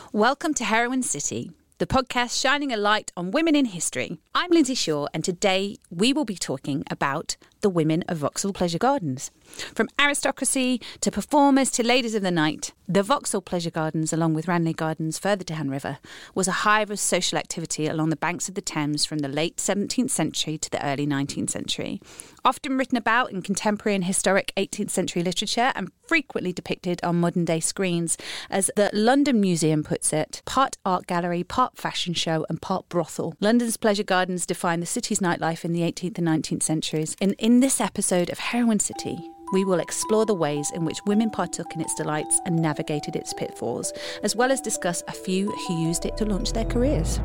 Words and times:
Welcome 0.00 0.54
to 0.54 0.64
Heroine 0.64 1.02
City, 1.02 1.52
the 1.76 1.86
podcast 1.86 2.40
shining 2.40 2.72
a 2.72 2.78
light 2.78 3.12
on 3.14 3.30
women 3.30 3.54
in 3.54 3.66
history. 3.66 4.18
I'm 4.34 4.50
Lynsey 4.50 4.74
Shaw, 4.74 5.06
and 5.12 5.22
today 5.22 5.76
we 5.90 6.14
will 6.14 6.24
be 6.24 6.36
talking 6.36 6.82
about 6.90 7.36
the 7.60 7.68
women 7.68 8.02
of 8.08 8.18
Vauxhall 8.18 8.54
Pleasure 8.54 8.78
Gardens. 8.78 9.30
From 9.74 9.90
aristocracy 9.98 10.80
to 11.02 11.10
performers 11.10 11.70
to 11.72 11.86
ladies 11.86 12.14
of 12.14 12.22
the 12.22 12.30
night, 12.30 12.72
the 12.92 13.02
Vauxhall 13.02 13.40
Pleasure 13.40 13.70
Gardens, 13.70 14.12
along 14.12 14.34
with 14.34 14.46
Ranelagh 14.46 14.76
Gardens 14.76 15.18
further 15.18 15.44
down 15.44 15.70
river, 15.70 15.98
was 16.34 16.46
a 16.46 16.52
hive 16.52 16.90
of 16.90 17.00
social 17.00 17.38
activity 17.38 17.86
along 17.86 18.10
the 18.10 18.16
banks 18.16 18.50
of 18.50 18.54
the 18.54 18.60
Thames 18.60 19.06
from 19.06 19.20
the 19.20 19.28
late 19.28 19.56
17th 19.56 20.10
century 20.10 20.58
to 20.58 20.70
the 20.70 20.84
early 20.84 21.06
19th 21.06 21.48
century. 21.48 22.02
Often 22.44 22.76
written 22.76 22.98
about 22.98 23.32
in 23.32 23.40
contemporary 23.40 23.94
and 23.94 24.04
historic 24.04 24.52
18th 24.58 24.90
century 24.90 25.22
literature 25.22 25.72
and 25.74 25.90
frequently 26.06 26.52
depicted 26.52 27.02
on 27.02 27.18
modern 27.18 27.46
day 27.46 27.60
screens, 27.60 28.18
as 28.50 28.70
the 28.76 28.90
London 28.92 29.40
Museum 29.40 29.82
puts 29.82 30.12
it, 30.12 30.42
part 30.44 30.76
art 30.84 31.06
gallery, 31.06 31.42
part 31.42 31.78
fashion 31.78 32.12
show, 32.12 32.44
and 32.50 32.60
part 32.60 32.90
brothel. 32.90 33.34
London's 33.40 33.78
pleasure 33.78 34.02
gardens 34.02 34.44
define 34.44 34.80
the 34.80 34.86
city's 34.86 35.20
nightlife 35.20 35.64
in 35.64 35.72
the 35.72 35.80
18th 35.80 36.18
and 36.18 36.28
19th 36.28 36.62
centuries. 36.62 37.16
In, 37.22 37.32
in 37.34 37.60
this 37.60 37.80
episode 37.80 38.28
of 38.28 38.38
Heroine 38.38 38.80
City, 38.80 39.31
we 39.52 39.64
will 39.64 39.80
explore 39.80 40.26
the 40.26 40.34
ways 40.34 40.70
in 40.72 40.84
which 40.84 41.04
women 41.06 41.30
partook 41.30 41.74
in 41.74 41.80
its 41.80 41.94
delights 41.94 42.40
and 42.46 42.56
navigated 42.56 43.14
its 43.14 43.32
pitfalls, 43.32 43.92
as 44.22 44.34
well 44.34 44.50
as 44.50 44.60
discuss 44.60 45.02
a 45.08 45.12
few 45.12 45.50
who 45.50 45.82
used 45.82 46.04
it 46.04 46.16
to 46.16 46.24
launch 46.24 46.52
their 46.52 46.64
careers. 46.64 47.20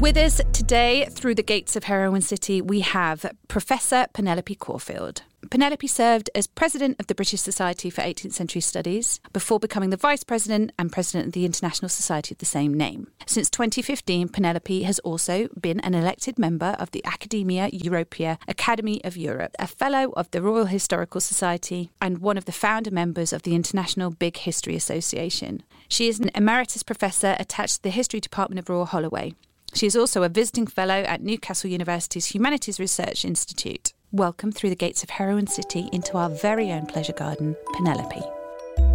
With 0.00 0.16
us 0.16 0.40
today 0.52 1.06
through 1.06 1.36
the 1.36 1.44
gates 1.44 1.76
of 1.76 1.84
Heroine 1.84 2.22
City, 2.22 2.60
we 2.60 2.80
have 2.80 3.24
Professor 3.46 4.06
Penelope 4.12 4.56
Corfield. 4.56 5.22
Penelope 5.50 5.86
served 5.86 6.30
as 6.34 6.46
president 6.46 6.96
of 6.98 7.08
the 7.08 7.14
British 7.14 7.40
Society 7.40 7.90
for 7.90 8.00
18th 8.00 8.32
Century 8.32 8.60
Studies 8.60 9.20
before 9.32 9.58
becoming 9.58 9.90
the 9.90 9.96
vice 9.96 10.24
president 10.24 10.72
and 10.78 10.92
president 10.92 11.26
of 11.26 11.32
the 11.32 11.44
International 11.44 11.88
Society 11.88 12.34
of 12.34 12.38
the 12.38 12.46
same 12.46 12.72
name. 12.72 13.08
Since 13.26 13.50
2015, 13.50 14.28
Penelope 14.28 14.82
has 14.84 14.98
also 15.00 15.48
been 15.60 15.80
an 15.80 15.94
elected 15.94 16.38
member 16.38 16.76
of 16.78 16.92
the 16.92 17.04
Academia 17.04 17.70
Europaea 17.70 18.38
Academy 18.48 19.04
of 19.04 19.16
Europe, 19.16 19.54
a 19.58 19.66
fellow 19.66 20.12
of 20.12 20.30
the 20.30 20.40
Royal 20.42 20.66
Historical 20.66 21.20
Society, 21.20 21.90
and 22.00 22.18
one 22.18 22.38
of 22.38 22.44
the 22.44 22.52
founder 22.52 22.90
members 22.90 23.32
of 23.32 23.42
the 23.42 23.54
International 23.54 24.10
Big 24.10 24.38
History 24.38 24.76
Association. 24.76 25.62
She 25.88 26.08
is 26.08 26.20
an 26.20 26.30
emeritus 26.34 26.82
professor 26.82 27.36
attached 27.38 27.76
to 27.76 27.82
the 27.82 27.90
History 27.90 28.20
Department 28.20 28.58
of 28.58 28.68
Royal 28.68 28.86
Holloway. 28.86 29.34
She 29.74 29.86
is 29.86 29.96
also 29.96 30.22
a 30.22 30.28
visiting 30.28 30.66
fellow 30.66 31.02
at 31.02 31.22
Newcastle 31.22 31.70
University's 31.70 32.26
Humanities 32.26 32.78
Research 32.78 33.24
Institute. 33.24 33.92
Welcome 34.14 34.52
through 34.52 34.68
the 34.68 34.76
gates 34.76 35.02
of 35.02 35.08
Heroine 35.08 35.46
City 35.46 35.88
into 35.90 36.18
our 36.18 36.28
very 36.28 36.70
own 36.70 36.84
pleasure 36.84 37.14
garden, 37.14 37.56
Penelope. 37.72 38.20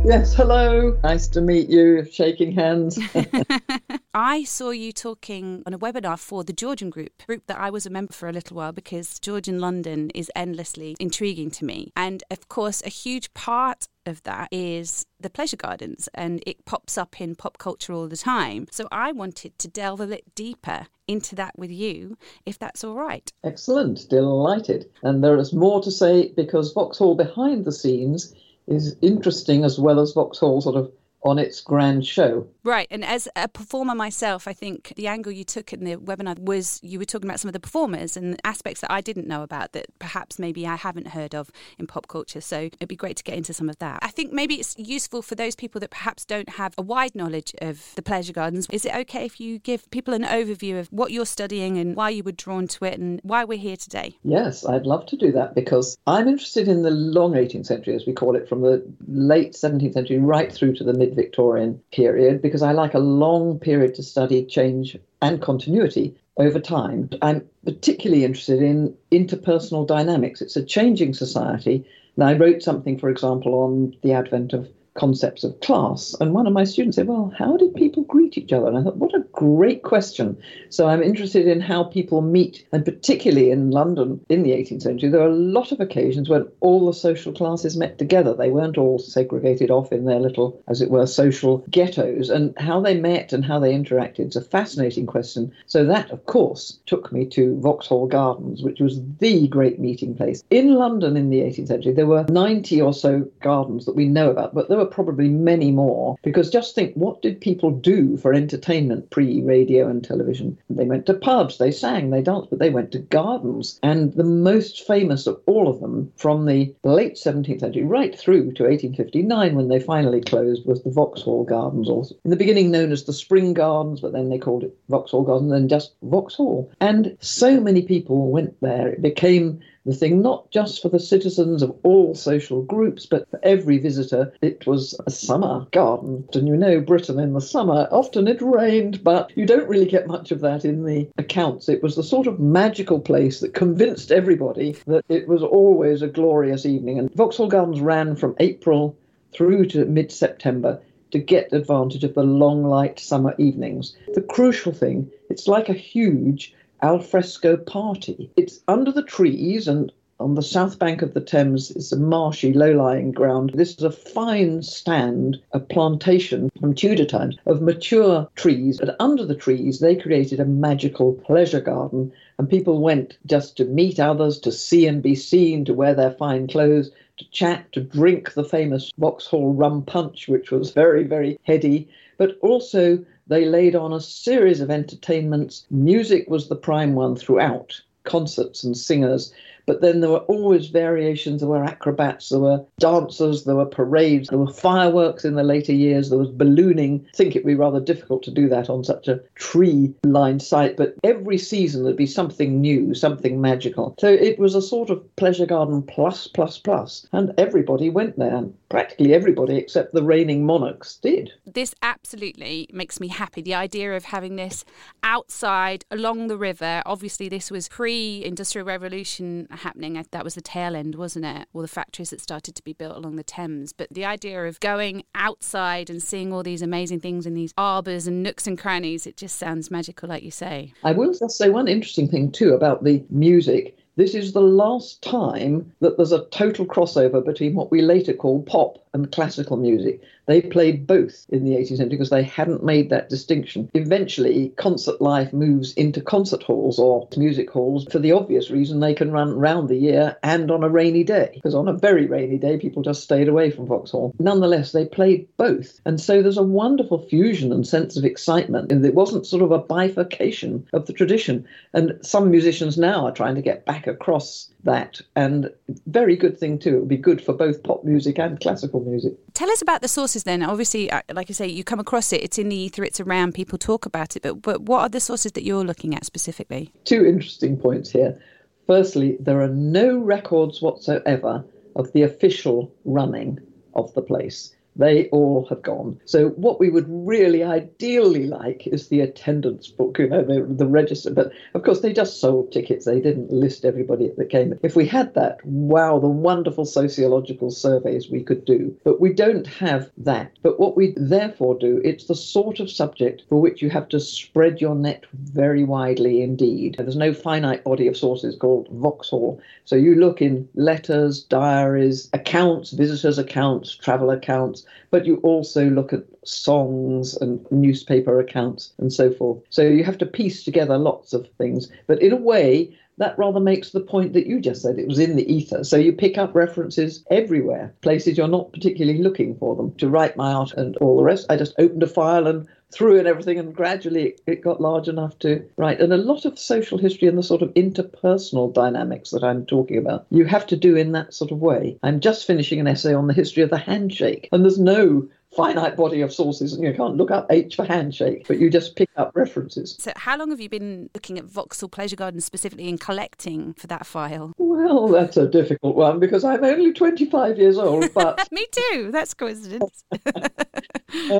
Yes, 0.05 0.33
hello. 0.33 0.97
Nice 1.03 1.27
to 1.29 1.41
meet 1.41 1.69
you. 1.69 2.05
Shaking 2.09 2.53
hands. 2.53 2.97
I 4.13 4.45
saw 4.45 4.69
you 4.69 4.93
talking 4.93 5.63
on 5.65 5.73
a 5.73 5.79
webinar 5.79 6.17
for 6.17 6.43
the 6.43 6.53
Georgian 6.53 6.89
group, 6.89 7.11
group 7.27 7.43
that 7.47 7.57
I 7.59 7.69
was 7.69 7.85
a 7.85 7.89
member 7.89 8.13
for 8.13 8.29
a 8.29 8.31
little 8.31 8.55
while 8.55 8.71
because 8.71 9.19
Georgian 9.19 9.59
London 9.59 10.09
is 10.11 10.31
endlessly 10.35 10.95
intriguing 10.99 11.51
to 11.51 11.65
me. 11.65 11.91
And 11.95 12.23
of 12.31 12.47
course, 12.47 12.81
a 12.85 12.89
huge 12.89 13.33
part 13.33 13.87
of 14.05 14.23
that 14.23 14.47
is 14.51 15.05
the 15.19 15.29
pleasure 15.29 15.57
gardens 15.57 16.07
and 16.13 16.41
it 16.47 16.63
pops 16.65 16.97
up 16.97 17.19
in 17.19 17.35
pop 17.35 17.57
culture 17.57 17.91
all 17.91 18.07
the 18.07 18.17
time. 18.17 18.67
So 18.71 18.87
I 18.91 19.11
wanted 19.11 19.59
to 19.59 19.67
delve 19.67 19.99
a 19.99 20.05
little 20.05 20.31
deeper 20.35 20.87
into 21.07 21.35
that 21.35 21.57
with 21.57 21.71
you, 21.71 22.17
if 22.45 22.57
that's 22.57 22.83
all 22.83 22.95
right. 22.95 23.31
Excellent. 23.43 24.07
Delighted. 24.09 24.89
And 25.03 25.23
there 25.23 25.37
is 25.37 25.53
more 25.53 25.81
to 25.81 25.91
say 25.91 26.31
because 26.35 26.71
Vauxhall 26.71 27.15
behind 27.15 27.65
the 27.65 27.71
scenes 27.71 28.33
is 28.67 28.95
interesting 29.01 29.63
as 29.63 29.79
well 29.79 29.99
as 29.99 30.13
Vauxhall 30.13 30.61
sort 30.61 30.75
of 30.75 30.91
on 31.23 31.39
its 31.39 31.61
grand 31.61 32.05
show. 32.05 32.47
Right. 32.63 32.87
And 32.91 33.03
as 33.03 33.27
a 33.35 33.47
performer 33.47 33.95
myself, 33.95 34.47
I 34.47 34.53
think 34.53 34.93
the 34.95 35.07
angle 35.07 35.31
you 35.31 35.43
took 35.43 35.73
in 35.73 35.83
the 35.83 35.95
webinar 35.95 36.37
was 36.39 36.79
you 36.83 36.99
were 36.99 37.05
talking 37.05 37.29
about 37.29 37.39
some 37.39 37.49
of 37.49 37.53
the 37.53 37.59
performers 37.59 38.15
and 38.15 38.39
aspects 38.43 38.81
that 38.81 38.91
I 38.91 39.01
didn't 39.01 39.27
know 39.27 39.43
about 39.43 39.71
that 39.73 39.87
perhaps 39.99 40.37
maybe 40.37 40.67
I 40.67 40.75
haven't 40.75 41.09
heard 41.09 41.33
of 41.33 41.49
in 41.79 41.87
pop 41.87 42.07
culture. 42.07 42.41
So 42.41 42.61
it'd 42.61 42.87
be 42.87 42.95
great 42.95 43.17
to 43.17 43.23
get 43.23 43.35
into 43.35 43.53
some 43.53 43.69
of 43.69 43.79
that. 43.79 43.99
I 44.01 44.09
think 44.09 44.31
maybe 44.31 44.55
it's 44.55 44.75
useful 44.77 45.21
for 45.21 45.35
those 45.35 45.55
people 45.55 45.79
that 45.81 45.91
perhaps 45.91 46.25
don't 46.25 46.49
have 46.49 46.73
a 46.77 46.81
wide 46.81 47.15
knowledge 47.15 47.53
of 47.61 47.93
the 47.95 48.01
pleasure 48.01 48.33
gardens. 48.33 48.67
Is 48.69 48.85
it 48.85 48.93
okay 48.95 49.25
if 49.25 49.39
you 49.39 49.59
give 49.59 49.89
people 49.91 50.13
an 50.13 50.23
overview 50.23 50.79
of 50.79 50.87
what 50.89 51.11
you're 51.11 51.25
studying 51.25 51.77
and 51.77 51.95
why 51.95 52.09
you 52.09 52.23
were 52.23 52.31
drawn 52.31 52.67
to 52.67 52.85
it 52.85 52.99
and 52.99 53.19
why 53.23 53.43
we're 53.43 53.57
here 53.57 53.77
today? 53.77 54.17
Yes, 54.23 54.65
I'd 54.65 54.85
love 54.85 55.05
to 55.07 55.17
do 55.17 55.31
that 55.31 55.55
because 55.55 55.97
I'm 56.05 56.27
interested 56.27 56.67
in 56.67 56.83
the 56.83 56.91
long 56.91 57.33
18th 57.33 57.65
century, 57.65 57.95
as 57.95 58.05
we 58.05 58.13
call 58.13 58.35
it, 58.35 58.47
from 58.47 58.61
the 58.61 58.85
late 59.07 59.53
17th 59.53 59.93
century 59.93 60.19
right 60.19 60.51
through 60.51 60.75
to 60.75 60.83
the 60.83 60.93
mid 60.93 61.06
Victorian 61.15 61.81
period 61.91 62.41
because 62.41 62.61
I 62.61 62.71
like 62.71 62.93
a 62.93 62.99
long 62.99 63.59
period 63.59 63.95
to 63.95 64.03
study 64.03 64.45
change 64.45 64.97
and 65.21 65.41
continuity 65.41 66.15
over 66.37 66.59
time. 66.59 67.09
I'm 67.21 67.47
particularly 67.65 68.23
interested 68.23 68.61
in 68.61 68.95
interpersonal 69.11 69.87
dynamics. 69.87 70.41
It's 70.41 70.55
a 70.55 70.63
changing 70.63 71.13
society. 71.13 71.85
And 72.15 72.23
I 72.23 72.33
wrote 72.33 72.63
something, 72.63 72.97
for 72.97 73.09
example, 73.09 73.55
on 73.55 73.95
the 74.01 74.13
advent 74.13 74.53
of 74.53 74.69
concepts 74.97 75.43
of 75.43 75.59
class. 75.61 76.15
And 76.19 76.33
one 76.33 76.47
of 76.47 76.53
my 76.53 76.63
students 76.63 76.95
said, 76.95 77.07
Well, 77.07 77.33
how 77.37 77.55
did 77.55 77.75
people 77.75 78.03
greet 78.03 78.37
each 78.37 78.51
other? 78.51 78.67
And 78.67 78.77
I 78.77 78.83
thought, 78.83 78.97
What 78.97 79.15
a 79.15 79.25
great 79.31 79.83
question. 79.83 80.37
So 80.69 80.87
I'm 80.87 81.03
interested 81.03 81.47
in 81.47 81.61
how 81.61 81.83
people 81.83 82.21
meet, 82.21 82.67
and 82.71 82.83
particularly 82.83 83.51
in 83.51 83.71
London 83.71 84.19
in 84.29 84.43
the 84.43 84.51
18th 84.51 84.81
century, 84.81 85.09
there 85.09 85.21
are 85.21 85.29
a 85.29 85.35
lot 85.35 85.71
of 85.71 85.79
occasions 85.79 86.29
when 86.29 86.47
all 86.59 86.85
the 86.85 86.93
social 86.93 87.31
classes 87.31 87.77
met 87.77 87.97
together. 87.97 88.33
They 88.33 88.49
weren't 88.49 88.77
all 88.77 88.99
segregated 88.99 89.71
off 89.71 89.91
in 89.91 90.05
their 90.05 90.19
little, 90.19 90.61
as 90.67 90.81
it 90.81 90.89
were, 90.89 91.05
social 91.05 91.63
ghettos. 91.69 92.29
And 92.29 92.57
how 92.57 92.81
they 92.81 92.99
met 92.99 93.31
and 93.33 93.45
how 93.45 93.59
they 93.59 93.73
interacted 93.73 94.29
is 94.29 94.35
a 94.35 94.41
fascinating 94.41 95.05
question. 95.05 95.51
So 95.67 95.85
that, 95.85 96.11
of 96.11 96.25
course, 96.25 96.79
took 96.85 97.11
me 97.11 97.25
to 97.27 97.59
Vauxhall 97.59 98.07
Gardens, 98.07 98.63
which 98.63 98.79
was 98.79 98.99
the 99.19 99.47
great 99.47 99.79
meeting 99.79 100.15
place. 100.15 100.43
In 100.49 100.75
London 100.75 101.15
in 101.15 101.29
the 101.29 101.41
18th 101.41 101.67
century, 101.67 101.93
there 101.93 102.07
were 102.07 102.25
90 102.29 102.81
or 102.81 102.93
so 102.93 103.27
gardens 103.41 103.85
that 103.85 103.95
we 103.95 104.07
know 104.07 104.31
about, 104.31 104.55
but 104.55 104.69
there 104.69 104.77
were 104.77 104.86
probably 104.87 105.29
many 105.29 105.71
more 105.71 106.17
because 106.23 106.49
just 106.49 106.75
think 106.75 106.93
what 106.95 107.21
did 107.21 107.41
people 107.41 107.71
do 107.71 108.17
for 108.17 108.33
entertainment 108.33 109.09
pre 109.09 109.41
radio 109.41 109.87
and 109.87 110.03
television? 110.03 110.57
They 110.69 110.85
went 110.85 111.05
to 111.07 111.13
pubs, 111.13 111.57
they 111.57 111.71
sang, 111.71 112.09
they 112.09 112.21
danced, 112.21 112.49
but 112.49 112.59
they 112.59 112.69
went 112.69 112.91
to 112.91 112.99
gardens. 112.99 113.79
And 113.83 114.13
the 114.13 114.23
most 114.23 114.85
famous 114.85 115.27
of 115.27 115.39
all 115.45 115.67
of 115.67 115.79
them 115.79 116.11
from 116.17 116.45
the 116.45 116.73
late 116.83 117.15
17th 117.15 117.59
century 117.59 117.83
right 117.83 118.17
through 118.17 118.53
to 118.53 118.63
1859 118.63 119.55
when 119.55 119.67
they 119.67 119.79
finally 119.79 120.21
closed 120.21 120.65
was 120.65 120.83
the 120.83 120.91
Vauxhall 120.91 121.43
Gardens, 121.43 121.89
also 121.89 122.15
in 122.23 122.31
the 122.31 122.37
beginning 122.37 122.71
known 122.71 122.91
as 122.91 123.03
the 123.03 123.13
Spring 123.13 123.53
Gardens, 123.53 124.01
but 124.01 124.13
then 124.13 124.29
they 124.29 124.37
called 124.37 124.63
it 124.63 124.75
Vauxhall 124.89 125.23
Gardens 125.23 125.51
and 125.51 125.69
just 125.69 125.93
Vauxhall. 126.03 126.71
And 126.79 127.17
so 127.19 127.59
many 127.59 127.81
people 127.81 128.31
went 128.31 128.59
there. 128.61 128.87
It 128.87 129.01
became 129.01 129.59
the 129.87 129.95
thing, 129.95 130.21
not 130.21 130.51
just 130.51 130.81
for 130.81 130.89
the 130.89 130.99
citizens 130.99 131.63
of 131.63 131.73
all 131.83 132.13
social 132.13 132.61
groups, 132.61 133.05
but 133.05 133.27
for 133.31 133.39
every 133.41 133.77
visitor. 133.77 134.33
It 134.41 134.67
was 134.67 134.99
a 135.07 135.11
summer 135.11 135.65
garden. 135.71 136.27
And 136.33 136.47
you 136.47 136.57
know, 136.57 136.81
Britain 136.81 137.19
in 137.19 137.33
the 137.33 137.41
summer, 137.41 137.87
often 137.89 138.27
it 138.27 138.41
rained, 138.41 139.03
but 139.03 139.31
you 139.35 139.45
don't 139.45 139.69
really 139.69 139.85
get 139.85 140.05
much 140.05 140.31
of 140.31 140.41
that 140.41 140.65
in 140.65 140.83
the 140.83 141.09
accounts. 141.17 141.69
It 141.69 141.81
was 141.81 141.95
the 141.95 142.03
sort 142.03 142.27
of 142.27 142.39
magical 142.39 142.99
place 142.99 143.39
that 143.39 143.53
convinced 143.53 144.11
everybody 144.11 144.75
that 144.87 145.05
it 145.07 145.27
was 145.27 145.41
always 145.41 146.01
a 146.01 146.07
glorious 146.07 146.65
evening. 146.65 146.99
And 146.99 147.13
Vauxhall 147.13 147.47
Gardens 147.47 147.79
ran 147.79 148.17
from 148.17 148.35
April 148.39 148.97
through 149.33 149.67
to 149.67 149.85
mid 149.85 150.11
September 150.11 150.81
to 151.11 151.19
get 151.19 151.53
advantage 151.53 152.03
of 152.03 152.13
the 152.13 152.23
long 152.23 152.65
light 152.65 152.99
summer 152.99 153.33
evenings. 153.37 153.95
The 154.13 154.21
crucial 154.21 154.73
thing, 154.73 155.09
it's 155.29 155.47
like 155.47 155.69
a 155.69 155.73
huge 155.73 156.53
alfresco 156.81 157.57
party. 157.57 158.29
It's 158.35 158.59
under 158.67 158.91
the 158.91 159.03
trees 159.03 159.67
and 159.67 159.91
on 160.19 160.33
the 160.33 160.41
south 160.41 160.79
bank 160.79 161.03
of 161.03 161.13
the 161.13 161.21
Thames 161.21 161.69
is 161.69 161.91
a 161.91 161.97
marshy, 161.97 162.51
low 162.51 162.71
lying 162.71 163.11
ground. 163.11 163.51
This 163.53 163.75
is 163.75 163.83
a 163.83 163.91
fine 163.91 164.63
stand, 164.63 165.39
a 165.51 165.59
plantation 165.59 166.49
from 166.59 166.73
Tudor 166.73 167.05
times 167.05 167.37
of 167.45 167.61
mature 167.61 168.27
trees. 168.35 168.79
But 168.79 168.95
under 168.99 169.25
the 169.25 169.35
trees, 169.35 169.79
they 169.79 169.95
created 169.95 170.39
a 170.39 170.45
magical 170.45 171.13
pleasure 171.13 171.61
garden, 171.61 172.11
and 172.39 172.49
people 172.49 172.81
went 172.81 173.17
just 173.27 173.57
to 173.57 173.65
meet 173.65 173.99
others, 173.99 174.39
to 174.39 174.51
see 174.51 174.87
and 174.87 175.03
be 175.03 175.13
seen, 175.13 175.65
to 175.65 175.73
wear 175.75 175.93
their 175.93 176.11
fine 176.11 176.47
clothes, 176.47 176.89
to 177.17 177.29
chat, 177.29 177.71
to 177.73 177.81
drink 177.81 178.33
the 178.33 178.43
famous 178.43 178.91
Vauxhall 178.97 179.53
rum 179.53 179.83
punch, 179.83 180.27
which 180.27 180.49
was 180.49 180.71
very, 180.71 181.03
very 181.03 181.39
heady, 181.43 181.87
but 182.17 182.39
also 182.41 183.05
they 183.27 183.45
laid 183.45 183.75
on 183.75 183.93
a 183.93 183.99
series 183.99 184.61
of 184.61 184.71
entertainments. 184.71 185.65
Music 185.69 186.29
was 186.29 186.47
the 186.47 186.55
prime 186.55 186.95
one 186.95 187.15
throughout, 187.15 187.81
concerts 188.03 188.63
and 188.63 188.75
singers. 188.75 189.33
But 189.67 189.81
then 189.81 189.99
there 189.99 190.09
were 190.09 190.19
always 190.19 190.67
variations. 190.67 191.41
There 191.41 191.49
were 191.49 191.63
acrobats, 191.63 192.29
there 192.29 192.39
were 192.39 192.65
dancers, 192.79 193.43
there 193.43 193.55
were 193.55 193.65
parades, 193.65 194.29
there 194.29 194.39
were 194.39 194.51
fireworks 194.51 195.25
in 195.25 195.35
the 195.35 195.43
later 195.43 195.73
years, 195.73 196.09
there 196.09 196.17
was 196.17 196.29
ballooning. 196.29 197.05
I 197.13 197.17
think 197.17 197.35
it'd 197.35 197.45
be 197.45 197.53
rather 197.53 197.81
difficult 197.81 198.23
to 198.23 198.31
do 198.31 198.47
that 198.47 198.69
on 198.69 198.85
such 198.85 199.09
a 199.09 199.21
tree 199.35 199.93
lined 200.05 200.41
site, 200.41 200.77
but 200.77 200.95
every 201.03 201.37
season 201.37 201.83
there'd 201.83 201.97
be 201.97 202.05
something 202.05 202.61
new, 202.61 202.93
something 202.93 203.41
magical. 203.41 203.93
So 203.99 204.07
it 204.07 204.39
was 204.39 204.55
a 204.55 204.61
sort 204.61 204.89
of 204.89 205.15
pleasure 205.17 205.45
garden 205.45 205.83
plus, 205.83 206.27
plus, 206.27 206.57
plus. 206.57 207.05
And 207.11 207.33
everybody 207.37 207.89
went 207.89 208.17
there. 208.17 208.35
and 208.35 208.53
Practically 208.69 209.13
everybody 209.13 209.57
except 209.57 209.93
the 209.93 210.03
reigning 210.03 210.45
monarchs 210.45 210.95
did. 210.97 211.31
This 211.45 211.73
absolutely 211.81 212.69
makes 212.71 212.99
me 212.99 213.09
happy. 213.09 213.41
The 213.41 213.53
idea 213.53 213.95
of 213.95 214.05
having 214.05 214.37
this 214.37 214.65
outside 215.03 215.85
along 215.91 216.27
the 216.27 216.37
river. 216.37 216.81
Obviously, 216.85 217.29
this 217.29 217.51
was 217.51 217.67
pre 217.67 218.23
Industrial 218.23 218.65
Revolution 218.65 219.47
happening. 219.57 220.03
That 220.11 220.23
was 220.23 220.35
the 220.35 220.41
tail 220.41 220.75
end, 220.75 220.95
wasn't 220.95 221.25
it? 221.25 221.47
All 221.53 221.61
the 221.61 221.67
factories 221.67 222.09
that 222.11 222.21
started 222.21 222.55
to 222.55 222.63
be 222.63 222.73
built 222.73 222.95
along 222.95 223.15
the 223.15 223.23
Thames. 223.23 223.73
But 223.73 223.89
the 223.91 224.05
idea 224.05 224.45
of 224.45 224.59
going 224.59 225.03
outside 225.13 225.89
and 225.89 226.01
seeing 226.01 226.31
all 226.31 226.43
these 226.43 226.61
amazing 226.61 226.99
things 226.99 227.25
in 227.25 227.33
these 227.33 227.53
arbours 227.57 228.07
and 228.07 228.23
nooks 228.23 228.47
and 228.47 228.57
crannies, 228.57 229.05
it 229.05 229.17
just 229.17 229.37
sounds 229.37 229.69
magical, 229.69 230.09
like 230.09 230.23
you 230.23 230.31
say. 230.31 230.73
I 230.83 230.91
will 230.93 231.13
just 231.13 231.37
say 231.37 231.49
one 231.49 231.67
interesting 231.67 232.07
thing, 232.07 232.31
too, 232.31 232.53
about 232.53 232.83
the 232.83 233.03
music. 233.09 233.77
This 233.95 234.13
is 234.13 234.33
the 234.33 234.41
last 234.41 235.01
time 235.01 235.73
that 235.79 235.97
there's 235.97 236.11
a 236.11 236.25
total 236.25 236.67
crossover 236.67 237.25
between 237.25 237.55
what 237.55 237.71
we 237.71 237.81
later 237.81 238.13
call 238.13 238.43
pop 238.43 238.77
and 238.93 239.11
classical 239.11 239.57
music. 239.57 240.01
They 240.27 240.41
played 240.41 240.85
both 240.85 241.25
in 241.29 241.45
the 241.45 241.55
18th 241.55 241.77
century 241.77 241.89
because 241.89 242.09
they 242.09 242.23
hadn't 242.23 242.63
made 242.63 242.89
that 242.89 243.09
distinction. 243.09 243.69
Eventually, 243.73 244.49
concert 244.57 245.01
life 245.01 245.31
moves 245.31 245.73
into 245.73 246.01
concert 246.01 246.43
halls 246.43 246.77
or 246.77 247.07
music 247.15 247.49
halls 247.49 247.85
for 247.91 247.99
the 247.99 248.11
obvious 248.11 248.51
reason 248.51 248.79
they 248.79 248.93
can 248.93 249.11
run 249.11 249.37
round 249.37 249.69
the 249.69 249.75
year 249.75 250.17
and 250.23 250.51
on 250.51 250.63
a 250.63 250.69
rainy 250.69 251.03
day. 251.03 251.31
Because 251.33 251.55
on 251.55 251.69
a 251.69 251.73
very 251.73 252.05
rainy 252.05 252.37
day, 252.37 252.57
people 252.57 252.83
just 252.83 253.03
stayed 253.03 253.29
away 253.29 253.51
from 253.51 253.67
Vauxhall. 253.67 254.13
Nonetheless, 254.19 254.73
they 254.73 254.85
played 254.85 255.27
both. 255.37 255.79
And 255.85 255.99
so 255.99 256.21
there's 256.21 256.37
a 256.37 256.43
wonderful 256.43 257.07
fusion 257.07 257.53
and 257.53 257.65
sense 257.65 257.95
of 257.95 258.03
excitement. 258.03 258.71
And 258.71 258.85
it 258.85 258.95
wasn't 258.95 259.25
sort 259.25 259.43
of 259.43 259.51
a 259.51 259.59
bifurcation 259.59 260.67
of 260.73 260.87
the 260.87 260.93
tradition. 260.93 261.47
And 261.73 261.97
some 262.01 262.29
musicians 262.29 262.77
now 262.77 263.05
are 263.05 263.13
trying 263.13 263.35
to 263.35 263.41
get 263.41 263.65
back 263.65 263.87
across 263.87 264.49
that. 264.65 265.01
And 265.15 265.49
very 265.85 266.17
good 266.17 266.37
thing 266.37 266.59
too. 266.59 266.75
It 266.75 266.79
would 266.79 266.87
be 266.89 266.97
good 266.97 267.21
for 267.23 267.33
both 267.33 267.63
pop 267.63 267.83
music 267.83 268.19
and 268.19 268.39
classical 268.39 268.81
music. 268.81 269.13
Tell 269.37 269.51
us 269.51 269.61
about 269.61 269.83
the 269.83 269.87
sources 269.87 270.23
then. 270.23 270.41
Obviously, 270.41 270.89
uh, 270.89 271.03
like 271.13 271.29
I 271.29 271.33
say, 271.33 271.45
you 271.45 271.63
come 271.63 271.79
across 271.79 272.11
it. 272.11 272.23
It's 272.23 272.39
in 272.39 272.49
the 272.49 272.55
ether. 272.55 272.83
It's 272.83 272.99
around. 272.99 273.35
People 273.35 273.59
talk 273.59 273.85
about 273.85 274.15
it. 274.15 274.23
But 274.23 274.41
but 274.41 274.61
what 274.63 274.79
are 274.79 274.89
the 274.89 274.99
sources 274.99 275.33
that 275.33 275.43
you're 275.43 275.63
looking 275.63 275.93
at 275.93 276.05
specifically? 276.05 276.71
Two 276.85 277.05
interesting 277.05 277.55
points 277.55 277.91
here. 277.91 278.19
Firstly, 278.65 279.15
there 279.19 279.39
are 279.39 279.47
no 279.47 279.99
records 279.99 280.59
whatsoever 280.59 281.45
of 281.75 281.93
the 281.93 282.01
official 282.01 282.73
running 282.83 283.39
of 283.75 283.93
the 283.93 284.01
place. 284.01 284.55
They 284.77 285.07
all 285.09 285.45
have 285.49 285.61
gone. 285.63 285.99
So 286.05 286.29
what 286.29 286.59
we 286.59 286.69
would 286.69 286.85
really 286.87 287.43
ideally 287.43 288.27
like 288.27 288.67
is 288.67 288.87
the 288.87 289.01
attendance 289.01 289.67
book, 289.67 289.97
you 289.99 290.07
know, 290.07 290.23
the, 290.23 290.45
the 290.47 290.67
register. 290.67 291.11
But 291.11 291.31
of 291.55 291.63
course, 291.63 291.81
they 291.81 291.93
just 291.93 292.21
sold 292.21 292.51
tickets. 292.51 292.85
They 292.85 293.01
didn't 293.01 293.31
list 293.31 293.65
everybody 293.65 294.11
that 294.15 294.29
came. 294.29 294.57
If 294.61 294.75
we 294.75 294.85
had 294.85 295.13
that, 295.15 295.43
wow, 295.45 295.99
the 295.99 296.07
wonderful 296.07 296.65
sociological 296.65 297.49
surveys 297.49 298.09
we 298.09 298.23
could 298.23 298.45
do. 298.45 298.75
But 298.83 299.01
we 299.01 299.13
don't 299.13 299.47
have 299.47 299.89
that. 299.97 300.37
But 300.43 300.59
what 300.59 300.77
we 300.77 300.93
therefore 300.95 301.57
do, 301.57 301.81
it's 301.83 302.05
the 302.05 302.15
sort 302.15 302.59
of 302.59 302.69
subject 302.69 303.23
for 303.29 303.41
which 303.41 303.61
you 303.61 303.69
have 303.69 303.89
to 303.89 303.99
spread 303.99 304.61
your 304.61 304.75
net 304.75 305.05
very 305.13 305.63
widely 305.63 306.21
indeed. 306.21 306.75
There's 306.77 306.95
no 306.95 307.13
finite 307.13 307.63
body 307.63 307.87
of 307.87 307.97
sources 307.97 308.35
called 308.35 308.67
Vauxhall. 308.71 309.41
So 309.65 309.75
you 309.75 309.95
look 309.95 310.21
in 310.21 310.47
letters, 310.55 311.23
diaries, 311.23 312.09
accounts, 312.13 312.71
visitors' 312.71 313.17
accounts, 313.17 313.75
travel 313.75 314.11
accounts, 314.11 314.65
but 314.91 315.05
you 315.05 315.17
also 315.17 315.69
look 315.69 315.93
at 315.93 316.03
songs 316.25 317.15
and 317.17 317.45
newspaper 317.51 318.19
accounts 318.19 318.73
and 318.77 318.91
so 318.91 319.11
forth. 319.11 319.41
So 319.49 319.63
you 319.63 319.83
have 319.83 319.97
to 319.99 320.05
piece 320.05 320.43
together 320.43 320.77
lots 320.77 321.13
of 321.13 321.27
things. 321.37 321.71
But 321.87 322.01
in 322.01 322.11
a 322.11 322.17
way, 322.17 322.75
that 322.97 323.17
rather 323.17 323.39
makes 323.39 323.71
the 323.71 323.79
point 323.79 324.13
that 324.13 324.25
you 324.25 324.39
just 324.39 324.63
said. 324.63 324.79
It 324.79 324.87
was 324.87 324.99
in 324.99 325.15
the 325.15 325.31
ether. 325.31 325.63
So 325.63 325.77
you 325.77 325.93
pick 325.93 326.17
up 326.17 326.33
references 326.33 327.03
everywhere, 327.11 327.73
places 327.81 328.17
you're 328.17 328.27
not 328.27 328.51
particularly 328.51 328.99
looking 328.99 329.35
for 329.35 329.55
them. 329.55 329.73
To 329.75 329.89
write 329.89 330.17
my 330.17 330.33
art 330.33 330.53
and 330.53 330.75
all 330.77 330.97
the 330.97 331.03
rest, 331.03 331.27
I 331.29 331.35
just 331.35 331.53
opened 331.59 331.83
a 331.83 331.87
file 331.87 332.25
and 332.25 332.47
threw 332.73 332.99
in 332.99 333.07
everything, 333.07 333.39
and 333.39 333.55
gradually 333.55 334.15
it 334.25 334.41
got 334.41 334.61
large 334.61 334.87
enough 334.87 335.17
to 335.19 335.47
write. 335.57 335.79
And 335.79 335.93
a 335.93 335.97
lot 335.97 336.25
of 336.25 336.37
social 336.37 336.77
history 336.77 337.07
and 337.07 337.17
the 337.17 337.23
sort 337.23 337.41
of 337.41 337.53
interpersonal 337.53 338.53
dynamics 338.53 339.11
that 339.11 339.23
I'm 339.23 339.45
talking 339.45 339.77
about, 339.77 340.05
you 340.09 340.25
have 340.25 340.47
to 340.47 340.57
do 340.57 340.75
in 340.75 340.91
that 340.91 341.13
sort 341.13 341.31
of 341.31 341.39
way. 341.39 341.77
I'm 341.83 341.99
just 341.99 342.27
finishing 342.27 342.59
an 342.59 342.67
essay 342.67 342.93
on 342.93 343.07
the 343.07 343.13
history 343.13 343.43
of 343.43 343.49
the 343.49 343.57
handshake, 343.57 344.29
and 344.31 344.43
there's 344.43 344.59
no 344.59 345.07
finite 345.35 345.75
body 345.75 346.01
of 346.01 346.11
sources 346.11 346.53
and 346.53 346.63
you 346.63 346.73
can't 346.73 346.95
look 346.95 347.11
up 347.11 347.27
H 347.29 347.55
for 347.55 347.65
handshake, 347.65 348.25
but 348.27 348.39
you 348.39 348.49
just 348.49 348.75
pick 348.75 348.89
up 348.95 349.11
references. 349.15 349.75
So, 349.79 349.91
how 349.95 350.17
long 350.17 350.31
have 350.31 350.39
you 350.39 350.49
been 350.49 350.89
looking 350.95 351.17
at 351.19 351.25
Vauxhall 351.25 351.69
Pleasure 351.69 351.95
Garden 351.95 352.21
specifically 352.21 352.67
and 352.67 352.79
collecting 352.79 353.53
for 353.53 353.67
that 353.67 353.85
file? 353.85 354.33
Well, 354.37 354.87
that's 354.87 355.17
a 355.17 355.27
difficult 355.27 355.75
one 355.75 355.99
because 355.99 356.23
I'm 356.23 356.43
only 356.43 356.73
25 356.73 357.37
years 357.37 357.57
old, 357.57 357.93
but. 357.93 358.27
Me 358.31 358.47
too, 358.51 358.89
that's 358.91 359.13
coincidence. 359.13 359.83
uh, 360.15 361.19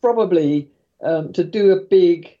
probably 0.00 0.68
um, 1.02 1.32
to 1.32 1.44
do 1.44 1.72
a 1.72 1.80
big 1.80 2.38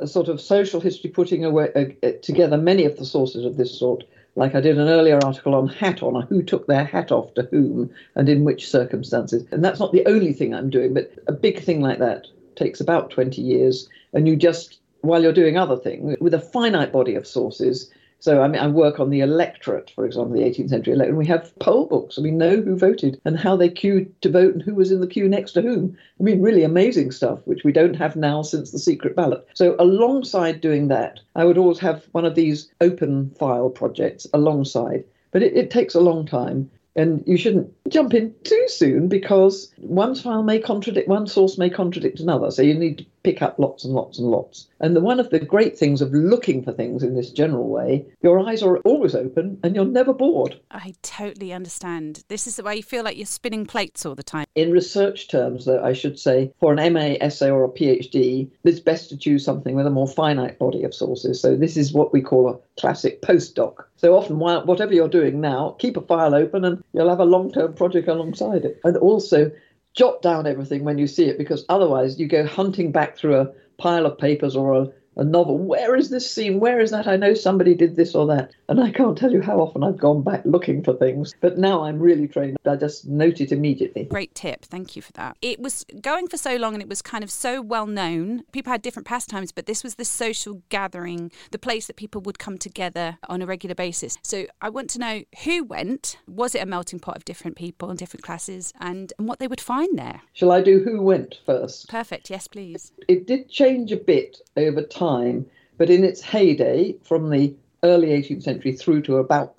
uh, 0.00 0.06
sort 0.06 0.28
of 0.28 0.40
social 0.40 0.80
history, 0.80 1.10
putting 1.10 1.44
away, 1.44 1.94
uh, 2.02 2.10
together 2.22 2.56
many 2.56 2.84
of 2.84 2.96
the 2.96 3.04
sources 3.04 3.44
of 3.44 3.56
this 3.56 3.78
sort 3.78 4.04
like 4.36 4.54
I 4.54 4.60
did 4.60 4.78
an 4.78 4.88
earlier 4.88 5.18
article 5.24 5.54
on 5.54 5.66
hat 5.66 6.02
on 6.02 6.22
who 6.26 6.42
took 6.42 6.66
their 6.66 6.84
hat 6.84 7.10
off 7.10 7.32
to 7.34 7.48
whom 7.50 7.90
and 8.14 8.28
in 8.28 8.44
which 8.44 8.70
circumstances. 8.70 9.44
And 9.50 9.64
that's 9.64 9.80
not 9.80 9.92
the 9.92 10.06
only 10.06 10.34
thing 10.34 10.54
I'm 10.54 10.70
doing, 10.70 10.92
but 10.92 11.10
a 11.26 11.32
big 11.32 11.62
thing 11.62 11.80
like 11.80 11.98
that 11.98 12.26
takes 12.54 12.80
about 12.80 13.10
20 13.10 13.40
years. 13.40 13.88
And 14.12 14.28
you 14.28 14.36
just, 14.36 14.78
while 15.00 15.22
you're 15.22 15.32
doing 15.32 15.56
other 15.56 15.76
things, 15.76 16.16
with 16.20 16.34
a 16.34 16.40
finite 16.40 16.92
body 16.92 17.14
of 17.14 17.26
sources, 17.26 17.90
so 18.26 18.42
I 18.42 18.48
mean, 18.48 18.60
I 18.60 18.66
work 18.66 18.98
on 18.98 19.10
the 19.10 19.20
electorate, 19.20 19.92
for 19.94 20.04
example, 20.04 20.34
the 20.34 20.42
18th 20.42 20.70
century 20.70 20.94
electorate, 20.94 21.10
and 21.10 21.18
we 21.18 21.26
have 21.26 21.56
poll 21.60 21.86
books, 21.86 22.16
and 22.16 22.24
we 22.24 22.32
know 22.32 22.60
who 22.60 22.76
voted 22.76 23.20
and 23.24 23.38
how 23.38 23.54
they 23.54 23.68
queued 23.68 24.20
to 24.22 24.28
vote 24.28 24.52
and 24.52 24.62
who 24.62 24.74
was 24.74 24.90
in 24.90 25.00
the 25.00 25.06
queue 25.06 25.28
next 25.28 25.52
to 25.52 25.62
whom. 25.62 25.96
I 26.18 26.24
mean, 26.24 26.42
really 26.42 26.64
amazing 26.64 27.12
stuff, 27.12 27.38
which 27.44 27.62
we 27.62 27.70
don't 27.70 27.94
have 27.94 28.16
now 28.16 28.42
since 28.42 28.72
the 28.72 28.80
secret 28.80 29.14
ballot. 29.14 29.46
So 29.54 29.76
alongside 29.78 30.60
doing 30.60 30.88
that, 30.88 31.20
I 31.36 31.44
would 31.44 31.56
always 31.56 31.78
have 31.78 32.04
one 32.10 32.24
of 32.24 32.34
these 32.34 32.68
open 32.80 33.30
file 33.38 33.70
projects 33.70 34.26
alongside. 34.34 35.04
But 35.30 35.44
it, 35.44 35.56
it 35.56 35.70
takes 35.70 35.94
a 35.94 36.00
long 36.00 36.26
time. 36.26 36.68
And 36.96 37.22
you 37.28 37.36
shouldn't 37.36 37.72
jump 37.90 38.12
in 38.12 38.34
too 38.42 38.64
soon 38.66 39.06
because 39.06 39.72
one 39.76 40.16
file 40.16 40.42
may 40.42 40.58
contradict, 40.58 41.08
one 41.08 41.28
source 41.28 41.58
may 41.58 41.70
contradict 41.70 42.18
another. 42.18 42.50
So 42.50 42.62
you 42.62 42.74
need 42.74 42.98
to 42.98 43.06
pick 43.26 43.42
up 43.42 43.58
lots 43.58 43.84
and 43.84 43.92
lots 43.92 44.20
and 44.20 44.28
lots. 44.28 44.68
And 44.78 44.94
the, 44.94 45.00
one 45.00 45.18
of 45.18 45.30
the 45.30 45.40
great 45.40 45.76
things 45.76 46.00
of 46.00 46.12
looking 46.12 46.62
for 46.62 46.70
things 46.70 47.02
in 47.02 47.16
this 47.16 47.32
general 47.32 47.68
way, 47.68 48.06
your 48.22 48.38
eyes 48.38 48.62
are 48.62 48.78
always 48.78 49.16
open 49.16 49.58
and 49.64 49.74
you're 49.74 49.84
never 49.84 50.12
bored. 50.12 50.60
I 50.70 50.94
totally 51.02 51.52
understand. 51.52 52.22
This 52.28 52.46
is 52.46 52.54
the 52.54 52.62
way 52.62 52.76
you 52.76 52.84
feel 52.84 53.02
like 53.02 53.16
you're 53.16 53.26
spinning 53.26 53.66
plates 53.66 54.06
all 54.06 54.14
the 54.14 54.22
time. 54.22 54.46
In 54.54 54.70
research 54.70 55.26
terms, 55.26 55.64
though, 55.64 55.82
I 55.82 55.92
should 55.92 56.20
say, 56.20 56.52
for 56.60 56.72
an 56.72 56.92
MA, 56.92 57.16
essay, 57.20 57.50
or 57.50 57.64
a 57.64 57.68
PhD, 57.68 58.48
it's 58.62 58.78
best 58.78 59.08
to 59.08 59.16
choose 59.16 59.44
something 59.44 59.74
with 59.74 59.88
a 59.88 59.90
more 59.90 60.06
finite 60.06 60.60
body 60.60 60.84
of 60.84 60.94
sources. 60.94 61.40
So 61.40 61.56
this 61.56 61.76
is 61.76 61.92
what 61.92 62.12
we 62.12 62.20
call 62.22 62.48
a 62.48 62.80
classic 62.80 63.22
postdoc. 63.22 63.86
So 63.96 64.16
often, 64.16 64.38
while, 64.38 64.64
whatever 64.64 64.92
you're 64.94 65.08
doing 65.08 65.40
now, 65.40 65.74
keep 65.80 65.96
a 65.96 66.00
file 66.02 66.34
open 66.34 66.64
and 66.64 66.84
you'll 66.92 67.08
have 67.08 67.18
a 67.18 67.24
long 67.24 67.50
term 67.50 67.74
project 67.74 68.06
alongside 68.06 68.64
it. 68.64 68.78
And 68.84 68.96
also, 68.98 69.50
jot 69.96 70.22
down 70.22 70.46
everything 70.46 70.84
when 70.84 70.98
you 70.98 71.06
see 71.06 71.24
it 71.24 71.38
because 71.38 71.64
otherwise 71.68 72.20
you 72.20 72.28
go 72.28 72.46
hunting 72.46 72.92
back 72.92 73.16
through 73.16 73.36
a 73.36 73.52
pile 73.78 74.06
of 74.06 74.18
papers 74.18 74.54
or 74.54 74.74
a 74.74 74.88
a 75.16 75.24
novel. 75.24 75.58
Where 75.58 75.96
is 75.96 76.10
this 76.10 76.30
scene? 76.30 76.60
Where 76.60 76.80
is 76.80 76.90
that? 76.90 77.06
I 77.06 77.16
know 77.16 77.34
somebody 77.34 77.74
did 77.74 77.96
this 77.96 78.14
or 78.14 78.26
that. 78.26 78.52
And 78.68 78.80
I 78.80 78.90
can't 78.90 79.16
tell 79.16 79.32
you 79.32 79.40
how 79.40 79.60
often 79.60 79.82
I've 79.82 79.96
gone 79.96 80.22
back 80.22 80.42
looking 80.44 80.82
for 80.82 80.94
things. 80.94 81.34
But 81.40 81.58
now 81.58 81.84
I'm 81.84 81.98
really 81.98 82.28
trained. 82.28 82.58
I 82.66 82.76
just 82.76 83.06
note 83.06 83.40
it 83.40 83.52
immediately. 83.52 84.04
Great 84.04 84.34
tip. 84.34 84.64
Thank 84.64 84.96
you 84.96 85.02
for 85.02 85.12
that. 85.12 85.36
It 85.40 85.60
was 85.60 85.84
going 86.00 86.28
for 86.28 86.36
so 86.36 86.56
long 86.56 86.74
and 86.74 86.82
it 86.82 86.88
was 86.88 87.02
kind 87.02 87.24
of 87.24 87.30
so 87.30 87.62
well 87.62 87.86
known. 87.86 88.42
People 88.52 88.72
had 88.72 88.82
different 88.82 89.06
pastimes, 89.06 89.52
but 89.52 89.66
this 89.66 89.82
was 89.82 89.94
the 89.94 90.04
social 90.04 90.62
gathering, 90.68 91.30
the 91.50 91.58
place 91.58 91.86
that 91.86 91.96
people 91.96 92.20
would 92.22 92.38
come 92.38 92.58
together 92.58 93.18
on 93.28 93.40
a 93.40 93.46
regular 93.46 93.74
basis. 93.74 94.18
So 94.22 94.46
I 94.60 94.68
want 94.68 94.90
to 94.90 94.98
know 94.98 95.22
who 95.44 95.64
went. 95.64 96.18
Was 96.28 96.54
it 96.54 96.62
a 96.62 96.66
melting 96.66 97.00
pot 97.00 97.16
of 97.16 97.24
different 97.24 97.56
people 97.56 97.88
and 97.88 97.98
different 97.98 98.22
classes 98.22 98.72
and, 98.80 99.12
and 99.18 99.28
what 99.28 99.38
they 99.38 99.48
would 99.48 99.60
find 99.60 99.98
there? 99.98 100.22
Shall 100.32 100.52
I 100.52 100.60
do 100.60 100.80
who 100.80 101.00
went 101.00 101.40
first? 101.46 101.88
Perfect. 101.88 102.30
Yes, 102.30 102.48
please. 102.48 102.92
It 103.08 103.26
did 103.26 103.48
change 103.48 103.92
a 103.92 103.96
bit 103.96 104.38
over 104.56 104.82
time 104.82 105.05
time, 105.06 105.46
but 105.78 105.90
in 105.90 106.04
its 106.04 106.20
heyday, 106.20 106.96
from 107.02 107.30
the 107.30 107.54
early 107.82 108.08
18th 108.08 108.42
century 108.42 108.72
through 108.72 109.02
to 109.02 109.16
about 109.16 109.54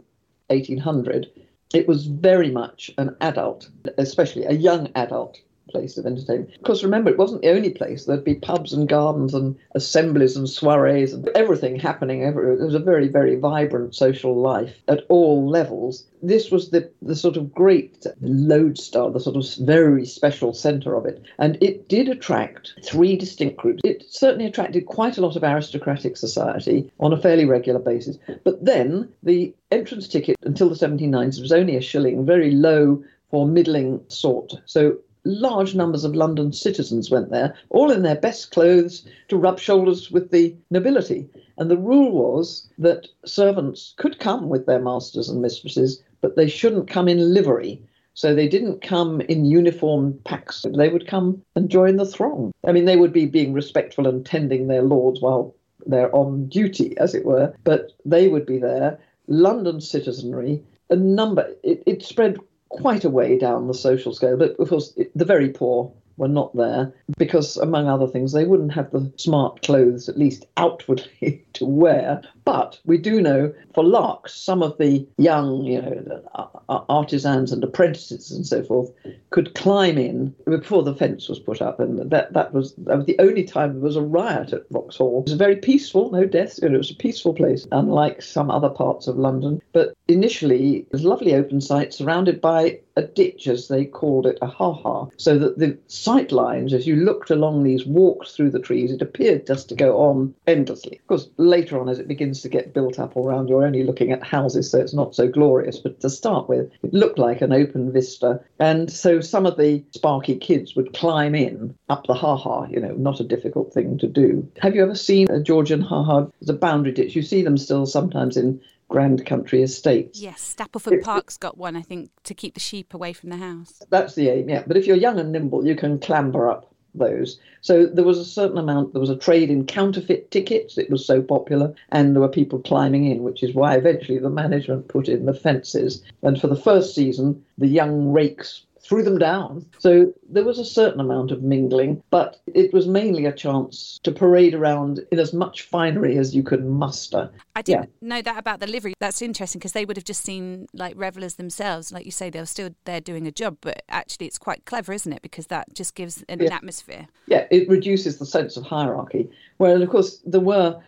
1800, 0.48 1.28
it 1.74 1.88
was 1.88 2.08
very 2.08 2.52
much 2.52 2.92
an 2.98 3.16
adult, 3.22 3.70
especially 3.98 4.46
a 4.46 4.54
young 4.54 4.90
adult 4.96 5.40
place 5.68 5.98
of 5.98 6.06
entertainment. 6.06 6.54
Of 6.56 6.64
course, 6.64 6.84
remember, 6.84 7.10
it 7.10 7.18
wasn't 7.18 7.42
the 7.42 7.52
only 7.52 7.70
place. 7.70 8.06
There'd 8.06 8.24
be 8.24 8.36
pubs 8.36 8.74
and 8.74 8.88
gardens 8.88 9.34
and 9.34 9.56
assemblies 9.76 10.36
and 10.36 10.48
soirees 10.48 11.14
and 11.14 11.30
everything 11.36 11.80
happening 11.80 12.24
everywhere. 12.24 12.54
It 12.54 12.66
was 12.66 12.74
a 12.74 12.80
very, 12.80 13.08
very 13.08 13.36
vibrant 13.36 13.96
social 13.96 14.36
life 14.36 14.82
at 14.88 15.04
all 15.10 15.48
levels. 15.48 16.06
This 16.24 16.50
was 16.50 16.72
the, 16.72 16.90
the 17.02 17.16
sort 17.16 17.38
of 17.38 17.54
great 17.54 18.06
lodestar, 18.22 19.12
the 19.12 19.20
sort 19.20 19.36
of 19.36 19.46
very 19.66 20.06
special 20.06 20.54
centre 20.54 20.96
of 20.96 21.06
it. 21.06 21.24
And 21.38 21.58
it 21.62 21.90
did 21.90 22.10
attract 22.10 22.74
three 22.84 23.16
distinct 23.16 23.58
groups. 23.58 23.82
It 23.84 24.04
certainly 24.10 24.46
attracted 24.46 24.86
quite 24.86 25.18
a 25.18 25.22
lot 25.22 25.36
of 25.36 25.44
aristocratic 25.44 26.18
society 26.18 26.92
on 27.00 27.14
a 27.14 27.22
fairly 27.22 27.46
regular 27.46 27.80
basis. 27.80 28.18
But 28.44 28.64
then 28.64 29.10
the 29.24 29.54
entrance 29.72 30.08
ticket 30.08 30.38
until 30.44 30.70
the 30.70 30.76
1790s 30.76 31.42
was 31.42 31.52
only 31.52 31.76
a 31.76 31.82
shilling, 31.82 32.26
very 32.26 32.52
low 32.52 33.04
for 33.30 33.46
middling 33.46 34.02
sort. 34.08 34.54
So 34.66 34.98
large 35.28 35.76
numbers 35.76 36.04
of 36.04 36.16
London 36.16 36.54
citizens 36.54 37.12
went 37.12 37.30
there, 37.30 37.54
all 37.70 37.92
in 37.92 38.02
their 38.02 38.16
best 38.16 38.52
clothes, 38.52 39.06
to 39.28 39.38
rub 39.38 39.60
shoulders 39.60 40.10
with 40.10 40.32
the 40.32 40.56
nobility. 40.72 41.28
And 41.58 41.70
the 41.70 41.78
rule 41.78 42.12
was 42.12 42.68
that 42.78 43.08
servants 43.26 43.94
could 43.98 44.20
come 44.20 44.50
with 44.50 44.66
their 44.66 44.80
masters 44.80 45.30
and 45.30 45.42
mistresses, 45.42 46.02
but 46.22 46.36
they 46.36 46.48
shouldn't 46.48 46.90
come 46.90 47.08
in 47.08 47.34
livery. 47.34 47.82
So 48.14 48.34
they 48.34 48.48
didn't 48.48 48.82
come 48.82 49.22
in 49.22 49.46
uniform 49.46 50.20
packs. 50.24 50.66
They 50.76 50.90
would 50.90 51.08
come 51.08 51.44
and 51.56 51.70
join 51.70 51.98
the 51.98 52.06
throng. 52.06 52.52
I 52.66 52.72
mean, 52.72 52.86
they 52.86 52.98
would 52.98 53.14
be 53.14 53.26
being 53.26 53.54
respectful 53.54 54.08
and 54.08 54.26
tending 54.26 54.68
their 54.68 54.82
lords 54.82 55.22
while 55.22 55.54
they're 55.86 56.16
on 56.16 56.48
duty, 56.48 56.98
as 56.98 57.14
it 57.14 57.26
were, 57.26 57.54
but 57.64 57.92
they 58.06 58.28
would 58.28 58.46
be 58.46 58.58
there. 58.58 59.00
London 59.28 59.82
citizenry, 59.82 60.64
a 60.90 60.96
number, 60.96 61.54
it, 61.64 61.84
it 61.86 62.02
spread 62.02 62.38
quite 62.70 63.04
a 63.04 63.10
way 63.10 63.38
down 63.38 63.68
the 63.68 63.74
social 63.74 64.14
scale, 64.14 64.38
but 64.38 64.60
of 64.60 64.70
course, 64.70 64.98
the 65.16 65.26
very 65.26 65.50
poor 65.50 65.92
were 66.18 66.28
not 66.28 66.56
there 66.56 66.94
because, 67.18 67.58
among 67.58 67.88
other 67.88 68.08
things, 68.08 68.32
they 68.32 68.46
wouldn't 68.46 68.74
have 68.74 68.92
the 68.92 69.12
smart 69.18 69.62
clothes, 69.62 70.10
at 70.10 70.18
least 70.18 70.46
outwardly, 70.58 71.44
to 71.54 71.66
wear. 71.66 72.22
But 72.48 72.80
we 72.86 72.98
do 72.98 73.22
know 73.22 73.54
for 73.76 73.84
larks, 73.84 74.34
some 74.34 74.64
of 74.64 74.78
the 74.78 75.06
young, 75.18 75.66
you 75.66 75.82
know, 75.82 76.22
uh, 76.34 76.46
uh, 76.70 76.82
artisans 76.88 77.52
and 77.52 77.62
apprentices 77.62 78.32
and 78.32 78.48
so 78.48 78.64
forth 78.64 78.90
could 79.32 79.54
climb 79.54 79.98
in 79.98 80.34
before 80.46 80.82
the 80.82 80.96
fence 80.96 81.28
was 81.28 81.40
put 81.40 81.62
up, 81.62 81.82
and 81.82 82.10
that 82.10 82.32
that 82.32 82.54
was 82.54 82.74
that 82.78 82.96
was 83.00 83.06
the 83.06 83.20
only 83.20 83.44
time 83.44 83.74
there 83.74 83.82
was 83.82 83.98
a 83.98 84.02
riot 84.02 84.54
at 84.54 84.70
Vauxhall. 84.70 85.24
It 85.28 85.32
was 85.32 85.38
very 85.38 85.58
peaceful, 85.58 86.10
no 86.10 86.24
deaths. 86.24 86.58
You 86.64 86.70
know, 86.70 86.76
it 86.76 86.78
was 86.78 86.92
a 86.92 86.96
peaceful 86.96 87.34
place, 87.34 87.68
unlike 87.74 88.22
some 88.22 88.50
other 88.50 88.70
parts 88.70 89.08
of 89.08 89.18
London. 89.18 89.62
But 89.74 89.94
initially, 90.08 90.78
it 90.78 90.92
was 90.94 91.04
a 91.04 91.10
lovely 91.10 91.36
open 91.36 91.60
site 91.60 91.94
surrounded 91.94 92.40
by 92.40 92.80
a 92.96 93.04
ditch, 93.04 93.48
as 93.48 93.68
they 93.68 93.86
called 93.86 94.26
it, 94.26 94.40
a 94.42 94.48
ha-ha, 94.48 95.06
so 95.18 95.38
that 95.38 95.60
the 95.60 95.78
sight 95.86 96.32
lines, 96.32 96.74
as 96.74 96.88
you 96.88 96.96
looked 96.96 97.30
along 97.30 97.62
these 97.62 97.86
walks 97.86 98.36
through 98.36 98.50
the 98.50 98.60
trees, 98.60 98.92
it 98.92 99.04
appeared 99.04 99.46
just 99.46 99.70
to 99.70 99.76
go 99.76 99.98
on 99.98 100.34
endlessly. 100.48 100.98
Of 100.98 101.08
course, 101.08 101.30
later 101.38 101.80
on, 101.80 101.90
as 101.90 102.00
it 102.00 102.08
begins 102.08 102.37
to 102.42 102.50
get 102.50 102.74
built 102.74 103.00
up 103.00 103.16
all 103.16 103.28
around, 103.28 103.50
you're 103.50 103.66
only 103.66 103.84
looking 103.84 104.12
at 104.12 104.24
houses, 104.24 104.70
so 104.70 104.80
it's 104.80 104.94
not 104.94 105.16
so 105.16 105.28
glorious. 105.28 105.80
But 105.80 106.00
to 106.02 106.10
start 106.10 106.50
with, 106.50 106.72
it 106.84 106.94
looked 106.94 107.20
like 107.20 107.42
an 107.42 107.54
open 107.54 107.92
vista. 107.92 108.42
And 108.60 108.92
so 108.92 109.22
some 109.22 109.46
of 109.46 109.58
the 109.58 109.84
sparky 109.92 110.36
kids 110.36 110.76
would 110.76 110.94
climb 110.94 111.36
in 111.36 111.76
up 111.90 112.08
the 112.08 112.14
ha-ha, 112.14 112.66
you 112.66 112.80
know, 112.80 112.94
not 112.94 113.20
a 113.20 113.24
difficult 113.24 113.74
thing 113.74 113.98
to 114.00 114.08
do. 114.08 114.50
Have 114.60 114.76
you 114.76 114.84
ever 114.84 114.96
seen 114.96 115.30
a 115.30 115.42
Georgian 115.42 115.82
ha-ha? 115.82 116.28
It's 116.42 116.50
a 116.50 116.54
boundary 116.54 116.94
ditch. 116.94 117.16
You 117.16 117.22
see 117.22 117.42
them 117.42 117.58
still 117.58 117.86
sometimes 117.86 118.38
in 118.38 118.62
grand 118.90 119.26
country 119.26 119.62
estates. 119.62 120.20
Yes, 120.20 120.56
Stapleford 120.58 121.04
Park's 121.04 121.38
got 121.38 121.58
one, 121.58 121.76
I 121.76 121.82
think, 121.82 122.10
to 122.24 122.34
keep 122.34 122.54
the 122.54 122.60
sheep 122.60 122.94
away 122.94 123.14
from 123.14 123.30
the 123.30 123.38
house. 123.38 123.82
That's 123.90 124.16
the 124.16 124.30
aim, 124.30 124.50
yeah. 124.50 124.64
But 124.66 124.78
if 124.78 124.88
you're 124.88 124.98
young 124.98 125.20
and 125.20 125.32
nimble, 125.32 125.66
you 125.68 125.76
can 125.76 126.00
clamber 126.00 126.50
up 126.50 126.74
those. 126.98 127.40
So 127.62 127.86
there 127.86 128.04
was 128.04 128.18
a 128.18 128.26
certain 128.26 128.58
amount, 128.58 128.94
there 128.94 129.02
was 129.02 129.10
a 129.10 129.18
trade 129.18 129.50
in 129.50 129.66
counterfeit 129.66 130.32
tickets, 130.32 130.78
it 130.78 130.90
was 130.90 131.06
so 131.06 131.22
popular, 131.22 131.74
and 131.90 132.16
there 132.16 132.22
were 132.22 132.30
people 132.30 132.60
climbing 132.60 133.06
in, 133.06 133.24
which 133.24 133.44
is 133.44 133.54
why 133.54 133.76
eventually 133.76 134.20
the 134.20 134.30
management 134.30 134.88
put 134.88 135.08
in 135.08 135.26
the 135.26 135.34
fences. 135.34 136.04
And 136.22 136.40
for 136.40 136.48
the 136.48 136.56
first 136.56 136.94
season, 136.94 137.44
the 137.58 137.68
young 137.68 138.12
rakes 138.12 138.64
threw 138.88 139.04
them 139.04 139.18
down. 139.18 139.66
So 139.80 140.14
there 140.30 140.44
was 140.44 140.60
a 140.60 140.66
certain 140.66 141.00
amount 141.00 141.32
of 141.32 141.44
mingling, 141.44 142.02
but 142.10 142.40
it 142.54 142.74
was 142.74 142.88
mainly 142.88 143.26
a 143.26 143.32
chance 143.32 144.00
to 144.04 144.12
parade 144.12 144.54
around 144.54 145.00
in 145.12 145.20
as 145.20 145.34
much 145.34 145.64
finery 145.64 146.18
as 146.18 146.36
you 146.36 146.42
could 146.42 146.66
muster. 146.66 147.30
I 147.56 147.62
didn't 147.62 147.90
yeah. 148.02 148.08
know 148.08 148.22
that 148.22 148.38
about 148.38 148.60
the 148.60 148.68
livery. 148.68 148.94
That's 149.00 149.22
interesting 149.22 149.60
because 149.60 149.74
they 149.74 149.86
would 149.86 149.98
have 149.98 150.06
just 150.06 150.24
seen 150.24 150.68
like 150.74 150.94
revelers 150.98 151.36
themselves. 151.36 151.92
Like 151.92 152.06
you 152.06 152.12
say, 152.12 152.30
they 152.30 152.40
were 152.40 152.46
still 152.46 152.70
there 152.86 153.02
doing 153.02 153.28
a 153.28 153.32
job, 153.32 153.58
but 153.62 153.84
actually 153.90 154.28
it's 154.28 154.38
quite 154.38 154.66
clever, 154.66 154.94
isn't 154.94 155.12
it? 155.12 155.22
Because 155.22 155.48
that 155.48 155.74
just 155.74 155.96
gives 155.96 156.24
an 156.30 156.40
yeah. 156.40 156.54
atmosphere. 156.54 157.08
Yeah, 157.26 157.46
it 157.52 157.68
reduces 157.68 158.20
the 158.20 158.26
sense 158.26 158.56
of 158.56 158.64
hierarchy. 158.64 159.30
Well, 159.58 159.82
of 159.82 159.90
course, 159.90 160.22
there 160.26 160.40
were 160.40 160.80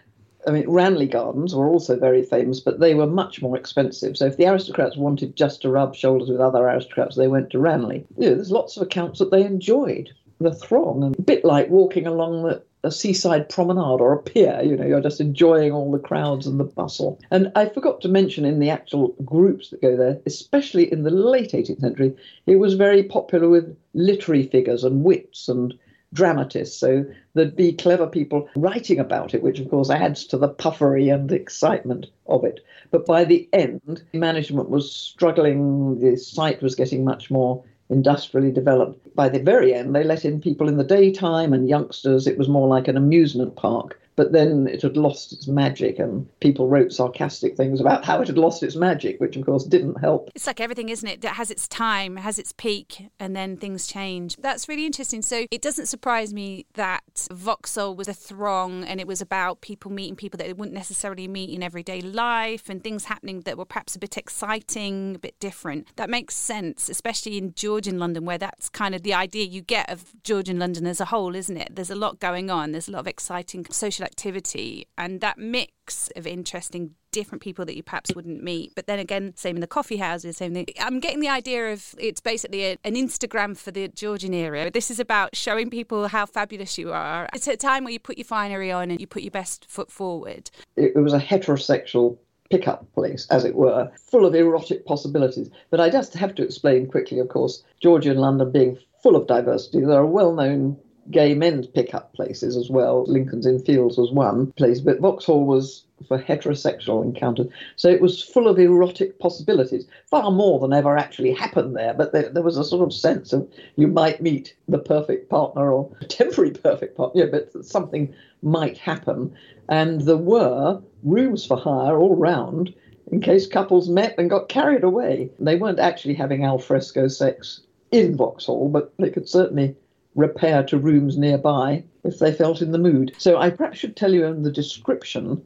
I 0.49 0.51
mean, 0.51 0.67
Ranelagh 0.67 1.11
Gardens 1.11 1.53
were 1.53 1.69
also 1.69 1.97
very 1.97 2.23
famous, 2.23 2.59
but 2.59 2.79
they 2.79 2.95
were 2.95 3.05
much 3.05 3.41
more 3.41 3.55
expensive. 3.55 4.17
So 4.17 4.25
if 4.25 4.37
the 4.37 4.47
aristocrats 4.47 4.97
wanted 4.97 5.35
just 5.35 5.61
to 5.61 5.69
rub 5.69 5.95
shoulders 5.95 6.29
with 6.29 6.41
other 6.41 6.67
aristocrats, 6.67 7.15
they 7.15 7.27
went 7.27 7.51
to 7.51 7.59
Ranelagh. 7.59 8.05
You 8.17 8.29
know, 8.29 8.35
there's 8.35 8.51
lots 8.51 8.75
of 8.75 8.83
accounts 8.83 9.19
that 9.19 9.29
they 9.29 9.45
enjoyed 9.45 10.09
the 10.39 10.53
throng, 10.53 11.03
and 11.03 11.17
a 11.19 11.21
bit 11.21 11.45
like 11.45 11.69
walking 11.69 12.07
along 12.07 12.43
the, 12.43 12.63
a 12.83 12.91
seaside 12.91 13.49
promenade 13.49 14.01
or 14.01 14.13
a 14.13 14.17
pier. 14.17 14.61
You 14.63 14.75
know, 14.75 14.85
you're 14.85 15.01
just 15.01 15.21
enjoying 15.21 15.71
all 15.71 15.91
the 15.91 15.99
crowds 15.99 16.47
and 16.47 16.59
the 16.59 16.63
bustle. 16.63 17.19
And 17.29 17.51
I 17.55 17.67
forgot 17.67 18.01
to 18.01 18.07
mention 18.07 18.43
in 18.43 18.59
the 18.59 18.71
actual 18.71 19.09
groups 19.23 19.69
that 19.69 19.81
go 19.81 19.95
there, 19.95 20.19
especially 20.25 20.91
in 20.91 21.03
the 21.03 21.11
late 21.11 21.51
18th 21.51 21.81
century, 21.81 22.15
it 22.47 22.55
was 22.55 22.73
very 22.73 23.03
popular 23.03 23.49
with 23.49 23.77
literary 23.93 24.47
figures 24.47 24.83
and 24.83 25.03
wits 25.03 25.47
and 25.47 25.77
dramatists. 26.13 26.77
So 26.77 27.05
there'd 27.33 27.55
be 27.55 27.73
clever 27.73 28.07
people 28.07 28.49
writing 28.55 28.99
about 28.99 29.33
it, 29.33 29.43
which 29.43 29.59
of 29.59 29.69
course 29.69 29.89
adds 29.89 30.25
to 30.27 30.37
the 30.37 30.49
puffery 30.49 31.09
and 31.09 31.31
excitement 31.31 32.07
of 32.27 32.43
it. 32.43 32.59
But 32.91 33.05
by 33.05 33.23
the 33.25 33.47
end, 33.53 34.03
management 34.13 34.69
was 34.69 34.91
struggling, 34.91 35.99
the 35.99 36.17
site 36.17 36.61
was 36.61 36.75
getting 36.75 37.03
much 37.03 37.29
more 37.29 37.63
industrially 37.89 38.51
developed. 38.51 39.15
By 39.15 39.29
the 39.29 39.39
very 39.39 39.73
end, 39.73 39.95
they 39.95 40.03
let 40.03 40.25
in 40.25 40.41
people 40.41 40.67
in 40.67 40.77
the 40.77 40.83
daytime 40.83 41.53
and 41.53 41.67
youngsters. 41.67 42.27
It 42.27 42.37
was 42.37 42.47
more 42.47 42.67
like 42.67 42.87
an 42.87 42.97
amusement 42.97 43.55
park 43.55 43.99
but 44.19 44.33
then 44.33 44.67
it 44.67 44.81
had 44.81 44.97
lost 44.97 45.31
its 45.31 45.47
magic, 45.47 45.97
and 45.97 46.27
people 46.41 46.67
wrote 46.67 46.91
sarcastic 46.91 47.55
things 47.55 47.79
about 47.79 48.03
how 48.03 48.21
it 48.21 48.27
had 48.27 48.37
lost 48.37 48.61
its 48.63 48.75
magic, 48.75 49.17
which 49.21 49.37
of 49.37 49.45
course 49.45 49.63
didn't 49.63 49.95
help. 50.01 50.29
It's 50.35 50.45
like 50.45 50.59
everything, 50.59 50.89
isn't 50.89 51.07
it? 51.07 51.21
That 51.21 51.35
has 51.35 51.49
its 51.49 51.69
time, 51.69 52.17
has 52.17 52.37
its 52.37 52.51
peak, 52.51 53.07
and 53.17 53.33
then 53.33 53.55
things 53.55 53.87
change. 53.87 54.35
That's 54.35 54.67
really 54.67 54.85
interesting. 54.85 55.21
So 55.21 55.45
it 55.49 55.61
doesn't 55.61 55.85
surprise 55.85 56.33
me 56.33 56.65
that 56.73 57.29
Vauxhall 57.31 57.95
was 57.95 58.09
a 58.09 58.13
throng 58.13 58.83
and 58.83 58.99
it 58.99 59.07
was 59.07 59.21
about 59.21 59.61
people 59.61 59.89
meeting 59.89 60.17
people 60.17 60.37
that 60.39 60.47
they 60.47 60.51
wouldn't 60.53 60.75
necessarily 60.75 61.29
meet 61.29 61.49
in 61.49 61.63
everyday 61.63 62.01
life 62.01 62.67
and 62.67 62.83
things 62.83 63.05
happening 63.05 63.39
that 63.41 63.57
were 63.57 63.63
perhaps 63.63 63.95
a 63.95 63.99
bit 63.99 64.17
exciting, 64.17 65.15
a 65.15 65.19
bit 65.19 65.39
different. 65.39 65.95
That 65.95 66.09
makes 66.09 66.35
sense, 66.35 66.89
especially 66.89 67.37
in 67.37 67.53
Georgian 67.53 67.97
London, 67.97 68.25
where 68.25 68.37
that's 68.37 68.67
kind 68.67 68.93
of 68.93 69.03
the 69.03 69.13
idea 69.13 69.45
you 69.45 69.61
get 69.61 69.89
of 69.89 70.11
Georgian 70.23 70.59
London 70.59 70.85
as 70.87 70.99
a 70.99 71.05
whole, 71.05 71.35
isn't 71.35 71.55
it? 71.55 71.73
There's 71.73 71.89
a 71.89 71.95
lot 71.95 72.19
going 72.19 72.49
on, 72.49 72.73
there's 72.73 72.89
a 72.89 72.91
lot 72.91 72.99
of 72.99 73.07
exciting 73.07 73.65
social 73.71 74.08
activity 74.09 74.87
and 74.97 75.21
that 75.21 75.37
mix 75.37 76.09
of 76.15 76.25
interesting 76.25 76.95
different 77.11 77.41
people 77.41 77.65
that 77.65 77.75
you 77.75 77.83
perhaps 77.83 78.13
wouldn't 78.15 78.43
meet. 78.43 78.73
But 78.75 78.87
then 78.87 78.99
again, 78.99 79.33
same 79.35 79.55
in 79.57 79.61
the 79.61 79.67
coffee 79.67 79.97
houses, 79.97 80.37
same 80.37 80.53
thing. 80.53 80.67
I'm 80.79 80.99
getting 80.99 81.19
the 81.19 81.29
idea 81.29 81.71
of 81.71 81.95
it's 81.97 82.21
basically 82.21 82.63
a, 82.65 82.77
an 82.83 82.95
Instagram 82.95 83.57
for 83.57 83.71
the 83.71 83.87
Georgian 83.87 84.33
era. 84.33 84.69
This 84.71 84.91
is 84.91 84.99
about 84.99 85.35
showing 85.35 85.69
people 85.69 86.07
how 86.07 86.25
fabulous 86.25 86.77
you 86.77 86.91
are. 86.91 87.27
It's 87.33 87.47
a 87.47 87.57
time 87.57 87.83
where 87.83 87.93
you 87.93 87.99
put 87.99 88.17
your 88.17 88.25
finery 88.25 88.71
on 88.71 88.91
and 88.91 88.99
you 88.99 89.07
put 89.07 89.23
your 89.23 89.31
best 89.31 89.65
foot 89.69 89.91
forward. 89.91 90.51
It 90.75 90.95
was 90.95 91.13
a 91.13 91.19
heterosexual 91.19 92.17
pickup 92.49 92.91
place, 92.93 93.27
as 93.29 93.45
it 93.45 93.55
were, 93.55 93.91
full 94.09 94.25
of 94.25 94.33
erotic 94.33 94.85
possibilities. 94.85 95.49
But 95.69 95.79
I 95.79 95.89
just 95.89 96.13
have 96.15 96.33
to 96.35 96.43
explain 96.43 96.87
quickly, 96.87 97.19
of 97.19 97.29
course, 97.29 97.63
Georgian 97.81 98.17
London 98.17 98.51
being 98.51 98.77
full 99.01 99.15
of 99.15 99.27
diversity. 99.27 99.81
There 99.81 99.99
are 99.99 100.05
well 100.05 100.33
known 100.33 100.77
gay 101.11 101.33
men's 101.33 101.67
pick-up 101.67 102.13
places 102.13 102.55
as 102.55 102.69
well. 102.69 103.03
Lincoln's 103.07 103.45
Inn 103.45 103.59
Fields 103.59 103.97
was 103.97 104.11
one 104.11 104.51
place, 104.53 104.79
but 104.79 104.99
Vauxhall 104.99 105.45
was 105.45 105.83
for 106.07 106.21
heterosexual 106.21 107.03
encounters. 107.03 107.47
So 107.75 107.89
it 107.89 108.01
was 108.01 108.23
full 108.23 108.47
of 108.47 108.59
erotic 108.59 109.19
possibilities, 109.19 109.85
far 110.09 110.31
more 110.31 110.59
than 110.59 110.73
ever 110.73 110.97
actually 110.97 111.33
happened 111.33 111.75
there. 111.75 111.93
But 111.93 112.13
there, 112.13 112.29
there 112.29 112.43
was 112.43 112.57
a 112.57 112.63
sort 112.63 112.83
of 112.83 112.93
sense 112.93 113.33
of 113.33 113.49
you 113.75 113.87
might 113.87 114.21
meet 114.21 114.55
the 114.67 114.79
perfect 114.79 115.29
partner 115.29 115.71
or 115.71 115.91
temporary 116.09 116.51
perfect 116.51 116.95
partner, 116.95 117.25
yeah, 117.25 117.29
but 117.31 117.65
something 117.65 118.13
might 118.41 118.77
happen. 118.77 119.33
And 119.67 120.01
there 120.01 120.17
were 120.17 120.81
rooms 121.03 121.45
for 121.45 121.57
hire 121.57 121.97
all 121.97 122.15
round 122.15 122.73
in 123.11 123.21
case 123.21 123.47
couples 123.47 123.89
met 123.89 124.15
and 124.17 124.29
got 124.29 124.49
carried 124.49 124.83
away. 124.83 125.31
They 125.39 125.55
weren't 125.55 125.79
actually 125.79 126.13
having 126.13 126.45
alfresco 126.45 127.07
sex 127.07 127.61
in 127.91 128.15
Vauxhall, 128.15 128.69
but 128.69 128.93
they 128.99 129.09
could 129.09 129.27
certainly 129.27 129.75
repair 130.15 130.63
to 130.63 130.77
rooms 130.77 131.17
nearby 131.17 131.83
if 132.03 132.19
they 132.19 132.31
felt 132.31 132.61
in 132.61 132.71
the 132.71 132.77
mood. 132.77 133.13
So 133.17 133.37
I 133.37 133.49
perhaps 133.49 133.77
should 133.77 133.95
tell 133.95 134.13
you 134.13 134.25
in 134.25 134.43
the 134.43 134.51
description 134.51 135.41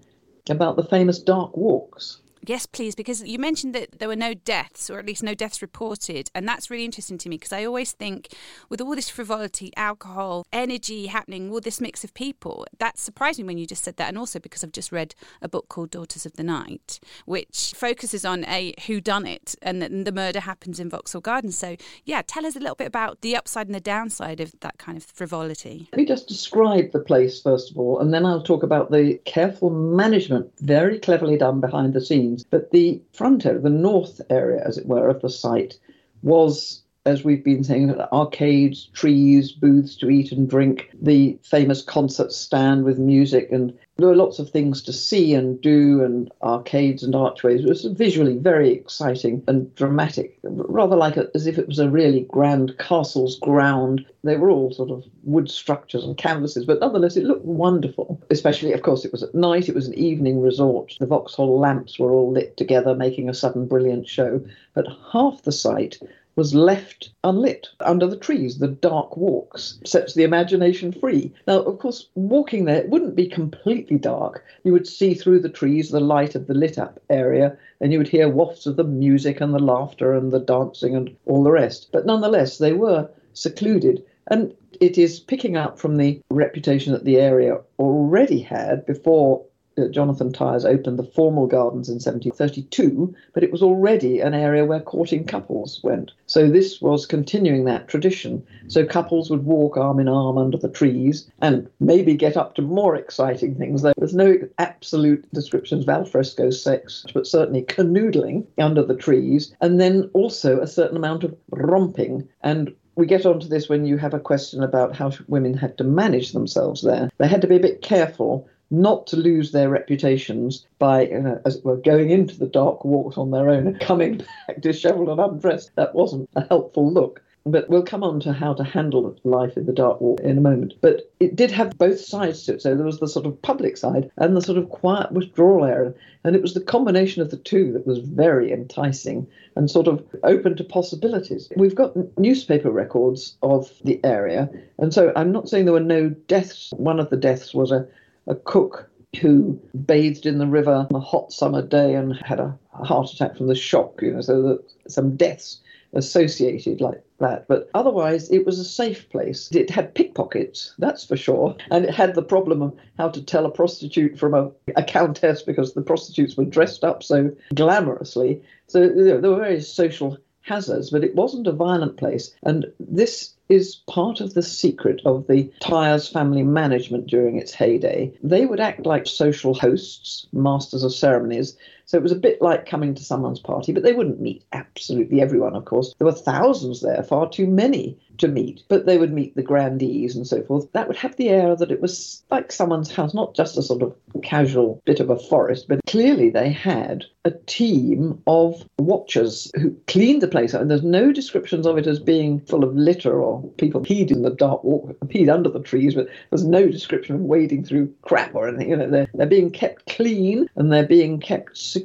about 0.50 0.76
the 0.76 0.84
famous 0.84 1.20
dark 1.20 1.56
walks. 1.56 2.20
Yes, 2.46 2.66
please, 2.66 2.94
because 2.94 3.24
you 3.24 3.40
mentioned 3.40 3.74
that 3.74 4.00
there 4.00 4.10
were 4.10 4.18
no 4.18 4.34
deaths, 4.34 4.90
or 4.90 5.00
at 5.00 5.06
least 5.06 5.24
no 5.24 5.34
deaths 5.34 5.62
reported. 5.62 6.30
And 6.36 6.48
that's 6.48 6.70
really 6.70 6.84
interesting 6.84 7.18
to 7.20 7.30
me 7.30 7.38
because 7.38 7.54
I 7.54 7.64
always 7.64 7.94
think 7.94 8.34
with 8.70 8.82
all 8.82 8.96
this 8.96 9.10
frivolity, 9.10 9.72
alcohol, 9.78 10.46
energy 10.52 11.08
happening, 11.08 11.52
all 11.52 11.62
this 11.62 11.80
mix 11.80 12.04
of 12.04 12.14
people, 12.14 12.66
that 12.80 12.98
surprised 12.98 13.40
me 13.40 13.46
when 13.46 13.58
you 13.58 13.66
just 13.66 13.84
said 13.84 13.96
that. 13.96 14.10
And 14.10 14.18
also 14.18 14.40
because 14.40 14.62
I've 14.64 14.74
just 14.74 14.92
read 14.92 15.16
a 15.42 15.48
book 15.48 15.70
called 15.70 15.90
Daughters 15.92 16.26
of 16.26 16.34
the 16.34 16.44
Night, 16.44 17.00
which 17.26 17.74
focuses 17.76 18.26
on 18.26 18.44
a 18.46 18.74
who 18.88 19.00
done 19.00 19.26
it 19.26 19.56
and 19.62 19.82
the 19.82 20.12
murder 20.12 20.42
happens 20.42 20.80
in 20.82 20.90
Vauxhall 20.90 21.22
Gardens. 21.22 21.58
So, 21.58 21.78
yeah, 22.04 22.24
tell 22.26 22.46
us 22.46 22.58
a 22.58 22.60
little 22.60 22.76
bit 22.76 22.88
about 22.88 23.22
the 23.22 23.38
upside 23.38 23.68
and 23.68 23.76
the 23.76 23.80
downside 23.80 24.42
of 24.42 24.54
that 24.60 24.78
kind 24.78 24.98
of 24.98 25.06
frivolity. 25.06 25.88
Let 25.94 25.98
me 25.98 26.06
just 26.06 26.28
describe 26.28 26.92
the 26.92 27.00
place, 27.00 27.42
first 27.42 27.72
of 27.72 27.78
all, 27.78 28.00
and 28.00 28.14
then 28.14 28.26
I'll 28.26 28.44
talk 28.44 28.64
about 28.64 28.92
the 28.92 29.20
careful 29.24 29.70
management, 29.70 30.52
very 30.60 31.00
cleverly 31.00 31.38
done 31.38 31.62
behind 31.62 31.94
the 31.94 32.02
scenes. 32.02 32.33
But 32.50 32.72
the 32.72 33.02
front 33.14 33.46
area, 33.46 33.60
the 33.60 33.70
north 33.70 34.22
area, 34.30 34.64
as 34.66 34.78
it 34.78 34.88
were, 34.88 35.10
of 35.10 35.22
the 35.22 35.30
site 35.30 35.80
was 36.22 36.83
as 37.06 37.24
we've 37.24 37.44
been 37.44 37.64
saying, 37.64 37.94
arcades, 38.14 38.86
trees, 38.94 39.52
booths 39.52 39.96
to 39.98 40.10
eat 40.10 40.32
and 40.32 40.50
drink, 40.50 40.90
the 41.02 41.38
famous 41.44 41.82
concert 41.82 42.32
stand 42.32 42.86
with 42.86 42.98
music, 42.98 43.52
and 43.52 43.78
there 43.98 44.08
were 44.08 44.16
lots 44.16 44.40
of 44.40 44.50
things 44.50 44.82
to 44.84 44.94
see 44.94 45.34
and 45.34 45.60
do, 45.62 46.02
and 46.02 46.32
arcades 46.42 47.04
and 47.04 47.14
archways. 47.14 47.62
It 47.62 47.70
was 47.70 47.84
visually 47.86 48.38
very 48.38 48.72
exciting 48.72 49.44
and 49.48 49.74
dramatic, 49.76 50.40
rather 50.44 50.96
like 50.96 51.18
a, 51.18 51.28
as 51.36 51.46
if 51.46 51.58
it 51.58 51.68
was 51.68 51.80
a 51.80 51.90
really 51.90 52.22
grand 52.22 52.78
castle's 52.78 53.38
ground. 53.38 54.06
They 54.24 54.38
were 54.38 54.50
all 54.50 54.72
sort 54.72 54.90
of 54.90 55.04
wood 55.24 55.52
structures 55.52 56.06
and 56.06 56.18
canvases, 56.18 56.66
but 56.66 56.80
nonetheless, 56.80 57.18
it 57.18 57.26
looked 57.26 57.46
wonderful. 57.46 58.22
Especially, 58.30 58.72
of 58.72 58.82
course, 58.82 59.04
it 59.04 59.12
was 59.12 59.24
at 59.24 59.36
night, 59.36 59.68
it 59.68 59.76
was 59.76 59.88
an 59.88 59.94
evening 59.96 60.40
resort. 60.40 60.96
The 61.00 61.06
Vauxhall 61.06 61.60
lamps 61.60 62.00
were 62.00 62.14
all 62.14 62.32
lit 62.32 62.56
together, 62.56 62.96
making 62.96 63.28
a 63.28 63.34
sudden 63.34 63.68
brilliant 63.68 64.08
show. 64.08 64.42
But 64.74 64.88
half 65.12 65.44
the 65.44 65.52
site 65.52 66.00
was 66.36 66.56
left 66.56 67.10
unlit 67.24 67.68
under 67.80 68.08
the 68.08 68.18
trees, 68.18 68.58
the 68.58 68.68
dark 68.68 69.16
walks, 69.16 69.80
sets 69.86 70.14
the 70.14 70.24
imagination 70.24 70.92
free. 70.92 71.32
Now, 71.48 71.60
of 71.62 71.80
course, 71.80 72.08
walking 72.16 72.66
there, 72.66 72.78
it 72.78 72.90
wouldn't 72.90 73.16
be 73.16 73.28
completely 73.28 73.98
dark. 73.98 74.44
You 74.64 74.72
would 74.74 74.88
see 74.88 75.14
through 75.14 75.42
the 75.42 75.50
trees 75.50 75.90
the 75.90 76.00
light 76.00 76.36
of 76.36 76.48
the 76.48 76.54
lit 76.54 76.80
up 76.80 77.00
area, 77.10 77.58
and 77.80 77.92
you 77.92 77.98
would 77.98 78.08
hear 78.08 78.30
wafts 78.30 78.66
of 78.66 78.78
the 78.78 78.84
music 78.84 79.42
and 79.42 79.54
the 79.54 79.60
laughter 79.60 80.14
and 80.14 80.32
the 80.32 80.40
dancing 80.40 80.96
and 80.96 81.16
all 81.26 81.44
the 81.44 81.52
rest. 81.52 81.90
But 81.92 82.06
nonetheless, 82.06 82.58
they 82.58 82.74
were 82.74 83.10
secluded. 83.34 84.04
And 84.28 84.54
it 84.80 84.98
is 84.98 85.20
picking 85.20 85.58
up 85.58 85.78
from 85.78 85.98
the 85.98 86.22
reputation 86.30 86.94
that 86.94 87.06
the 87.06 87.18
area 87.18 87.60
already 87.78 88.40
had 88.40 88.86
before 88.86 89.46
uh, 89.78 89.88
Jonathan 89.88 90.32
Tyers 90.32 90.66
opened 90.66 91.00
the 91.00 91.04
formal 91.04 91.48
gardens 91.48 91.90
in 91.90 91.96
1732, 91.96 93.14
but 93.34 93.44
it 93.44 93.52
was 93.52 93.62
already 93.62 94.20
an 94.20 94.34
area 94.34 94.66
where 94.66 94.80
courting 94.80 95.26
couples 95.26 95.80
went. 95.84 96.12
So 96.28 96.50
this 96.50 96.82
was 96.82 97.06
continuing 97.06 97.66
that 97.66 97.88
tradition. 97.88 98.46
So 98.68 98.86
couples 98.86 99.30
would 99.30 99.46
walk 99.46 99.78
arm 99.78 100.00
in 100.00 100.08
arm 100.08 100.38
under 100.38 100.58
the 100.58 100.70
trees 100.70 101.30
and 101.42 101.70
maybe 101.80 102.16
get 102.16 102.38
up 102.38 102.56
to 102.56 102.62
more 102.62 102.96
exciting 102.96 103.56
things. 103.56 103.82
There's 103.82 104.16
no 104.16 104.38
absolute 104.58 105.26
descriptions 105.34 105.84
of 105.84 105.90
alfresco 105.90 106.50
sex, 106.50 107.06
but 107.14 107.28
certainly 107.28 107.64
canoodling 107.64 108.46
under 108.58 108.84
the 108.84 108.96
trees, 108.96 109.54
and 109.62 109.80
then 109.80 110.10
also 110.14 110.60
a 110.60 110.68
certain 110.68 110.98
amount 110.98 111.24
of 111.24 111.36
romping 111.52 112.28
and 112.42 112.74
we 112.96 113.08
get 113.08 113.26
onto 113.26 113.48
this 113.48 113.70
when 113.70 113.86
you 113.86 113.98
have 113.98 114.14
a 114.14 114.20
question 114.20 114.64
about 114.64 114.96
how 114.96 115.12
women 115.28 115.56
had 115.56 115.78
to 115.78 115.84
manage 115.84 116.32
themselves 116.32 116.82
there. 116.82 117.10
They 117.18 117.28
had 117.28 117.42
to 117.42 117.48
be 117.48 117.56
a 117.56 117.60
bit 117.62 117.82
careful 117.82 118.48
not 118.72 119.08
to 119.08 119.18
lose 119.18 119.52
their 119.52 119.70
reputations 119.70 120.66
by, 120.80 121.08
uh, 121.08 121.40
as 121.46 121.58
it 121.58 121.66
were, 121.66 121.78
going 121.78 122.10
into 122.10 122.38
the 122.38 122.48
dark 122.48 122.84
walks 122.84 123.18
on 123.18 123.32
their 123.32 123.50
own 123.50 123.68
and 123.68 123.80
coming 123.80 124.18
back 124.48 124.62
dishevelled 124.62 125.10
and 125.10 125.20
undressed. 125.20 125.72
That 125.76 125.94
wasn't 125.94 126.30
a 126.36 126.46
helpful 126.48 126.92
look. 126.92 127.22
But 127.46 127.70
we'll 127.70 127.84
come 127.84 128.04
on 128.04 128.22
to 128.22 128.32
how 128.32 128.54
to 128.54 128.64
handle 128.64 129.18
life 129.26 129.58
in 129.58 129.66
the 129.66 129.74
dark 129.74 130.00
walk 130.00 130.22
in 130.22 130.38
a 130.38 130.42
moment. 130.42 130.76
But 130.80 131.12
it 131.20 131.36
did 131.36 131.52
have 131.52 131.78
both 131.78 132.00
sides 132.00 132.46
to 132.46 132.54
it. 132.54 132.62
So 132.62 132.74
there 132.74 132.86
was 132.86 133.00
the 133.00 133.08
sort 133.08 133.26
of 133.26 133.42
public 133.42 133.76
side 133.76 134.10
and 134.18 134.36
the 134.36 134.42
sort 134.42 134.58
of 134.58 134.70
quiet 134.70 135.12
withdrawal 135.12 135.66
area. 135.66 135.94
And 136.24 136.38
it 136.38 136.42
was 136.42 136.54
the 136.54 136.62
combination 136.62 137.22
of 137.22 137.32
the 137.32 137.38
two 137.38 137.74
that 137.74 137.86
was 137.86 138.00
very 138.00 138.54
enticing 138.54 139.28
and 139.58 139.70
sort 139.70 139.88
of 139.88 140.06
open 140.24 140.56
to 140.56 140.64
possibilities. 140.64 141.52
We've 141.58 141.76
got 141.76 142.18
newspaper 142.18 142.72
records 142.72 143.38
of 143.44 143.70
the 143.84 144.00
area. 144.06 144.50
And 144.78 144.94
so 144.94 145.12
I'm 145.16 145.34
not 145.34 145.50
saying 145.50 145.66
there 145.66 145.74
were 145.74 145.82
no 145.82 146.10
deaths. 146.10 146.72
One 146.78 147.00
of 147.00 147.10
the 147.10 147.18
deaths 147.18 147.54
was 147.54 147.72
a 147.72 147.86
a 148.28 148.36
cook 148.36 148.90
who 149.22 149.60
bathed 149.86 150.26
in 150.26 150.40
the 150.40 150.48
river 150.48 150.88
on 150.90 150.96
a 150.96 151.00
hot 151.00 151.32
summer 151.32 151.62
day 151.62 151.94
and 151.94 152.16
had 152.26 152.40
a 152.40 152.58
heart 152.72 153.12
attack 153.12 153.38
from 153.38 153.48
the 153.48 153.56
shock, 153.56 154.02
you 154.02 154.12
know, 154.12 154.22
so 154.22 154.42
that 154.42 154.92
some 154.92 155.16
deaths 155.16 155.62
associated 155.94 156.82
like 156.82 157.04
that. 157.20 157.48
But 157.48 157.70
otherwise, 157.74 158.30
it 158.32 158.46
was 158.46 158.60
a 158.60 158.66
safe 158.66 159.08
place. 159.10 159.52
It 159.52 159.70
had 159.70 159.94
pickpockets, 159.94 160.74
that's 160.80 161.06
for 161.06 161.16
sure. 161.16 161.56
And 161.70 161.86
it 161.86 161.94
had 161.94 162.16
the 162.16 162.24
problem 162.24 162.62
of 162.62 162.76
how 162.98 163.10
to 163.10 163.22
tell 163.22 163.46
a 163.46 163.52
prostitute 163.52 164.18
from 164.18 164.34
a, 164.34 164.52
a 164.76 164.84
countess 164.84 165.44
because 165.44 165.74
the 165.74 165.82
prostitutes 165.82 166.36
were 166.36 166.46
dressed 166.46 166.84
up 166.84 167.04
so 167.04 167.32
glamorously. 167.54 168.42
So 168.68 168.82
you 168.82 168.96
know, 168.96 169.22
there 169.22 169.32
were 169.32 169.38
various 169.38 169.72
social 169.72 170.18
hazards, 170.44 170.90
but 170.90 171.04
it 171.04 171.16
wasn't 171.16 171.48
a 171.48 171.52
violent 171.52 171.98
place. 171.98 172.34
And 172.44 172.72
this 172.80 173.34
is 173.50 173.82
part 173.88 174.22
of 174.22 174.34
the 174.34 174.44
secret 174.44 175.02
of 175.06 175.28
the 175.28 175.52
Tyers 175.60 176.08
family 176.08 176.44
management 176.44 177.08
during 177.08 177.38
its 177.38 177.54
heyday. 177.54 178.14
They 178.22 178.46
would 178.46 178.60
act 178.60 178.86
like 178.86 179.08
social 179.08 179.54
hosts, 179.54 180.28
masters 180.32 180.84
of 180.84 180.94
ceremonies. 180.94 181.58
So 181.94 182.00
it 182.00 182.02
was 182.02 182.12
a 182.12 182.16
bit 182.16 182.42
like 182.42 182.66
coming 182.66 182.96
to 182.96 183.04
someone's 183.04 183.40
party, 183.40 183.72
but 183.72 183.84
they 183.84 183.94
wouldn't 183.94 184.20
meet 184.20 184.44
absolutely 184.52 185.22
everyone, 185.22 185.56
of 185.56 185.66
course. 185.66 185.94
There 186.00 186.08
were 186.08 186.12
thousands 186.12 186.82
there, 186.82 187.04
far 187.04 187.30
too 187.30 187.46
many 187.46 188.00
to 188.18 188.28
meet, 188.28 188.64
but 188.68 188.86
they 188.86 188.98
would 188.98 189.14
meet 189.14 189.36
the 189.36 189.44
grandees 189.44 190.16
and 190.16 190.26
so 190.26 190.42
forth. 190.44 190.72
That 190.72 190.88
would 190.88 190.98
have 190.98 191.16
the 191.18 191.30
air 191.30 191.56
that 191.56 191.72
it 191.72 191.82
was 191.82 192.24
like 192.32 192.52
someone's 192.52 192.92
house, 192.92 193.14
not 193.14 193.36
just 193.36 193.58
a 193.58 193.62
sort 193.62 193.84
of 193.84 193.96
casual 194.24 194.82
bit 194.86 195.00
of 195.00 195.10
a 195.10 195.18
forest, 195.18 195.68
but 195.68 195.80
clearly 195.88 196.30
they 196.30 196.52
had 196.52 197.06
a 197.26 197.32
team 197.32 198.22
of 198.28 198.68
watchers 198.78 199.52
who 199.56 199.76
cleaned 199.88 200.22
the 200.22 200.28
place. 200.28 200.54
And 200.54 200.70
there's 200.70 200.84
no 200.84 201.12
descriptions 201.12 201.66
of 201.66 201.78
it 201.78 201.88
as 201.88 202.00
being 202.00 202.40
full 202.42 202.64
of 202.64 202.76
litter 202.76 203.22
or 203.22 203.44
people 203.58 203.82
peed 203.82 204.12
in 204.12 204.24
the 204.24 204.30
dark 204.30 204.64
walk, 204.64 204.96
peed 205.06 205.34
under 205.34 205.50
the 205.50 205.60
trees, 205.60 205.96
but 205.96 206.08
there's 206.30 206.46
no 206.46 206.68
description 206.68 207.16
of 207.16 207.22
wading 207.22 207.64
through 207.64 207.94
crap 208.02 208.36
or 208.36 208.48
anything. 208.48 208.70
You 208.70 208.78
know, 208.78 208.90
they're, 208.90 209.08
they're 209.14 209.28
being 209.28 209.52
kept 209.52 209.88
clean 209.88 210.50
and 210.56 210.72
they're 210.72 210.86
being 210.86 211.20
kept 211.20 211.58
secure. 211.58 211.83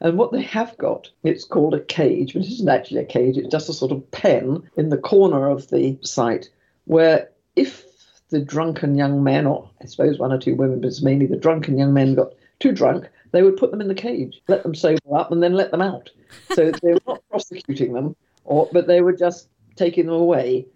And 0.00 0.18
what 0.18 0.32
they 0.32 0.42
have 0.42 0.76
got, 0.78 1.10
it's 1.22 1.44
called 1.44 1.74
a 1.74 1.80
cage, 1.80 2.34
but 2.34 2.42
it 2.42 2.52
isn't 2.52 2.68
actually 2.68 3.00
a 3.00 3.06
cage, 3.06 3.36
it's 3.36 3.50
just 3.50 3.68
a 3.68 3.74
sort 3.74 3.92
of 3.92 4.10
pen 4.10 4.62
in 4.76 4.88
the 4.88 4.98
corner 4.98 5.48
of 5.48 5.68
the 5.70 5.98
site 6.02 6.48
where 6.86 7.30
if 7.56 7.84
the 8.30 8.40
drunken 8.40 8.96
young 8.96 9.22
men, 9.22 9.46
or 9.46 9.70
I 9.80 9.86
suppose 9.86 10.18
one 10.18 10.32
or 10.32 10.38
two 10.38 10.54
women, 10.54 10.80
but 10.80 10.88
it's 10.88 11.02
mainly 11.02 11.26
the 11.26 11.36
drunken 11.36 11.78
young 11.78 11.94
men, 11.94 12.14
got 12.14 12.32
too 12.58 12.72
drunk, 12.72 13.08
they 13.32 13.42
would 13.42 13.56
put 13.56 13.70
them 13.70 13.80
in 13.80 13.88
the 13.88 13.94
cage, 13.94 14.40
let 14.48 14.62
them 14.62 14.74
sober 14.74 15.16
up, 15.16 15.30
and 15.30 15.42
then 15.42 15.54
let 15.54 15.70
them 15.70 15.82
out. 15.82 16.10
So 16.54 16.70
they 16.82 16.92
were 16.92 17.00
not 17.06 17.22
prosecuting 17.30 17.92
them, 17.92 18.16
or 18.44 18.68
but 18.72 18.86
they 18.86 19.00
were 19.00 19.12
just 19.12 19.48
taking 19.76 20.06
them 20.06 20.14
away 20.14 20.66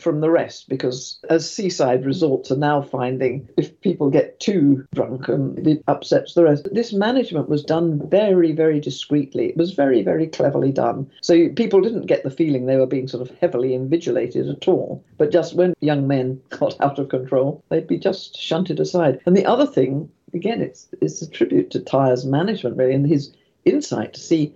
from 0.00 0.20
the 0.20 0.30
rest 0.30 0.68
because 0.68 1.18
as 1.28 1.50
seaside 1.50 2.04
resorts 2.04 2.50
are 2.50 2.56
now 2.56 2.80
finding 2.80 3.48
if 3.56 3.78
people 3.80 4.10
get 4.10 4.38
too 4.40 4.86
drunk 4.94 5.28
and 5.28 5.66
it 5.66 5.82
upsets 5.88 6.34
the 6.34 6.44
rest 6.44 6.68
this 6.72 6.92
management 6.92 7.48
was 7.48 7.62
done 7.62 8.00
very 8.08 8.52
very 8.52 8.80
discreetly. 8.80 9.46
It 9.46 9.56
was 9.56 9.72
very 9.72 10.02
very 10.02 10.26
cleverly 10.26 10.72
done. 10.72 11.10
So 11.22 11.48
people 11.50 11.80
didn't 11.80 12.06
get 12.06 12.22
the 12.22 12.30
feeling 12.30 12.66
they 12.66 12.76
were 12.76 12.86
being 12.86 13.08
sort 13.08 13.28
of 13.28 13.36
heavily 13.38 13.70
invigilated 13.70 14.50
at 14.50 14.68
all. 14.68 15.04
But 15.16 15.32
just 15.32 15.54
when 15.54 15.74
young 15.80 16.06
men 16.06 16.40
got 16.50 16.80
out 16.80 16.98
of 16.98 17.08
control 17.08 17.62
they'd 17.68 17.86
be 17.86 17.98
just 17.98 18.38
shunted 18.38 18.80
aside. 18.80 19.20
And 19.26 19.36
the 19.36 19.46
other 19.46 19.66
thing 19.66 20.10
again 20.34 20.60
it's 20.60 20.88
it's 21.00 21.22
a 21.22 21.30
tribute 21.30 21.70
to 21.70 21.80
Tyers 21.80 22.24
management 22.24 22.76
really 22.76 22.94
and 22.94 23.06
his 23.06 23.32
insight 23.64 24.14
to 24.14 24.20
see 24.20 24.54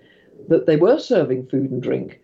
that 0.49 0.67
they 0.67 0.77
were 0.77 0.99
serving 0.99 1.47
food 1.47 1.71
and 1.71 1.83
drink 1.83 2.22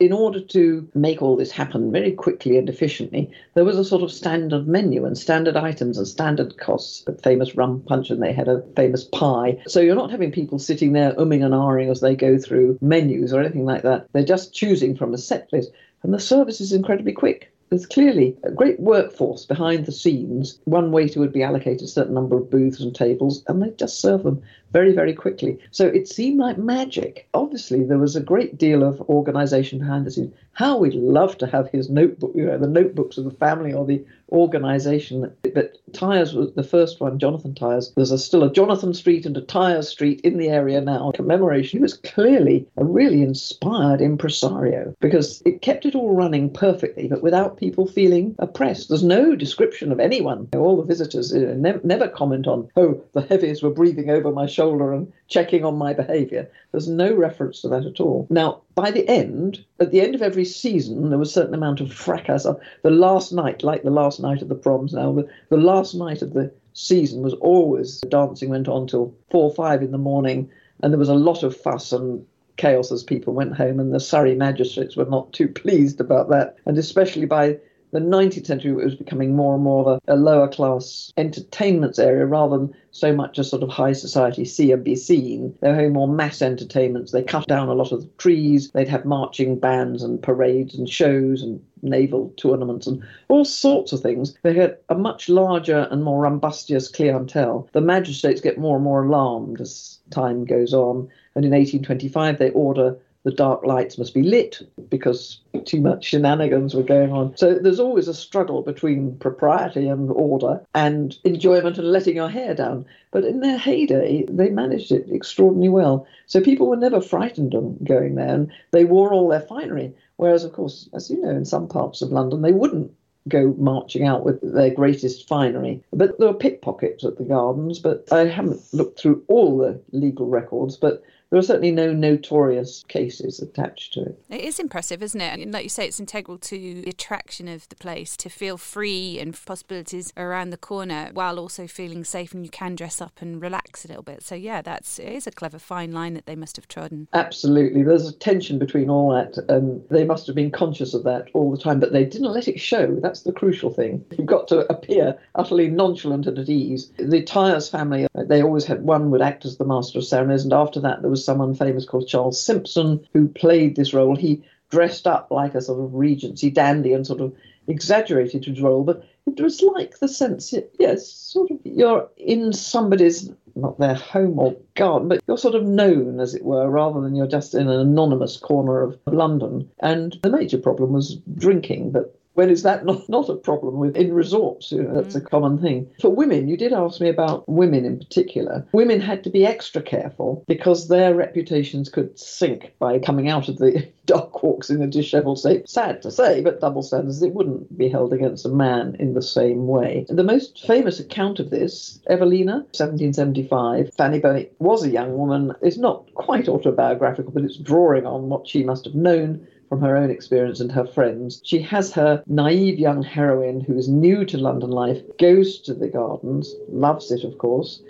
in 0.00 0.12
order 0.12 0.40
to 0.40 0.88
make 0.94 1.22
all 1.22 1.36
this 1.36 1.50
happen 1.50 1.92
very 1.92 2.12
quickly 2.12 2.58
and 2.58 2.68
efficiently, 2.68 3.30
there 3.54 3.64
was 3.64 3.78
a 3.78 3.84
sort 3.84 4.02
of 4.02 4.10
standard 4.10 4.66
menu 4.66 5.04
and 5.04 5.16
standard 5.16 5.56
items 5.56 5.98
and 5.98 6.06
standard 6.06 6.58
costs. 6.58 7.04
A 7.06 7.12
famous 7.12 7.54
rum 7.54 7.82
punch, 7.86 8.10
and 8.10 8.22
they 8.22 8.32
had 8.32 8.48
a 8.48 8.62
famous 8.76 9.04
pie. 9.04 9.58
So 9.66 9.80
you're 9.80 9.94
not 9.94 10.10
having 10.10 10.32
people 10.32 10.58
sitting 10.58 10.92
there 10.92 11.12
umming 11.14 11.44
and 11.44 11.54
ahhing 11.54 11.90
as 11.90 12.00
they 12.00 12.16
go 12.16 12.38
through 12.38 12.78
menus 12.80 13.32
or 13.32 13.40
anything 13.40 13.64
like 13.64 13.82
that. 13.82 14.08
They're 14.12 14.24
just 14.24 14.52
choosing 14.52 14.96
from 14.96 15.14
a 15.14 15.18
set 15.18 15.52
list, 15.52 15.70
and 16.02 16.12
the 16.12 16.20
service 16.20 16.60
is 16.60 16.72
incredibly 16.72 17.12
quick. 17.12 17.50
There's 17.70 17.86
clearly 17.86 18.36
a 18.44 18.50
great 18.50 18.78
workforce 18.78 19.46
behind 19.46 19.86
the 19.86 19.92
scenes. 19.92 20.60
One 20.64 20.92
waiter 20.92 21.18
would 21.18 21.32
be 21.32 21.42
allocated 21.42 21.82
a 21.82 21.88
certain 21.88 22.14
number 22.14 22.36
of 22.36 22.50
booths 22.50 22.78
and 22.78 22.94
tables, 22.94 23.42
and 23.48 23.62
they 23.62 23.70
just 23.70 24.00
serve 24.00 24.22
them 24.22 24.42
very, 24.74 24.92
very 24.92 25.14
quickly. 25.14 25.56
So 25.70 25.86
it 25.86 26.08
seemed 26.08 26.40
like 26.40 26.58
magic. 26.58 27.28
Obviously, 27.32 27.84
there 27.84 27.96
was 27.96 28.16
a 28.16 28.20
great 28.20 28.58
deal 28.58 28.82
of 28.82 29.00
organization 29.02 29.78
behind 29.78 30.04
the 30.04 30.10
scenes. 30.10 30.34
How 30.52 30.76
we'd 30.76 30.94
love 30.94 31.38
to 31.38 31.46
have 31.46 31.70
his 31.70 31.88
notebook, 31.88 32.32
you 32.34 32.44
know, 32.44 32.58
the 32.58 32.66
notebooks 32.66 33.16
of 33.16 33.24
the 33.24 33.30
family 33.30 33.72
or 33.72 33.86
the 33.86 34.04
organization. 34.30 35.32
But 35.54 35.78
Tyers 35.92 36.34
was 36.34 36.52
the 36.54 36.62
first 36.62 37.00
one, 37.00 37.18
Jonathan 37.18 37.54
Tyers. 37.54 37.92
There's 37.94 38.10
a, 38.10 38.18
still 38.18 38.42
a 38.42 38.52
Jonathan 38.52 38.94
Street 38.94 39.26
and 39.26 39.36
a 39.36 39.40
Tyers 39.40 39.88
Street 39.88 40.20
in 40.22 40.38
the 40.38 40.48
area 40.48 40.80
now. 40.80 41.12
Commemoration. 41.14 41.78
He 41.78 41.82
was 41.82 41.94
clearly 41.94 42.66
a 42.76 42.84
really 42.84 43.22
inspired 43.22 44.00
impresario 44.00 44.94
because 45.00 45.42
it 45.44 45.62
kept 45.62 45.86
it 45.86 45.94
all 45.94 46.14
running 46.14 46.52
perfectly, 46.52 47.06
but 47.08 47.22
without 47.22 47.58
people 47.58 47.86
feeling 47.86 48.34
oppressed. 48.38 48.88
There's 48.88 49.04
no 49.04 49.36
description 49.36 49.92
of 49.92 50.00
anyone. 50.00 50.48
All 50.54 50.76
the 50.76 50.82
visitors 50.84 51.32
uh, 51.32 51.54
ne- 51.56 51.80
never 51.84 52.08
comment 52.08 52.46
on, 52.46 52.68
oh, 52.76 53.02
the 53.12 53.22
heavies 53.22 53.62
were 53.62 53.70
breathing 53.70 54.10
over 54.10 54.30
my 54.32 54.46
shoulder 54.46 54.63
and 54.70 55.12
checking 55.28 55.64
on 55.64 55.76
my 55.76 55.92
behavior. 55.92 56.50
There's 56.72 56.88
no 56.88 57.14
reference 57.14 57.60
to 57.62 57.68
that 57.68 57.84
at 57.84 58.00
all. 58.00 58.26
Now, 58.30 58.62
by 58.74 58.90
the 58.90 59.08
end, 59.08 59.64
at 59.80 59.90
the 59.90 60.00
end 60.00 60.14
of 60.14 60.22
every 60.22 60.44
season, 60.44 61.10
there 61.10 61.18
was 61.18 61.30
a 61.30 61.32
certain 61.32 61.54
amount 61.54 61.80
of 61.80 61.92
fracas. 61.92 62.46
The 62.82 62.90
last 62.90 63.32
night, 63.32 63.62
like 63.62 63.82
the 63.82 63.90
last 63.90 64.20
night 64.20 64.42
of 64.42 64.48
the 64.48 64.54
proms 64.54 64.92
now, 64.92 65.12
the, 65.12 65.28
the 65.50 65.56
last 65.56 65.94
night 65.94 66.22
of 66.22 66.32
the 66.32 66.52
season 66.72 67.22
was 67.22 67.34
always, 67.34 68.00
the 68.00 68.08
dancing 68.08 68.50
went 68.50 68.68
on 68.68 68.86
till 68.86 69.14
four 69.30 69.44
or 69.44 69.54
five 69.54 69.82
in 69.82 69.92
the 69.92 69.98
morning, 69.98 70.50
and 70.82 70.92
there 70.92 70.98
was 70.98 71.08
a 71.08 71.14
lot 71.14 71.42
of 71.42 71.56
fuss 71.56 71.92
and 71.92 72.24
chaos 72.56 72.92
as 72.92 73.02
people 73.02 73.34
went 73.34 73.56
home, 73.56 73.80
and 73.80 73.92
the 73.92 74.00
Surrey 74.00 74.34
magistrates 74.34 74.96
were 74.96 75.04
not 75.04 75.32
too 75.32 75.48
pleased 75.62 76.00
about 76.00 76.28
that, 76.30 76.56
and 76.66 76.78
especially 76.78 77.26
by 77.26 77.58
the 77.94 78.00
19th 78.00 78.46
century 78.46 78.72
it 78.72 78.84
was 78.84 78.96
becoming 78.96 79.36
more 79.36 79.54
and 79.54 79.62
more 79.62 79.88
of 79.88 80.02
a, 80.08 80.12
a, 80.12 80.16
lower 80.16 80.48
class 80.48 81.12
entertainments 81.16 81.96
area 81.96 82.26
rather 82.26 82.58
than 82.58 82.74
so 82.90 83.14
much 83.14 83.38
a 83.38 83.44
sort 83.44 83.62
of 83.62 83.68
high 83.68 83.92
society 83.92 84.44
see 84.44 84.72
and 84.72 84.82
be 84.82 84.96
seen. 84.96 85.56
They 85.60 85.68
were 85.68 85.76
having 85.76 85.92
more 85.92 86.08
mass 86.08 86.42
entertainments. 86.42 87.12
They 87.12 87.22
cut 87.22 87.46
down 87.46 87.68
a 87.68 87.74
lot 87.74 87.92
of 87.92 88.00
the 88.00 88.08
trees. 88.18 88.72
They'd 88.72 88.88
have 88.88 89.04
marching 89.04 89.60
bands 89.60 90.02
and 90.02 90.20
parades 90.20 90.74
and 90.74 90.88
shows 90.88 91.40
and 91.40 91.64
naval 91.82 92.34
tournaments 92.36 92.88
and 92.88 93.00
all 93.28 93.44
sorts 93.44 93.92
of 93.92 94.00
things. 94.00 94.36
They 94.42 94.54
had 94.54 94.76
a 94.88 94.96
much 94.96 95.28
larger 95.28 95.86
and 95.92 96.02
more 96.02 96.22
rumbustious 96.22 96.88
clientele. 96.88 97.68
The 97.72 97.80
magistrates 97.80 98.40
get 98.40 98.58
more 98.58 98.74
and 98.74 98.84
more 98.84 99.04
alarmed 99.04 99.60
as 99.60 100.00
time 100.10 100.44
goes 100.44 100.74
on. 100.74 101.08
And 101.36 101.44
in 101.44 101.52
1825, 101.52 102.38
they 102.38 102.50
order 102.50 102.96
the 103.24 103.32
dark 103.32 103.64
lights 103.64 103.96
must 103.96 104.12
be 104.12 104.22
lit 104.22 104.60
because 104.90 105.40
too 105.64 105.80
much 105.80 106.04
shenanigans 106.04 106.74
were 106.74 106.82
going 106.82 107.10
on. 107.10 107.36
So 107.36 107.54
there's 107.54 107.80
always 107.80 108.06
a 108.06 108.14
struggle 108.14 108.62
between 108.62 109.16
propriety 109.16 109.88
and 109.88 110.10
order 110.10 110.60
and 110.74 111.16
enjoyment 111.24 111.78
and 111.78 111.90
letting 111.90 112.16
your 112.16 112.28
hair 112.28 112.54
down. 112.54 112.84
But 113.10 113.24
in 113.24 113.40
their 113.40 113.56
heyday, 113.56 114.26
they 114.28 114.50
managed 114.50 114.92
it 114.92 115.08
extraordinarily 115.10 115.70
well. 115.70 116.06
So 116.26 116.42
people 116.42 116.68
were 116.68 116.76
never 116.76 117.00
frightened 117.00 117.54
of 117.54 117.82
going 117.82 118.14
there 118.14 118.34
and 118.34 118.52
they 118.72 118.84
wore 118.84 119.12
all 119.12 119.28
their 119.28 119.40
finery. 119.40 119.94
Whereas, 120.16 120.44
of 120.44 120.52
course, 120.52 120.88
as 120.92 121.10
you 121.10 121.20
know, 121.20 121.30
in 121.30 121.46
some 121.46 121.66
parts 121.66 122.02
of 122.02 122.12
London, 122.12 122.42
they 122.42 122.52
wouldn't 122.52 122.92
go 123.28 123.54
marching 123.58 124.06
out 124.06 124.24
with 124.24 124.40
their 124.52 124.70
greatest 124.70 125.26
finery. 125.26 125.82
But 125.92 126.18
there 126.18 126.28
were 126.28 126.34
pickpockets 126.34 127.04
at 127.04 127.16
the 127.16 127.24
gardens, 127.24 127.78
but 127.78 128.06
I 128.12 128.26
haven't 128.26 128.60
looked 128.74 129.00
through 129.00 129.24
all 129.28 129.56
the 129.56 129.80
legal 129.92 130.26
records. 130.26 130.76
But 130.76 131.02
there 131.34 131.40
are 131.40 131.42
certainly 131.42 131.72
no 131.72 131.92
notorious 131.92 132.84
cases 132.86 133.40
attached 133.40 133.92
to 133.94 134.02
it. 134.02 134.24
It 134.30 134.42
is 134.42 134.60
impressive, 134.60 135.02
isn't 135.02 135.20
it? 135.20 135.40
And 135.40 135.52
like 135.52 135.64
you 135.64 135.68
say, 135.68 135.84
it's 135.84 135.98
integral 135.98 136.38
to 136.38 136.56
the 136.56 136.88
attraction 136.88 137.48
of 137.48 137.68
the 137.70 137.74
place 137.74 138.16
to 138.18 138.28
feel 138.28 138.56
free 138.56 139.18
and 139.18 139.36
possibilities 139.44 140.12
around 140.16 140.50
the 140.50 140.56
corner 140.56 141.10
while 141.12 141.40
also 141.40 141.66
feeling 141.66 142.04
safe 142.04 142.34
and 142.34 142.44
you 142.44 142.50
can 142.52 142.76
dress 142.76 143.00
up 143.00 143.20
and 143.20 143.42
relax 143.42 143.84
a 143.84 143.88
little 143.88 144.04
bit. 144.04 144.22
So 144.22 144.36
yeah, 144.36 144.62
that's 144.62 145.00
it 145.00 145.08
is 145.08 145.26
a 145.26 145.32
clever 145.32 145.58
fine 145.58 145.90
line 145.90 146.14
that 146.14 146.26
they 146.26 146.36
must 146.36 146.54
have 146.54 146.68
trodden. 146.68 147.08
Absolutely. 147.12 147.82
There's 147.82 148.08
a 148.08 148.12
tension 148.12 148.60
between 148.60 148.88
all 148.88 149.10
that 149.10 149.36
and 149.48 149.82
they 149.90 150.04
must 150.04 150.28
have 150.28 150.36
been 150.36 150.52
conscious 150.52 150.94
of 150.94 151.02
that 151.02 151.30
all 151.34 151.50
the 151.50 151.58
time, 151.58 151.80
but 151.80 151.92
they 151.92 152.04
didn't 152.04 152.32
let 152.32 152.46
it 152.46 152.60
show. 152.60 152.94
That's 153.02 153.22
the 153.22 153.32
crucial 153.32 153.70
thing. 153.70 154.04
You've 154.16 154.28
got 154.28 154.46
to 154.48 154.72
appear 154.72 155.18
utterly 155.34 155.66
nonchalant 155.66 156.28
and 156.28 156.38
at 156.38 156.48
ease. 156.48 156.92
The 156.96 157.24
Tyers 157.24 157.68
family, 157.68 158.06
they 158.14 158.40
always 158.40 158.66
had 158.66 158.84
one 158.84 159.10
would 159.10 159.20
act 159.20 159.44
as 159.44 159.56
the 159.56 159.64
master 159.64 159.98
of 159.98 160.04
ceremonies 160.04 160.44
and 160.44 160.52
after 160.52 160.78
that 160.78 161.02
there 161.02 161.10
was 161.10 161.23
someone 161.24 161.54
famous 161.54 161.84
called 161.84 162.08
Charles 162.08 162.40
Simpson 162.42 163.06
who 163.12 163.28
played 163.28 163.76
this 163.76 163.94
role. 163.94 164.16
He 164.16 164.42
dressed 164.70 165.06
up 165.06 165.30
like 165.30 165.54
a 165.54 165.60
sort 165.60 165.80
of 165.80 165.94
Regency 165.94 166.50
dandy 166.50 166.92
and 166.92 167.06
sort 167.06 167.20
of 167.20 167.34
exaggerated 167.66 168.44
his 168.44 168.60
role, 168.60 168.84
but 168.84 169.04
it 169.26 169.40
was 169.40 169.62
like 169.62 169.98
the 169.98 170.08
sense, 170.08 170.52
yes, 170.78 171.08
sort 171.08 171.50
of 171.50 171.58
you're 171.64 172.08
in 172.16 172.52
somebody's, 172.52 173.30
not 173.54 173.78
their 173.78 173.94
home 173.94 174.38
or 174.38 174.56
garden, 174.74 175.08
but 175.08 175.22
you're 175.26 175.38
sort 175.38 175.54
of 175.54 175.64
known, 175.64 176.20
as 176.20 176.34
it 176.34 176.44
were, 176.44 176.68
rather 176.68 177.00
than 177.00 177.14
you're 177.14 177.26
just 177.26 177.54
in 177.54 177.68
an 177.68 177.80
anonymous 177.80 178.36
corner 178.36 178.82
of 178.82 178.98
London. 179.06 179.70
And 179.80 180.18
the 180.22 180.30
major 180.30 180.58
problem 180.58 180.92
was 180.92 181.16
drinking, 181.36 181.92
but 181.92 182.18
when 182.34 182.50
is 182.50 182.62
that 182.62 182.84
not, 182.84 183.08
not 183.08 183.28
a 183.28 183.34
problem 183.34 183.78
with 183.78 183.96
in 183.96 184.12
resorts? 184.12 184.70
You 184.70 184.82
know, 184.82 184.94
that's 184.94 185.14
a 185.14 185.20
mm. 185.20 185.30
common 185.30 185.58
thing. 185.58 185.90
For 186.00 186.10
women, 186.10 186.48
you 186.48 186.56
did 186.56 186.72
ask 186.72 187.00
me 187.00 187.08
about 187.08 187.48
women 187.48 187.84
in 187.84 187.98
particular. 187.98 188.66
Women 188.72 189.00
had 189.00 189.24
to 189.24 189.30
be 189.30 189.46
extra 189.46 189.82
careful 189.82 190.44
because 190.46 190.88
their 190.88 191.14
reputations 191.14 191.88
could 191.88 192.18
sink 192.18 192.74
by 192.78 192.98
coming 192.98 193.28
out 193.28 193.48
of 193.48 193.58
the 193.58 193.88
dark 194.06 194.42
walks 194.42 194.68
in 194.68 194.82
a 194.82 194.86
dishevelled 194.86 195.38
state. 195.38 195.68
Sad 195.68 196.02
to 196.02 196.10
say, 196.10 196.42
but 196.42 196.60
double 196.60 196.82
standards, 196.82 197.22
it 197.22 197.32
wouldn't 197.32 197.76
be 197.76 197.88
held 197.88 198.12
against 198.12 198.44
a 198.44 198.50
man 198.50 198.96
in 198.98 199.14
the 199.14 199.22
same 199.22 199.66
way. 199.66 200.04
The 200.08 200.22
most 200.22 200.66
famous 200.66 201.00
account 201.00 201.40
of 201.40 201.50
this, 201.50 202.00
Evelina, 202.08 202.56
1775, 202.74 203.94
Fanny 203.94 204.18
Burney 204.18 204.48
was 204.58 204.84
a 204.84 204.90
young 204.90 205.16
woman, 205.16 205.54
is 205.62 205.78
not 205.78 206.12
quite 206.14 206.48
autobiographical, 206.48 207.32
but 207.32 207.44
it's 207.44 207.56
drawing 207.56 208.06
on 208.06 208.28
what 208.28 208.46
she 208.46 208.62
must 208.62 208.84
have 208.84 208.94
known 208.94 209.46
from 209.68 209.80
her 209.80 209.96
own 209.96 210.10
experience 210.10 210.60
and 210.60 210.70
her 210.72 210.86
friends. 210.86 211.40
She 211.44 211.60
has 211.60 211.92
her 211.92 212.22
naive 212.26 212.78
young 212.78 213.02
heroine 213.02 213.60
who 213.60 213.76
is 213.76 213.88
new 213.88 214.24
to 214.26 214.38
London 214.38 214.70
life, 214.70 215.02
goes 215.18 215.58
to 215.60 215.74
the 215.74 215.88
gardens, 215.88 216.54
loves 216.68 217.10
it, 217.10 217.24
of 217.24 217.38
course, 217.38 217.82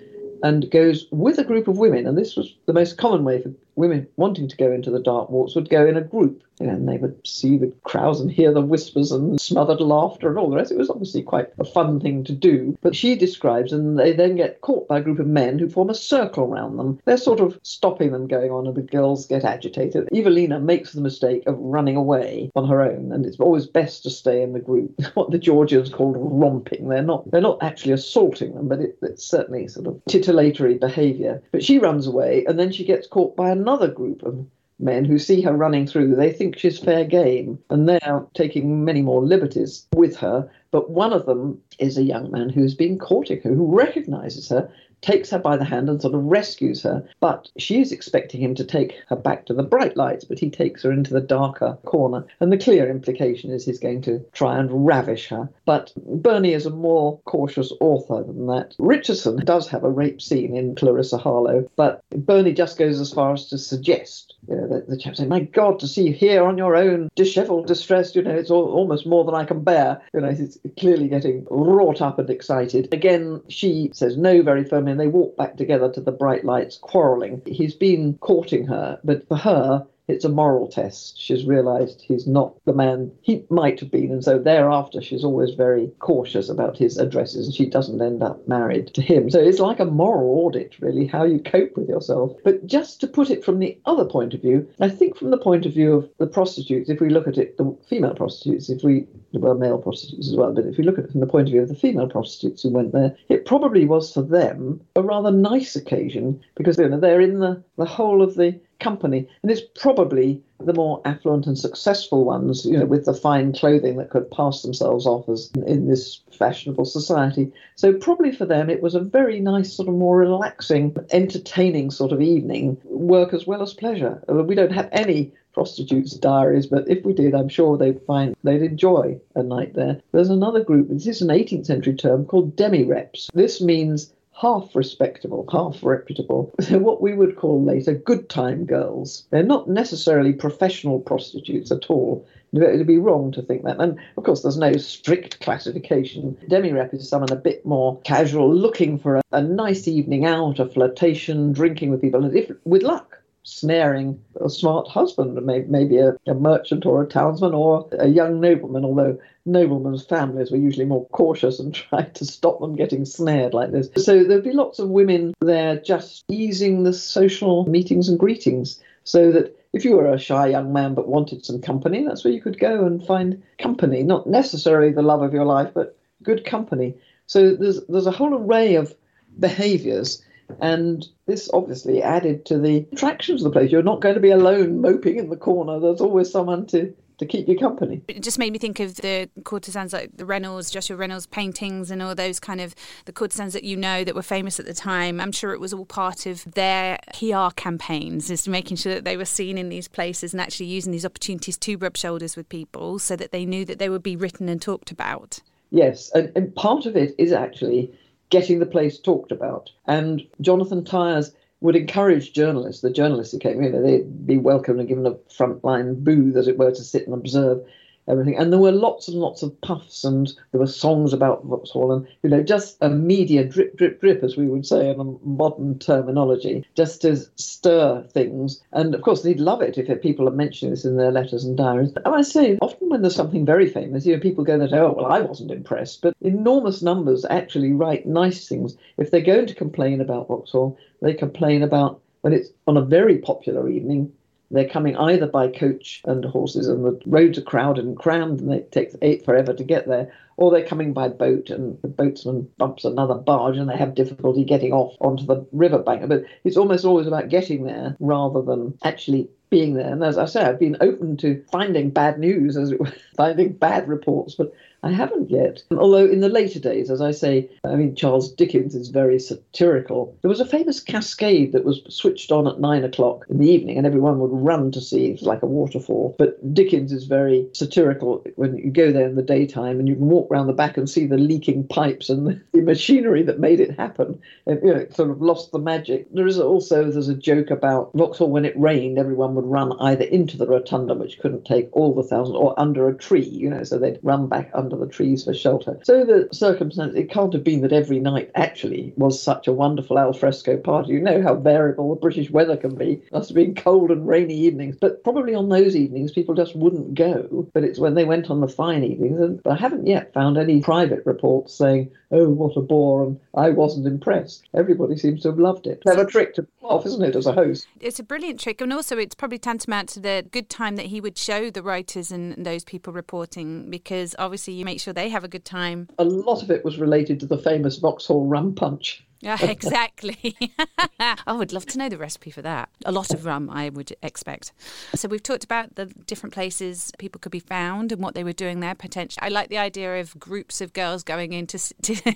and 0.43 0.71
goes 0.71 1.07
with 1.11 1.39
a 1.39 1.45
group 1.45 1.69
of 1.69 1.79
women. 1.79 2.07
And 2.07 2.17
this 2.17 2.37
was 2.37 2.55
the 2.67 2.73
most 2.73 2.99
common 2.99 3.25
way 3.25 3.43
for 3.43 3.51
women 3.77 4.07
wanting 4.17 4.49
to 4.49 4.57
go 4.57 4.73
into 4.73 4.91
the 4.91 5.03
dark 5.03 5.31
walks 5.31 5.55
would 5.55 5.71
go 5.71 5.87
in 5.87 5.97
a 5.97 6.03
group 6.03 6.43
you 6.61 6.67
know, 6.67 6.75
and 6.75 6.89
they 6.89 6.99
would 6.99 7.27
see 7.27 7.57
the 7.57 7.73
crowds 7.83 8.21
and 8.21 8.31
hear 8.31 8.53
the 8.53 8.61
whispers 8.61 9.11
and 9.11 9.41
smothered 9.41 9.81
laughter 9.81 10.29
and 10.29 10.39
all 10.39 10.51
the 10.51 10.57
rest. 10.57 10.71
It 10.71 10.79
was 10.79 10.91
obviously 10.91 11.23
quite 11.23 11.49
a 11.59 11.65
fun 11.65 12.01
thing 12.01 12.25
to 12.25 12.33
do. 12.33 12.79
But 12.81 12.95
she 12.95 13.17
describes, 13.17 13.73
and 13.73 13.99
they 13.99 14.13
then 14.13 14.37
get 14.37 14.61
caught 14.61 14.87
by 14.89 14.99
a 14.99 15.03
group 15.03 15.19
of 15.19 15.27
men 15.27 15.59
who 15.59 15.69
form 15.69 15.91
a 15.91 15.95
circle 15.95 16.45
around 16.45 16.77
them. 16.77 17.01
They're 17.05 17.17
sort 17.17 17.41
of 17.41 17.59
stopping 17.63 18.13
them 18.13 18.29
going 18.29 18.51
on, 18.51 18.67
and 18.67 18.77
the 18.77 18.83
girls 18.83 19.27
get 19.27 19.45
agitated. 19.45 20.09
Evelina 20.13 20.61
makes 20.61 20.93
the 20.93 21.01
mistake 21.01 21.43
of 21.47 21.59
running 21.59 21.97
away 21.97 22.51
on 22.55 22.69
her 22.69 22.83
own, 22.83 23.13
and 23.13 23.27
it's 23.27 23.41
always 23.41 23.67
best 23.67 24.03
to 24.05 24.11
stay 24.11 24.43
in 24.43 24.53
the 24.53 24.61
group. 24.61 24.93
what 25.15 25.31
the 25.31 25.39
Georgians 25.39 25.91
called 25.91 26.17
romping. 26.19 26.89
They're 26.89 27.03
not 27.03 27.31
they're 27.31 27.41
not 27.41 27.63
actually 27.63 27.93
assaulting 27.93 28.55
them, 28.55 28.69
but 28.69 28.81
it, 28.81 28.99
it's 29.03 29.25
certainly 29.25 29.67
sort 29.69 29.87
of 29.87 30.01
titillatory 30.09 30.79
behaviour. 30.79 31.43
But 31.51 31.65
she 31.65 31.79
runs 31.79 32.07
away, 32.07 32.45
and 32.47 32.59
then 32.59 32.71
she 32.71 32.85
gets 32.85 33.07
caught 33.07 33.37
by 33.37 33.51
another 33.51 33.63
group 33.94 34.22
of 34.22 34.46
men 34.79 35.05
who 35.05 35.18
see 35.18 35.40
her 35.42 35.53
running 35.53 35.87
through. 35.87 36.14
They 36.14 36.33
think 36.33 36.59
she's 36.59 36.79
fair 36.79 37.05
game, 37.05 37.59
and 37.70 37.88
they're 37.88 38.24
taking 38.35 38.85
many 38.85 39.03
more 39.03 39.22
liberties 39.22 39.87
with 39.94 40.16
her. 40.16 40.50
But 40.70 40.90
one 40.90 41.12
of 41.12 41.27
them 41.27 41.61
is 41.79 41.96
a 41.96 42.03
young 42.03 42.31
man 42.31 42.48
who's 42.48 42.74
been 42.74 42.98
courting 42.98 43.40
her, 43.42 43.55
who 43.55 43.74
recognizes 43.74 44.48
her 44.48 44.70
takes 45.05 45.31
her 45.31 45.38
by 45.38 45.57
the 45.57 45.64
hand 45.64 45.88
and 45.88 46.01
sort 46.01 46.14
of 46.14 46.25
rescues 46.25 46.83
her. 46.83 47.07
But 47.21 47.51
she 47.59 47.81
is 47.81 47.93
expecting 47.93 48.40
him 48.40 48.55
to 48.55 48.64
take 48.64 48.95
her 49.09 49.17
back 49.17 49.47
to 49.47 49.55
the 49.55 49.62
bright 49.62 49.97
lights, 49.97 50.25
but 50.25 50.38
he 50.38 50.51
takes 50.51 50.83
her 50.83 50.90
into 50.90 51.12
the 51.12 51.21
darker 51.21 51.77
corner. 51.85 52.25
And 52.40 52.51
the 52.51 52.59
clear 52.59 52.90
implication 52.90 53.51
is 53.51 53.64
he's 53.64 53.79
going 53.79 54.03
to 54.03 54.25
try 54.33 54.59
and 54.59 54.87
ravish 54.87 55.29
her. 55.29 55.49
But 55.67 55.93
Burney 55.97 56.55
is 56.55 56.67
a 56.67 56.71
more 56.71 57.19
cautious 57.27 57.73
author 57.81 58.25
than 58.25 58.47
that. 58.47 58.75
Richardson 58.79 59.45
does 59.45 59.69
have 59.69 59.85
a 59.85 59.90
rape 59.90 60.23
scene 60.23 60.57
in 60.57 60.75
Clarissa 60.75 61.19
Harlowe, 61.19 61.69
but 61.77 62.03
Burney 62.11 62.55
just 62.55 62.79
goes 62.79 63.01
as 63.01 63.12
far 63.12 63.35
as 63.35 63.47
to 63.49 63.59
suggest 63.59 64.35
you 64.49 64.57
know, 64.57 64.69
the, 64.69 64.85
the 64.88 64.97
chap 64.97 65.17
saying, 65.17 65.29
"My 65.29 65.40
God, 65.40 65.79
to 65.81 65.88
see 65.88 66.05
you 66.05 66.12
here 66.12 66.45
on 66.45 66.59
your 66.59 66.77
own, 66.77 67.11
dishevelled, 67.14 67.67
distressed, 67.67 68.17
you 68.17 68.23
know, 68.23 68.35
it's 68.35 68.51
all, 68.51 68.71
almost 68.73 69.07
more 69.07 69.25
than 69.25 69.35
I 69.35 69.45
can 69.45 69.62
bear." 69.62 70.01
You 70.12 70.21
know, 70.21 70.33
he's 70.33 70.59
clearly 70.79 71.09
getting 71.09 71.47
wrought 71.51 72.01
up 72.01 72.19
and 72.19 72.29
excited. 72.31 72.93
Again, 72.93 73.43
she 73.49 73.90
says 73.93 74.17
no 74.17 74.43
very 74.43 74.64
firmly, 74.64 74.93
and 74.94 75.00
they 75.00 75.09
walk 75.09 75.37
back 75.37 75.57
together 75.57 75.90
to 75.90 76.00
the 76.00 76.12
bright 76.12 76.44
lights, 76.44 76.78
quarrelling. 76.78 77.42
He's 77.46 77.74
been 77.74 78.16
courting 78.18 78.64
her, 78.68 79.00
but 79.02 79.26
for 79.26 79.37
her, 79.37 79.85
it's 80.07 80.25
a 80.25 80.29
moral 80.29 80.69
test. 80.69 81.19
She's 81.19 81.45
realised 81.45 82.03
he's 82.03 82.27
not 82.27 82.55
the 82.64 82.75
man 82.75 83.11
he 83.23 83.45
might 83.49 83.81
have 83.81 83.90
been, 83.90 84.12
and 84.12 84.23
so 84.23 84.38
thereafter 84.38 85.01
she's 85.01 85.25
always 85.25 85.55
very 85.55 85.90
cautious 85.99 86.49
about 86.49 86.77
his 86.77 86.99
addresses, 86.99 87.47
and 87.47 87.55
she 87.55 87.67
doesn't 87.67 88.03
end 88.03 88.23
up 88.23 88.47
married 88.47 88.88
to 88.95 89.03
him. 89.03 89.31
So 89.31 89.40
it's 89.40 89.61
like 89.61 89.81
a 89.81 89.85
moral 89.85 90.47
audit, 90.47 90.79
really, 90.81 91.07
how 91.07 91.25
you 91.25 91.38
cope 91.38 91.77
with 91.77 91.88
yourself. 91.88 92.33
But 92.45 92.67
just 92.67 93.01
to 93.01 93.07
put 93.07 93.31
it 93.31 93.45
from 93.45 93.59
the 93.59 93.79
other 93.87 94.05
point 94.05 94.35
of 94.35 94.43
view, 94.43 94.69
I 94.81 94.88
think 94.88 95.17
from 95.17 95.31
the 95.31 95.38
point 95.38 95.64
of 95.67 95.73
view 95.73 95.95
of 95.95 96.11
the 96.19 96.27
prostitutes, 96.27 96.90
if 96.90 97.01
we 97.01 97.09
look 97.09 97.27
at 97.27 97.38
it, 97.38 97.57
the 97.57 97.77
female 97.88 98.14
prostitutes, 98.14 98.69
if 98.69 98.83
we 98.83 99.07
well, 99.33 99.55
male 99.55 99.79
prostitutes 99.79 100.29
as 100.29 100.37
well, 100.37 100.53
but 100.53 100.67
if 100.67 100.77
we 100.79 100.85
look 100.85 100.99
at 100.99 101.05
it 101.07 101.11
from 101.11 101.21
the 101.21 101.27
point 101.27 101.49
of 101.49 101.53
view 101.53 101.62
of 101.62 101.69
the 101.69 101.75
female 101.75 102.09
prostitutes 102.09 102.62
who 102.62 102.71
went 102.71 102.93
there, 102.93 103.17
it 103.29 103.47
probably 103.47 103.85
was 103.85 104.12
for 104.12 104.23
them 104.23 104.81
a 104.97 105.03
rather 105.03 105.31
nice 105.31 105.75
occasion 105.77 106.40
because 106.55 106.79
you 106.79 106.88
know, 106.88 107.01
they're 107.01 107.21
in 107.21 107.40
the, 107.40 107.62
the 107.77 107.85
whole 107.85 108.23
of 108.23 108.35
the 108.35 108.59
company. 108.81 109.29
And 109.43 109.51
it's 109.51 109.63
probably 109.75 110.43
the 110.61 110.73
more 110.73 111.01
affluent 111.05 111.47
and 111.47 111.59
successful 111.59 112.25
ones, 112.25 112.65
you 112.65 112.79
know, 112.79 112.87
with 112.87 113.05
the 113.05 113.15
fine 113.15 113.53
clothing 113.53 113.97
that 113.97 114.11
could 114.11 114.31
pass 114.31 114.63
themselves 114.63 115.07
off 115.07 115.29
as 115.29 115.51
in, 115.67 115.89
this 115.89 116.21
fashionable 116.33 116.85
society. 116.85 117.53
So 117.77 117.93
probably 117.93 118.33
for 118.33 118.47
them 118.47 118.71
it 118.71 118.83
was 118.83 118.95
a 118.95 119.01
very 119.01 119.41
nice, 119.41 119.73
sort 119.73 119.89
of 119.89 119.95
more 119.95 120.19
relaxing, 120.19 120.97
entertaining 121.11 121.91
sort 121.91 122.13
of 122.13 122.21
evening, 122.21 122.81
work 122.85 123.35
as 123.35 123.47
well 123.47 123.63
as 123.63 123.75
pleasure. 123.75 124.23
Uh, 124.29 124.43
we 124.43 124.55
don't 124.55 124.73
have 124.73 124.89
any 124.93 125.33
prostitutes' 125.53 126.15
diaries, 126.15 126.67
but 126.67 126.89
if 126.89 127.05
we 127.05 127.13
did, 127.13 127.35
I'm 127.35 127.49
sure 127.49 127.77
they'd 127.77 128.03
find 128.03 128.35
they'd 128.43 128.63
enjoy 128.63 129.21
a 129.35 129.43
night 129.43 129.75
there. 129.75 130.01
There's 130.13 130.31
another 130.31 130.63
group, 130.63 130.89
this 130.89 131.07
is 131.07 131.23
an 131.23 131.29
18th 131.29 131.67
century 131.67 131.95
term 131.95 132.25
called 132.25 132.57
demi-reps. 132.57 133.31
This 133.35 133.61
means 133.61 134.13
half 134.37 134.75
respectable, 134.75 135.49
half 135.51 135.83
reputable. 135.83 136.53
They're 136.59 136.79
what 136.90 137.01
we 137.01 137.14
would 137.14 137.37
call 137.37 137.64
later 137.64 137.94
good 137.94 138.29
time 138.29 138.64
girls. 138.64 139.27
They're 139.31 139.42
not 139.42 139.68
necessarily 139.68 140.33
professional 140.33 141.01
prostitutes 141.01 141.70
at 141.70 141.87
all. 141.88 142.27
It 142.53 142.79
would 142.79 142.87
be 142.87 142.99
wrong 142.99 143.33
to 143.33 143.42
think 143.42 143.64
that. 143.64 143.81
And 143.81 143.99
of 144.16 144.25
course, 144.25 144.42
there's 144.42 144.57
no 144.57 144.75
strict 144.75 145.40
classification. 145.40 146.37
Demi-rep 146.49 146.94
is 146.94 147.09
someone 147.09 147.33
a 147.33 147.37
bit 147.37 147.66
more 147.66 148.01
casual, 148.03 148.55
looking 148.55 148.99
for 148.99 149.16
a, 149.16 149.23
a 149.33 149.42
nice 149.42 149.88
evening 149.88 150.25
out, 150.25 150.61
a 150.61 150.66
flirtation, 150.66 151.53
drinking 151.53 151.90
with 151.90 152.01
people, 152.01 152.25
if 152.35 152.51
with 152.64 152.83
luck, 152.83 153.18
snaring 153.44 154.18
a 154.40 154.48
smart 154.48 154.88
husband, 154.88 155.38
maybe 155.68 155.98
a, 155.98 156.16
a, 156.26 156.35
merchant 156.35 156.87
or 156.87 157.02
a 157.02 157.07
townsman 157.07 157.52
or 157.52 157.87
a 157.98 158.09
young 158.09 158.40
nobleman, 158.40 158.85
although 158.85 159.18
noblemen's 159.44 160.04
families 160.04 160.50
were 160.50 160.57
usually 160.57 160.87
more 160.87 161.07
cautious 161.11 161.61
and 161.61 161.74
tried 161.74 162.14
to 162.14 162.24
stop 162.24 162.59
them 162.61 162.74
getting 162.74 163.04
snared 163.04 163.52
like 163.52 163.70
this. 163.70 163.90
So 164.02 164.24
there'd 164.24 164.42
be 164.42 164.52
lots 164.52 164.78
of 164.78 164.88
women 164.88 165.35
there 165.40 165.76
just 165.76 166.24
easing 166.30 166.83
the 166.83 166.94
social 166.94 167.66
meetings 167.66 168.09
and 168.09 168.18
greetings 168.18 168.80
so 169.04 169.30
that 169.33 169.54
if 169.74 169.85
you 169.85 169.96
were 169.96 170.12
a 170.12 170.18
shy 170.18 170.46
young 170.46 170.72
man 170.72 170.94
but 170.94 171.09
wanted 171.09 171.44
some 171.44 171.61
company, 171.61 172.04
that's 172.04 172.24
where 172.24 172.33
you 172.33 172.40
could 172.40 172.59
go 172.59 172.87
and 172.87 173.07
find 173.07 173.42
company, 173.59 174.02
not 174.02 174.26
necessarily 174.26 174.90
the 174.90 175.02
love 175.02 175.20
of 175.20 175.35
your 175.35 175.44
life, 175.44 175.70
but 175.74 175.98
good 176.22 176.46
company. 176.46 176.94
So 177.26 177.54
there's 177.54 177.85
there's 177.87 178.07
a 178.07 178.12
whole 178.12 178.35
array 178.35 178.76
of 178.76 178.94
behaviors 179.38 180.22
and 180.61 181.07
this 181.26 181.50
obviously 181.52 182.02
added 182.02 182.46
to 182.46 182.59
the 182.59 182.87
attractions 182.92 183.42
of 183.42 183.52
the 183.52 183.59
place. 183.59 183.72
You're 183.72 183.83
not 183.83 184.00
going 184.00 184.14
to 184.14 184.20
be 184.20 184.30
alone 184.30 184.80
moping 184.80 185.18
in 185.18 185.30
the 185.30 185.37
corner. 185.37 185.80
There's 185.80 186.00
always 186.00 186.30
someone 186.30 186.66
to 186.66 186.94
to 187.18 187.26
keep 187.26 187.48
you 187.48 187.57
company. 187.57 188.02
It 188.09 188.22
just 188.22 188.38
made 188.38 188.52
me 188.52 188.59
think 188.59 188.80
of 188.80 188.96
the 188.96 189.28
courtesans 189.44 189.92
like 189.92 190.16
the 190.16 190.26
Reynolds, 190.26 190.70
Joshua 190.70 190.96
Reynolds 190.96 191.26
paintings 191.26 191.90
and 191.90 192.02
all 192.02 192.14
those 192.14 192.40
kind 192.40 192.61
of 192.61 192.74
the 193.04 193.12
courtesans 193.12 193.52
that 193.52 193.64
you 193.64 193.76
know 193.76 194.04
that 194.04 194.14
were 194.14 194.22
famous 194.22 194.59
at 194.59 194.66
the 194.66 194.74
time. 194.74 195.20
I'm 195.20 195.33
sure 195.33 195.52
it 195.52 195.61
was 195.61 195.72
all 195.72 195.87
part 195.87 196.26
of 196.26 196.44
their 196.54 196.98
PR 197.14 197.50
campaigns, 197.54 198.30
is 198.30 198.48
making 198.48 198.78
sure 198.78 198.94
that 198.94 199.04
they 199.04 199.16
were 199.16 199.24
seen 199.24 199.59
in 199.59 199.68
these 199.68 199.88
places 199.88 200.33
and 200.33 200.40
actually 200.40 200.66
using 200.66 200.92
these 200.92 201.07
opportunities 201.07 201.57
to 201.59 201.76
rub 201.76 201.96
shoulders 201.96 202.37
with 202.37 202.48
people 202.48 202.98
so 202.98 203.16
that 203.16 203.33
they 203.33 203.44
knew 203.44 203.64
that 203.64 203.78
they 203.78 203.88
would 203.88 204.02
be 204.02 204.16
written 204.16 204.48
and 204.48 204.61
talked 204.61 204.90
about. 204.90 205.40
Yes, 205.70 206.11
and, 206.14 206.33
and 206.37 206.54
part 206.54 206.87
of 206.87 206.96
it 206.96 207.14
is 207.18 207.33
actually 207.33 207.92
getting 208.35 208.59
the 208.59 208.66
place 208.66 208.99
talked 208.99 209.31
about. 209.31 209.70
And 209.87 210.20
Jonathan 210.40 210.85
Tyers 210.85 211.33
would 211.61 211.77
encourage 211.77 212.33
journalists, 212.33 212.83
the 212.83 212.90
journalists 212.90 213.33
who 213.33 213.38
came, 213.38 213.62
know, 213.62 213.81
they'd 213.81 214.27
be 214.27 214.38
welcomed 214.38 214.81
and 214.81 214.88
given 214.88 215.07
a 215.07 215.12
frontline 215.33 216.03
booth, 216.03 216.35
as 216.35 216.49
it 216.49 216.59
were, 216.59 216.73
to 216.73 216.83
sit 216.83 217.07
and 217.07 217.14
observe 217.14 217.64
everything. 218.09 218.37
And 218.37 218.53
there 218.53 218.61
were 218.61 218.73
lots 218.73 219.09
and 219.09 219.19
lots 219.19 219.43
of 219.43 219.59
puffs, 219.61 220.05
and 220.05 220.33
there 220.53 220.61
were 220.61 220.67
songs 220.67 221.12
about 221.12 221.45
Vauxhall, 221.45 221.93
and 221.93 222.07
you 222.23 222.31
know, 222.31 222.43
just 222.43 222.77
a 222.81 222.88
media 222.88 223.45
drip, 223.45 223.77
drip, 223.77 224.01
drip, 224.01 224.23
as 224.23 224.37
we 224.37 224.47
would 224.47 224.67
say 224.67 224.90
in 224.90 225.19
modern 225.25 225.79
terminology, 225.79 226.67
just 226.77 227.03
to 227.03 227.17
stir 227.37 228.03
things. 228.12 228.62
And 228.73 228.95
of 228.95 229.03
course, 229.03 229.23
they'd 229.23 229.40
love 229.40 229.62
it 229.62 229.79
if 229.79 230.03
people 230.03 230.29
are 230.29 230.33
mentioning 230.33 230.73
this 230.73 230.85
in 230.85 230.97
their 230.97 231.12
letters 231.12 231.45
and 231.45 231.57
diaries. 231.57 231.93
And 232.05 232.14
I 232.14 232.23
say, 232.23 232.59
often 232.61 232.88
when 232.88 233.03
there's 233.03 233.17
something 233.17 233.47
very 233.47 233.69
famous, 233.69 234.07
you 234.07 234.14
know, 234.14 234.21
people 234.21 234.45
go 234.45 234.59
say, 234.67 234.79
oh, 234.79 234.95
well, 234.97 235.07
I 235.07 235.21
wasn't 235.21 235.51
impressed, 235.51 236.03
but 236.03 236.14
enormous 236.21 236.83
numbers 236.83 237.25
actually 237.29 237.73
write 237.73 238.07
nice 238.07 238.49
things. 238.49 238.77
If 238.97 239.11
they're 239.11 239.21
going 239.21 239.47
to 239.47 239.55
complain 239.55 240.01
about 240.01 240.29
Vauxhall, 240.29 240.79
they 241.01 241.14
complain 241.14 241.62
about 241.62 242.01
when 242.23 242.33
it's 242.33 242.49
on 242.67 242.79
a 242.79 242.85
very 242.85 243.19
popular 243.19 243.69
evening, 243.69 244.11
they're 244.50 244.68
coming 244.68 244.96
either 244.96 245.26
by 245.26 245.48
coach 245.48 246.02
and 246.04 246.24
horses, 246.24 246.68
and 246.68 246.85
the 246.85 247.00
roads 247.07 247.38
are 247.38 247.42
crowded 247.42 247.85
and 247.85 247.96
crammed, 247.96 248.40
and 248.40 248.52
it 248.52 248.72
takes 248.72 248.94
eight 249.02 249.24
forever 249.24 249.52
to 249.52 249.64
get 249.64 249.88
there, 249.88 250.12
or 250.37 250.50
they're 250.50 250.66
coming 250.66 250.92
by 250.92 251.09
boat, 251.09 251.50
and 251.50 251.80
the 251.83 251.88
boatsman 251.88 252.46
bumps 252.59 252.85
another 252.85 253.14
barge, 253.14 253.57
and 253.57 253.68
they 253.68 253.76
have 253.76 253.94
difficulty 253.94 254.44
getting 254.44 254.72
off 254.72 254.94
onto 255.00 255.24
the 255.24 255.46
riverbank. 255.52 256.09
But 256.09 256.24
it's 256.44 256.57
almost 256.57 256.85
always 256.85 257.07
about 257.07 257.28
getting 257.28 257.64
there 257.64 257.96
rather 258.00 258.42
than 258.42 258.78
actually 258.85 259.28
being 259.50 259.74
there. 259.74 259.92
And 259.92 260.02
as 260.02 260.18
I 260.18 260.24
say, 260.24 260.42
I've 260.42 260.59
been 260.59 260.76
open 260.80 261.16
to 261.18 261.42
finding 261.50 261.90
bad 261.90 262.18
news, 262.18 262.57
as 262.57 262.72
it 262.72 262.80
were, 262.80 262.92
finding 263.16 263.52
bad 263.52 263.88
reports, 263.88 264.35
but 264.35 264.52
I 264.85 264.92
haven't 264.92 265.31
yet. 265.31 265.62
Although 265.70 266.05
in 266.05 266.20
the 266.20 266.29
later 266.29 266.61
days, 266.61 266.90
as 266.90 267.01
I 267.01 267.11
say, 267.11 267.49
I 267.64 267.75
mean, 267.75 267.94
Charles 267.94 268.31
Dickens 268.31 268.75
is 268.75 268.90
very 268.90 269.18
satirical. 269.18 270.14
There 270.20 270.29
was 270.29 270.40
a 270.40 270.44
famous 270.44 270.79
cascade 270.79 271.53
that 271.53 271.64
was 271.64 271.81
switched 271.88 272.31
on 272.31 272.47
at 272.47 272.61
nine 272.61 272.85
o'clock 272.85 273.25
in 273.31 273.38
the 273.38 273.49
evening, 273.49 273.79
and 273.79 273.87
everyone 273.87 274.20
would 274.20 274.31
run 274.31 274.70
to 274.73 274.83
see. 274.83 275.07
It's 275.07 275.23
like 275.23 275.42
a 275.42 275.47
waterfall. 275.47 276.14
But 276.18 276.53
Dickens 276.53 276.92
is 276.92 277.05
very 277.05 277.49
satirical 277.55 278.23
when 278.37 278.59
you 278.59 278.70
go 278.70 278.92
there 278.92 279.09
in 279.09 279.16
the 279.16 279.23
daytime 279.23 279.79
and 279.79 279.88
you 279.88 279.94
can 279.94 280.07
walk 280.07 280.31
around 280.31 280.49
the 280.49 280.53
back 280.53 280.77
and 280.77 280.88
see 280.88 281.07
the 281.07 281.16
leaking 281.16 281.66
pipes 281.66 282.11
and 282.11 282.27
the 282.53 282.61
machinery 282.61 283.23
that 283.23 283.40
made 283.40 283.61
it 283.61 283.79
happen. 283.79 284.20
You 284.47 284.61
know, 284.62 284.77
it 284.77 284.94
sort 284.94 285.11
of 285.11 285.23
lost 285.23 285.51
the 285.51 285.59
magic. 285.59 286.12
There 286.12 286.27
is 286.27 286.38
also 286.38 286.90
there's 286.90 287.09
a 287.09 287.14
joke 287.14 287.51
about 287.51 287.90
Vauxhall 287.94 288.31
when 288.31 288.44
it 288.44 288.59
rained, 288.59 288.99
everyone 288.99 289.35
would 289.35 289.47
run 289.47 289.73
either 289.81 290.05
into 290.05 290.37
the 290.37 290.47
rotunda, 290.47 290.92
which 290.94 291.20
couldn't 291.20 291.47
take 291.47 291.70
all 291.73 291.94
the 291.94 292.03
thousands, 292.03 292.37
or 292.37 292.59
under 292.61 292.87
a 292.87 292.94
tree. 292.94 293.25
You 293.25 293.49
know, 293.49 293.64
so 293.64 293.79
they'd 293.79 293.99
run 294.03 294.29
back 294.29 294.51
under 294.53 294.74
under 294.75 294.87
the 294.87 294.93
trees 294.93 295.25
for 295.25 295.35
shelter. 295.35 295.79
So 295.83 296.05
the 296.05 296.29
circumstance, 296.33 296.95
it 296.95 297.11
can't 297.11 297.33
have 297.33 297.45
been 297.45 297.63
that 297.63 297.73
every 297.73 298.01
night 298.01 298.31
actually 298.35 298.93
was 298.97 299.21
such 299.21 299.47
a 299.47 299.53
wonderful 299.53 299.99
alfresco 299.99 300.57
party. 300.57 300.93
You 300.93 301.01
know 301.01 301.23
how 301.23 301.35
variable 301.35 301.95
the 301.95 302.01
British 302.01 302.31
weather 302.31 302.57
can 302.57 302.75
be. 302.75 302.93
It 302.93 303.13
must 303.13 303.29
have 303.31 303.37
been 303.37 303.55
cold 303.55 303.91
and 303.91 304.07
rainy 304.07 304.35
evenings, 304.35 304.77
but 304.81 305.05
probably 305.05 305.35
on 305.35 305.49
those 305.49 305.77
evenings 305.77 306.13
people 306.13 306.35
just 306.35 306.57
wouldn't 306.57 306.95
go. 306.95 307.49
But 307.53 307.65
it's 307.65 307.79
when 307.79 307.95
they 307.95 308.05
went 308.05 308.31
on 308.31 308.41
the 308.41 308.49
fine 308.49 308.85
evenings, 308.85 309.21
and 309.21 309.41
I 309.47 309.57
haven't 309.57 309.87
yet 309.87 310.13
found 310.13 310.39
any 310.39 310.61
private 310.61 311.05
reports 311.07 311.55
saying, 311.55 311.91
"Oh, 312.11 312.29
what 312.29 312.57
a 312.57 312.61
bore," 312.61 313.05
and 313.05 313.21
I 313.35 313.51
wasn't 313.51 313.87
impressed. 313.87 314.49
Everybody 314.55 314.97
seems 314.97 315.23
to 315.23 315.29
have 315.29 315.39
loved 315.39 315.67
it. 315.67 315.83
Clever 315.83 316.05
trick 316.05 316.35
to 316.35 316.43
pull 316.43 316.71
off, 316.71 316.87
isn't 316.87 317.03
it, 317.03 317.17
as 317.17 317.27
a 317.27 317.33
host? 317.33 317.67
It's 317.81 317.99
a 317.99 318.05
brilliant 318.05 318.41
trick, 318.41 318.61
and 318.61 318.73
also 318.73 318.99
it's 318.99 319.15
probably 319.15 319.39
tantamount 319.39 319.89
to 319.91 320.01
the 320.01 320.27
good 320.31 320.49
time 320.49 320.77
that 320.77 320.87
he 320.87 321.01
would 321.01 321.19
show 321.19 321.51
the 321.51 321.63
writers 321.63 322.11
and 322.11 322.35
those 322.45 322.65
people 322.65 322.93
reporting, 322.93 323.71
because 323.71 324.15
obviously 324.19 324.55
you 324.55 324.63
make 324.64 324.81
sure 324.81 324.92
they 324.92 325.09
have 325.09 325.24
a 325.24 325.29
good 325.29 325.44
time. 325.44 325.88
A 325.98 326.05
lot 326.05 326.42
of 326.42 326.50
it 326.50 326.64
was 326.64 326.79
related 326.79 327.20
to 327.20 327.27
the 327.27 327.38
famous 327.38 327.77
Vauxhall 327.77 328.27
rum 328.27 328.55
punch. 328.55 329.05
Yeah, 329.25 329.39
exactly. 329.43 330.37
I 331.01 331.33
would 331.33 331.53
love 331.53 331.67
to 331.67 331.79
know 331.79 331.89
the 331.89 331.97
recipe 331.97 332.31
for 332.31 332.43
that. 332.43 332.69
A 332.85 332.93
lot 332.93 333.11
of 333.13 333.25
rum, 333.25 333.49
I 333.51 333.71
would 333.71 333.95
expect. 334.03 334.53
So 334.95 335.09
we've 335.09 335.23
talked 335.23 335.45
about 335.45 335.77
the 335.77 335.87
different 335.87 336.35
places 336.35 336.93
people 336.99 337.19
could 337.19 337.33
be 337.33 337.41
found 337.41 337.91
and 337.91 338.03
what 338.03 338.15
they 338.15 338.23
were 338.23 338.33
doing 338.35 338.61
there 338.61 338.75
potentially. 338.75 339.23
I 339.23 339.31
like 339.31 339.49
the 339.49 339.59
idea 339.59 340.01
of 340.01 340.19
groups 340.21 340.61
of 340.61 340.73
girls 340.75 341.03
going 341.03 341.33
in 341.33 341.47
to, 341.49 341.59
to 341.83 342.15